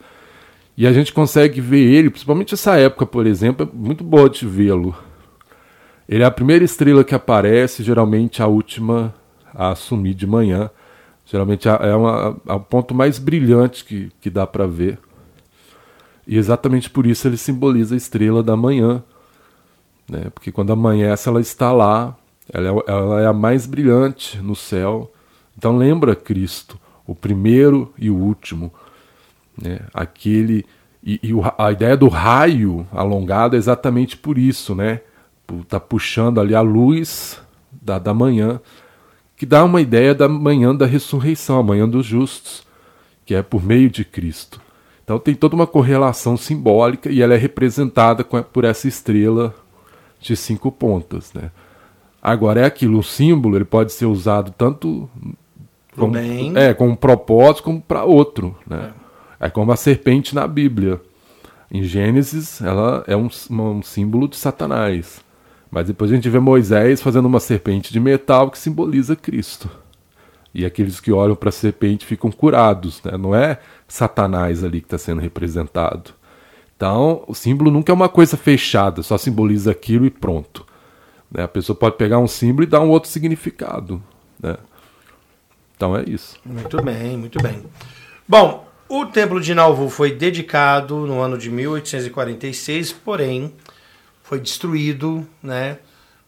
E 0.77 0.85
a 0.85 0.93
gente 0.93 1.11
consegue 1.11 1.59
ver 1.59 1.83
ele, 1.83 2.11
principalmente 2.11 2.53
essa 2.53 2.77
época, 2.77 3.07
por 3.07 3.25
exemplo, 3.25 3.67
é 3.67 3.75
muito 3.75 4.03
boa 4.03 4.29
de 4.29 4.45
vê-lo. 4.45 4.95
Ele 6.07 6.21
é 6.21 6.27
a 6.27 6.31
primeira 6.31 6.63
estrela 6.63 7.03
que 7.03 7.15
aparece, 7.15 7.81
geralmente 7.81 8.39
a 8.39 8.45
última 8.45 9.15
a 9.51 9.69
assumir 9.69 10.13
de 10.13 10.27
manhã. 10.27 10.69
Geralmente 11.25 11.67
é, 11.67 11.71
é 11.71 12.53
o 12.53 12.59
ponto 12.59 12.93
mais 12.93 13.17
brilhante 13.17 13.85
que, 13.85 14.11
que 14.19 14.29
dá 14.29 14.45
para 14.45 14.67
ver. 14.67 14.99
E 16.27 16.37
exatamente 16.37 16.89
por 16.89 17.05
isso 17.05 17.27
ele 17.27 17.37
simboliza 17.37 17.95
a 17.95 17.97
estrela 17.97 18.43
da 18.43 18.55
manhã. 18.55 19.03
Né? 20.09 20.29
Porque 20.33 20.51
quando 20.51 20.73
amanhece, 20.73 21.27
ela 21.29 21.41
está 21.41 21.71
lá, 21.71 22.15
ela 22.51 22.67
é, 22.67 22.83
ela 22.87 23.21
é 23.21 23.25
a 23.25 23.33
mais 23.33 23.65
brilhante 23.65 24.39
no 24.39 24.55
céu. 24.55 25.11
Então 25.57 25.77
lembra 25.77 26.15
Cristo, 26.15 26.79
o 27.05 27.15
primeiro 27.15 27.93
e 27.97 28.09
o 28.09 28.15
último. 28.15 28.73
Né? 29.61 29.79
Aquele. 29.93 30.65
E, 31.03 31.19
e 31.21 31.31
a 31.57 31.71
ideia 31.71 31.97
do 31.97 32.07
raio 32.07 32.87
alongado 32.91 33.55
é 33.55 33.59
exatamente 33.59 34.15
por 34.15 34.37
isso, 34.37 34.73
né? 34.73 35.01
está 35.61 35.79
puxando 35.79 36.39
ali 36.39 36.55
a 36.55 36.61
luz 36.61 37.39
da, 37.71 37.99
da 37.99 38.13
manhã, 38.13 38.59
que 39.43 39.47
dá 39.47 39.61
uma 39.61 39.81
ideia 39.81 40.15
da 40.15 40.29
manhã 40.29 40.73
da 40.73 40.85
ressurreição, 40.85 41.59
a 41.59 41.63
manhã 41.63 41.85
dos 41.85 42.05
justos, 42.05 42.65
que 43.25 43.35
é 43.35 43.41
por 43.41 43.61
meio 43.61 43.89
de 43.89 44.05
Cristo. 44.05 44.61
Então 45.03 45.19
tem 45.19 45.35
toda 45.35 45.53
uma 45.53 45.67
correlação 45.67 46.37
simbólica 46.37 47.11
e 47.11 47.21
ela 47.21 47.33
é 47.33 47.37
representada 47.37 48.23
por 48.23 48.63
essa 48.63 48.87
estrela 48.87 49.53
de 50.17 50.33
cinco 50.37 50.71
pontas. 50.71 51.33
Né? 51.33 51.51
Agora 52.21 52.61
é 52.61 52.63
aquilo, 52.63 52.99
o 52.99 53.03
símbolo 53.03 53.57
ele 53.57 53.65
pode 53.65 53.91
ser 53.91 54.05
usado 54.05 54.49
tanto 54.57 55.09
como, 55.93 56.15
é, 56.15 56.73
com 56.73 56.87
um 56.87 56.95
propósito 56.95 57.63
como 57.63 57.81
para 57.81 58.05
outro. 58.05 58.57
Né? 58.65 58.93
É. 59.41 59.47
é 59.47 59.49
como 59.49 59.73
a 59.73 59.75
serpente 59.75 60.33
na 60.33 60.47
Bíblia. 60.47 61.01
Em 61.69 61.83
Gênesis, 61.83 62.61
ela 62.61 63.03
é 63.07 63.17
um, 63.17 63.27
um 63.49 63.83
símbolo 63.83 64.29
de 64.29 64.37
Satanás. 64.37 65.21
Mas 65.73 65.87
depois 65.87 66.11
a 66.11 66.13
gente 66.15 66.29
vê 66.29 66.37
Moisés 66.37 67.01
fazendo 67.01 67.25
uma 67.25 67.39
serpente 67.39 67.91
de 67.91 67.99
metal 67.99 68.51
que 68.51 68.59
simboliza 68.59 69.15
Cristo. 69.15 69.67
E 70.53 70.67
aqueles 70.67 70.99
que 70.99 71.11
olham 71.11 71.35
para 71.35 71.49
a 71.49 71.51
serpente 71.51 72.05
ficam 72.05 72.31
curados, 72.31 73.01
né? 73.03 73.17
não 73.17 73.33
é 73.33 73.59
Satanás 73.87 74.63
ali 74.63 74.81
que 74.81 74.85
está 74.85 74.99
sendo 74.99 75.19
representado. 75.19 76.13
Então, 76.77 77.23
o 77.27 77.33
símbolo 77.33 77.71
nunca 77.71 77.91
é 77.91 77.95
uma 77.95 78.07
coisa 78.07 78.37
fechada, 78.37 79.01
só 79.01 79.17
simboliza 79.17 79.71
aquilo 79.71 80.05
e 80.05 80.11
pronto. 80.11 80.63
Né? 81.31 81.41
A 81.41 81.47
pessoa 81.47 81.75
pode 81.75 81.97
pegar 81.97 82.19
um 82.19 82.27
símbolo 82.27 82.67
e 82.67 82.69
dar 82.69 82.81
um 82.81 82.89
outro 82.89 83.09
significado. 83.09 83.99
Né? 84.39 84.55
Então 85.75 85.97
é 85.97 86.03
isso. 86.07 86.39
Muito 86.45 86.83
bem, 86.83 87.17
muito 87.17 87.41
bem. 87.41 87.63
Bom, 88.27 88.67
o 88.87 89.07
Templo 89.07 89.41
de 89.41 89.55
Nauvoo 89.55 89.89
foi 89.89 90.11
dedicado 90.11 91.07
no 91.07 91.19
ano 91.19 91.35
de 91.35 91.49
1846, 91.49 92.91
porém 92.91 93.51
foi 94.23 94.39
destruído, 94.39 95.27
né? 95.41 95.77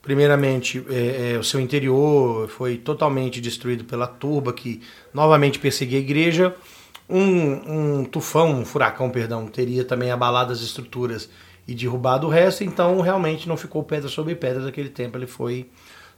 Primeiramente, 0.05 0.85
é, 0.87 1.31
é, 1.31 1.37
o 1.39 1.43
seu 1.43 1.59
interior 1.59 2.47
foi 2.47 2.77
totalmente 2.77 3.41
destruído 3.41 3.83
pela 3.85 4.05
turba 4.05 4.53
que 4.53 4.79
novamente 5.11 5.57
perseguia 5.57 5.97
a 5.97 6.01
igreja. 6.01 6.55
Um, 7.09 8.01
um 8.01 8.05
tufão, 8.05 8.51
um 8.51 8.65
furacão, 8.65 9.09
perdão, 9.09 9.47
teria 9.47 9.83
também 9.83 10.11
abalado 10.11 10.51
as 10.51 10.61
estruturas 10.61 11.27
e 11.67 11.73
derrubado 11.73 12.27
o 12.27 12.29
resto, 12.29 12.63
então 12.63 13.01
realmente 13.01 13.47
não 13.47 13.57
ficou 13.57 13.83
pedra 13.83 14.07
sobre 14.07 14.35
pedra 14.35 14.63
daquele 14.63 14.89
tempo, 14.89 15.17
ele 15.17 15.25
foi 15.25 15.67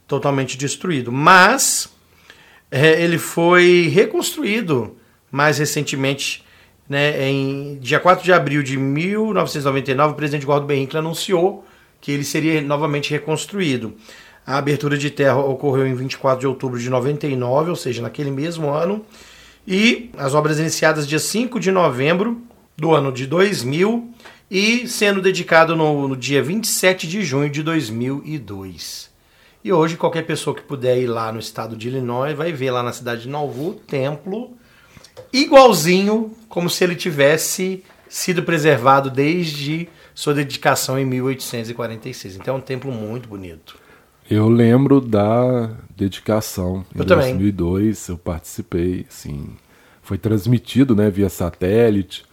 totalmente 0.06 0.58
destruído. 0.58 1.10
Mas 1.10 1.90
é, 2.70 3.02
ele 3.02 3.16
foi 3.16 3.88
reconstruído 3.88 4.96
mais 5.30 5.58
recentemente, 5.58 6.44
né, 6.86 7.30
em 7.30 7.78
dia 7.78 8.00
4 8.00 8.22
de 8.22 8.32
abril 8.32 8.62
de 8.62 8.76
1999, 8.76 10.12
o 10.12 10.16
presidente 10.16 10.44
Gordon 10.44 10.66
Ben 10.66 10.82
Hinckley 10.82 10.98
anunciou 10.98 11.64
que 12.00 12.12
ele 12.12 12.24
seria 12.24 12.60
novamente 12.60 13.10
reconstruído. 13.10 13.94
A 14.46 14.56
abertura 14.56 14.96
de 14.96 15.10
terra 15.10 15.38
ocorreu 15.38 15.86
em 15.86 15.94
24 15.94 16.40
de 16.40 16.46
outubro 16.46 16.78
de 16.78 16.88
99, 16.88 17.70
ou 17.70 17.76
seja, 17.76 18.00
naquele 18.00 18.30
mesmo 18.30 18.70
ano, 18.70 19.04
e 19.66 20.10
as 20.16 20.34
obras 20.34 20.58
iniciadas 20.58 21.06
dia 21.06 21.18
5 21.18 21.60
de 21.60 21.70
novembro 21.70 22.40
do 22.76 22.94
ano 22.94 23.12
de 23.12 23.26
2000 23.26 24.10
e 24.50 24.88
sendo 24.88 25.20
dedicado 25.20 25.76
no, 25.76 26.08
no 26.08 26.16
dia 26.16 26.42
27 26.42 27.06
de 27.06 27.22
junho 27.22 27.50
de 27.50 27.62
2002. 27.62 29.10
E 29.62 29.72
hoje 29.72 29.96
qualquer 29.96 30.24
pessoa 30.24 30.56
que 30.56 30.62
puder 30.62 30.98
ir 30.98 31.06
lá 31.06 31.30
no 31.30 31.40
estado 31.40 31.76
de 31.76 31.88
Illinois 31.88 32.34
vai 32.34 32.52
ver 32.52 32.70
lá 32.70 32.82
na 32.82 32.92
cidade 32.92 33.22
de 33.22 33.28
Nauvoo 33.28 33.74
templo 33.74 34.56
igualzinho 35.32 36.32
como 36.48 36.70
se 36.70 36.84
ele 36.84 36.94
tivesse 36.94 37.84
sido 38.08 38.42
preservado 38.42 39.10
desde 39.10 39.88
sua 40.18 40.34
dedicação 40.34 40.98
em 40.98 41.04
1846. 41.04 42.38
Então 42.38 42.56
é 42.56 42.58
um 42.58 42.60
templo 42.60 42.90
muito 42.90 43.28
bonito. 43.28 43.78
Eu 44.28 44.48
lembro 44.48 45.00
da 45.00 45.70
dedicação. 45.96 46.84
Em 46.92 46.98
eu 46.98 47.04
2002 47.04 48.00
também. 48.00 48.16
eu 48.16 48.18
participei, 48.18 49.06
assim, 49.08 49.50
foi 50.02 50.18
transmitido, 50.18 50.96
né, 50.96 51.08
via 51.08 51.28
satélite. 51.28 52.24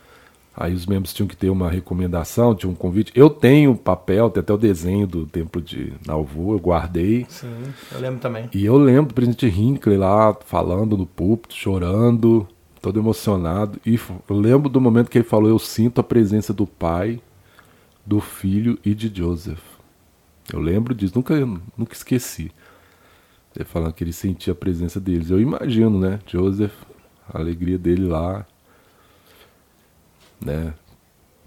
Aí 0.57 0.73
os 0.73 0.87
membros 0.87 1.13
tinham 1.13 1.27
que 1.27 1.37
ter 1.37 1.51
uma 1.51 1.69
recomendação, 1.69 2.55
tinha 2.55 2.71
um 2.71 2.73
convite. 2.73 3.11
Eu 3.13 3.29
tenho 3.29 3.75
papel, 3.75 4.31
tem 4.31 4.41
até 4.41 4.51
o 4.51 4.57
desenho 4.57 5.05
do 5.05 5.27
templo 5.27 5.61
de 5.61 5.93
Nauvoo, 6.07 6.53
eu 6.53 6.59
guardei. 6.59 7.27
Sim, 7.29 7.53
eu 7.91 7.99
lembro 7.99 8.19
também. 8.19 8.49
E 8.51 8.65
eu 8.65 8.77
lembro 8.77 9.09
do 9.09 9.13
presidente 9.13 9.45
Hinckley 9.45 9.97
lá 9.97 10.35
falando 10.43 10.97
no 10.97 11.05
púlpito, 11.05 11.53
chorando, 11.53 12.47
todo 12.81 12.99
emocionado. 12.99 13.79
E 13.85 13.99
eu 14.27 14.35
lembro 14.35 14.69
do 14.69 14.81
momento 14.81 15.07
que 15.07 15.19
ele 15.19 15.27
falou: 15.27 15.47
Eu 15.47 15.59
sinto 15.59 16.01
a 16.01 16.03
presença 16.03 16.51
do 16.51 16.65
pai 16.65 17.21
do 18.05 18.19
filho 18.21 18.77
e 18.85 18.93
de 18.93 19.11
Joseph. 19.13 19.61
Eu 20.51 20.59
lembro 20.59 20.93
disso, 20.93 21.13
nunca, 21.15 21.35
nunca 21.77 21.93
esqueci. 21.93 22.51
Ele 23.55 23.65
falando 23.65 23.93
que 23.93 24.03
ele 24.03 24.13
sentia 24.13 24.53
a 24.53 24.55
presença 24.55 24.99
deles. 24.99 25.29
Eu 25.29 25.39
imagino, 25.39 25.99
né? 25.99 26.19
Joseph, 26.27 26.73
a 27.27 27.39
alegria 27.39 27.77
dele 27.77 28.05
lá, 28.05 28.45
né? 30.43 30.73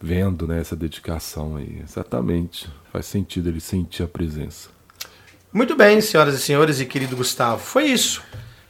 Vendo 0.01 0.47
né, 0.47 0.61
essa 0.61 0.75
dedicação 0.75 1.57
aí. 1.57 1.81
Exatamente. 1.83 2.69
Faz 2.93 3.07
sentido 3.07 3.49
ele 3.49 3.61
sentir 3.61 4.03
a 4.03 4.09
presença. 4.09 4.71
Muito 5.53 5.77
bem, 5.77 6.01
senhoras 6.01 6.35
e 6.35 6.39
senhores 6.39 6.81
e 6.81 6.87
querido 6.87 7.17
Gustavo. 7.17 7.61
Foi 7.61 7.85
isso. 7.85 8.23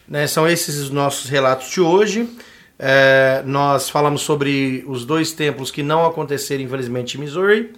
Né? 0.06 0.26
São 0.26 0.48
esses 0.48 0.76
os 0.76 0.90
nossos 0.90 1.28
relatos 1.28 1.70
de 1.70 1.80
hoje. 1.80 2.28
É, 2.78 3.42
nós 3.44 3.90
falamos 3.90 4.22
sobre 4.22 4.84
os 4.86 5.04
dois 5.04 5.32
templos 5.32 5.70
que 5.70 5.82
não 5.82 6.06
aconteceram, 6.06 6.62
infelizmente, 6.62 7.16
em 7.16 7.20
Missouri, 7.20 7.72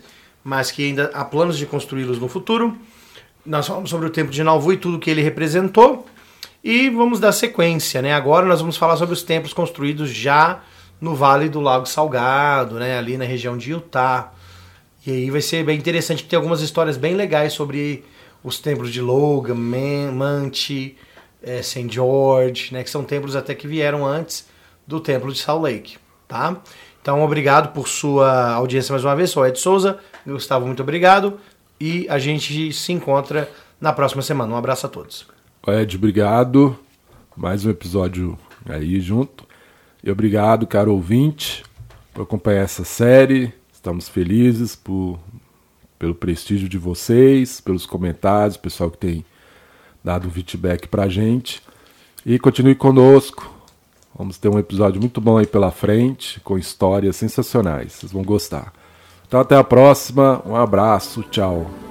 mas 0.45 0.71
que 0.71 0.85
ainda 0.85 1.11
há 1.15 1.25
planos 1.25 1.57
de 1.57 1.65
construí-los 1.65 2.19
no 2.19 2.29
futuro. 2.29 2.77
Nós 3.47 3.67
falamos 3.67 3.89
sobre 3.89 4.07
o 4.07 4.11
templo 4.11 4.31
de 4.31 4.43
Nauvoo 4.45 4.75
e 4.75 4.77
tudo 4.77 4.99
que 4.99 5.11
ele 5.11 5.23
representou. 5.23 6.07
E 6.63 6.91
vamos 6.91 7.19
dar 7.19 7.33
sequência, 7.33 8.03
né? 8.03 8.13
Agora 8.13 8.45
nós 8.45 8.61
vamos 8.61 8.77
falar 8.77 8.99
sobre 8.99 9.15
os 9.15 9.23
templos 9.23 9.55
construídos 9.55 10.11
já 10.11 10.63
no 11.01 11.15
Vale 11.15 11.49
do 11.49 11.61
Lago 11.61 11.87
Salgado, 11.87 12.75
né? 12.75 12.99
Ali 12.99 13.17
na 13.17 13.25
região 13.25 13.57
de 13.57 13.71
Utah. 13.71 14.31
E 15.07 15.11
aí 15.11 15.31
vai 15.31 15.41
ser 15.41 15.65
bem 15.65 15.79
interessante, 15.79 16.25
ter 16.25 16.37
algumas 16.37 16.61
histórias 16.61 16.99
bem 16.99 17.15
legais 17.15 17.55
sobre 17.55 18.05
os 18.45 18.59
templos 18.59 18.93
de 18.93 19.01
Logan, 19.01 19.55
Man, 19.55 20.13
Manti, 20.13 20.99
é, 21.43 21.63
St. 21.63 21.87
George, 21.89 22.75
né? 22.75 22.85
Que 22.85 22.91
são 22.91 23.03
templos 23.03 23.35
até 23.35 23.55
que 23.55 23.67
vieram 23.67 24.05
antes 24.05 24.50
do 24.91 25.01
Templo 25.01 25.33
de 25.33 25.39
Salt 25.39 25.63
Lake, 25.63 25.97
tá? 26.27 26.61
Então, 27.01 27.23
obrigado 27.23 27.73
por 27.73 27.89
sua 27.89 28.55
audiência 28.55 28.93
mais 28.93 29.05
uma 29.05 29.15
vez. 29.15 29.31
Sou 29.31 29.47
Ed 29.47 29.59
Souza. 29.59 30.01
Gustavo, 30.27 30.67
muito 30.67 30.83
obrigado. 30.83 31.39
E 31.81 32.07
a 32.11 32.19
gente 32.19 32.73
se 32.73 32.93
encontra 32.93 33.49
na 33.81 33.93
próxima 33.93 34.21
semana. 34.21 34.53
Um 34.53 34.57
abraço 34.57 34.85
a 34.85 34.89
todos. 34.89 35.27
Ed, 35.67 35.97
obrigado. 35.97 36.77
Mais 37.37 37.65
um 37.65 37.71
episódio 37.71 38.37
aí 38.69 39.01
junto. 39.01 39.47
E 40.03 40.11
obrigado, 40.11 40.67
caro 40.67 40.93
ouvinte, 40.93 41.63
por 42.13 42.23
acompanhar 42.23 42.63
essa 42.63 42.85
série. 42.85 43.55
Estamos 43.73 44.09
felizes 44.09 44.75
por, 44.75 45.21
pelo 45.99 46.15
prestígio 46.15 46.69
de 46.69 46.79
vocês, 46.79 47.61
pelos 47.61 47.87
comentários, 47.87 48.57
pessoal 48.57 48.91
que 48.91 48.99
tem 48.99 49.25
dado 50.03 50.29
feedback 50.31 50.89
pra 50.89 51.09
gente. 51.09 51.63
E 52.27 52.39
continue 52.39 52.75
conosco. 52.75 53.60
Vamos 54.21 54.37
ter 54.37 54.51
um 54.51 54.59
episódio 54.59 55.01
muito 55.01 55.19
bom 55.19 55.39
aí 55.39 55.47
pela 55.47 55.71
frente, 55.71 56.41
com 56.41 56.59
histórias 56.59 57.17
sensacionais. 57.17 57.95
Vocês 57.95 58.13
vão 58.13 58.23
gostar. 58.23 58.71
Então 59.27 59.41
até 59.41 59.57
a 59.57 59.65
próxima. 59.65 60.43
Um 60.45 60.55
abraço. 60.55 61.23
Tchau. 61.31 61.90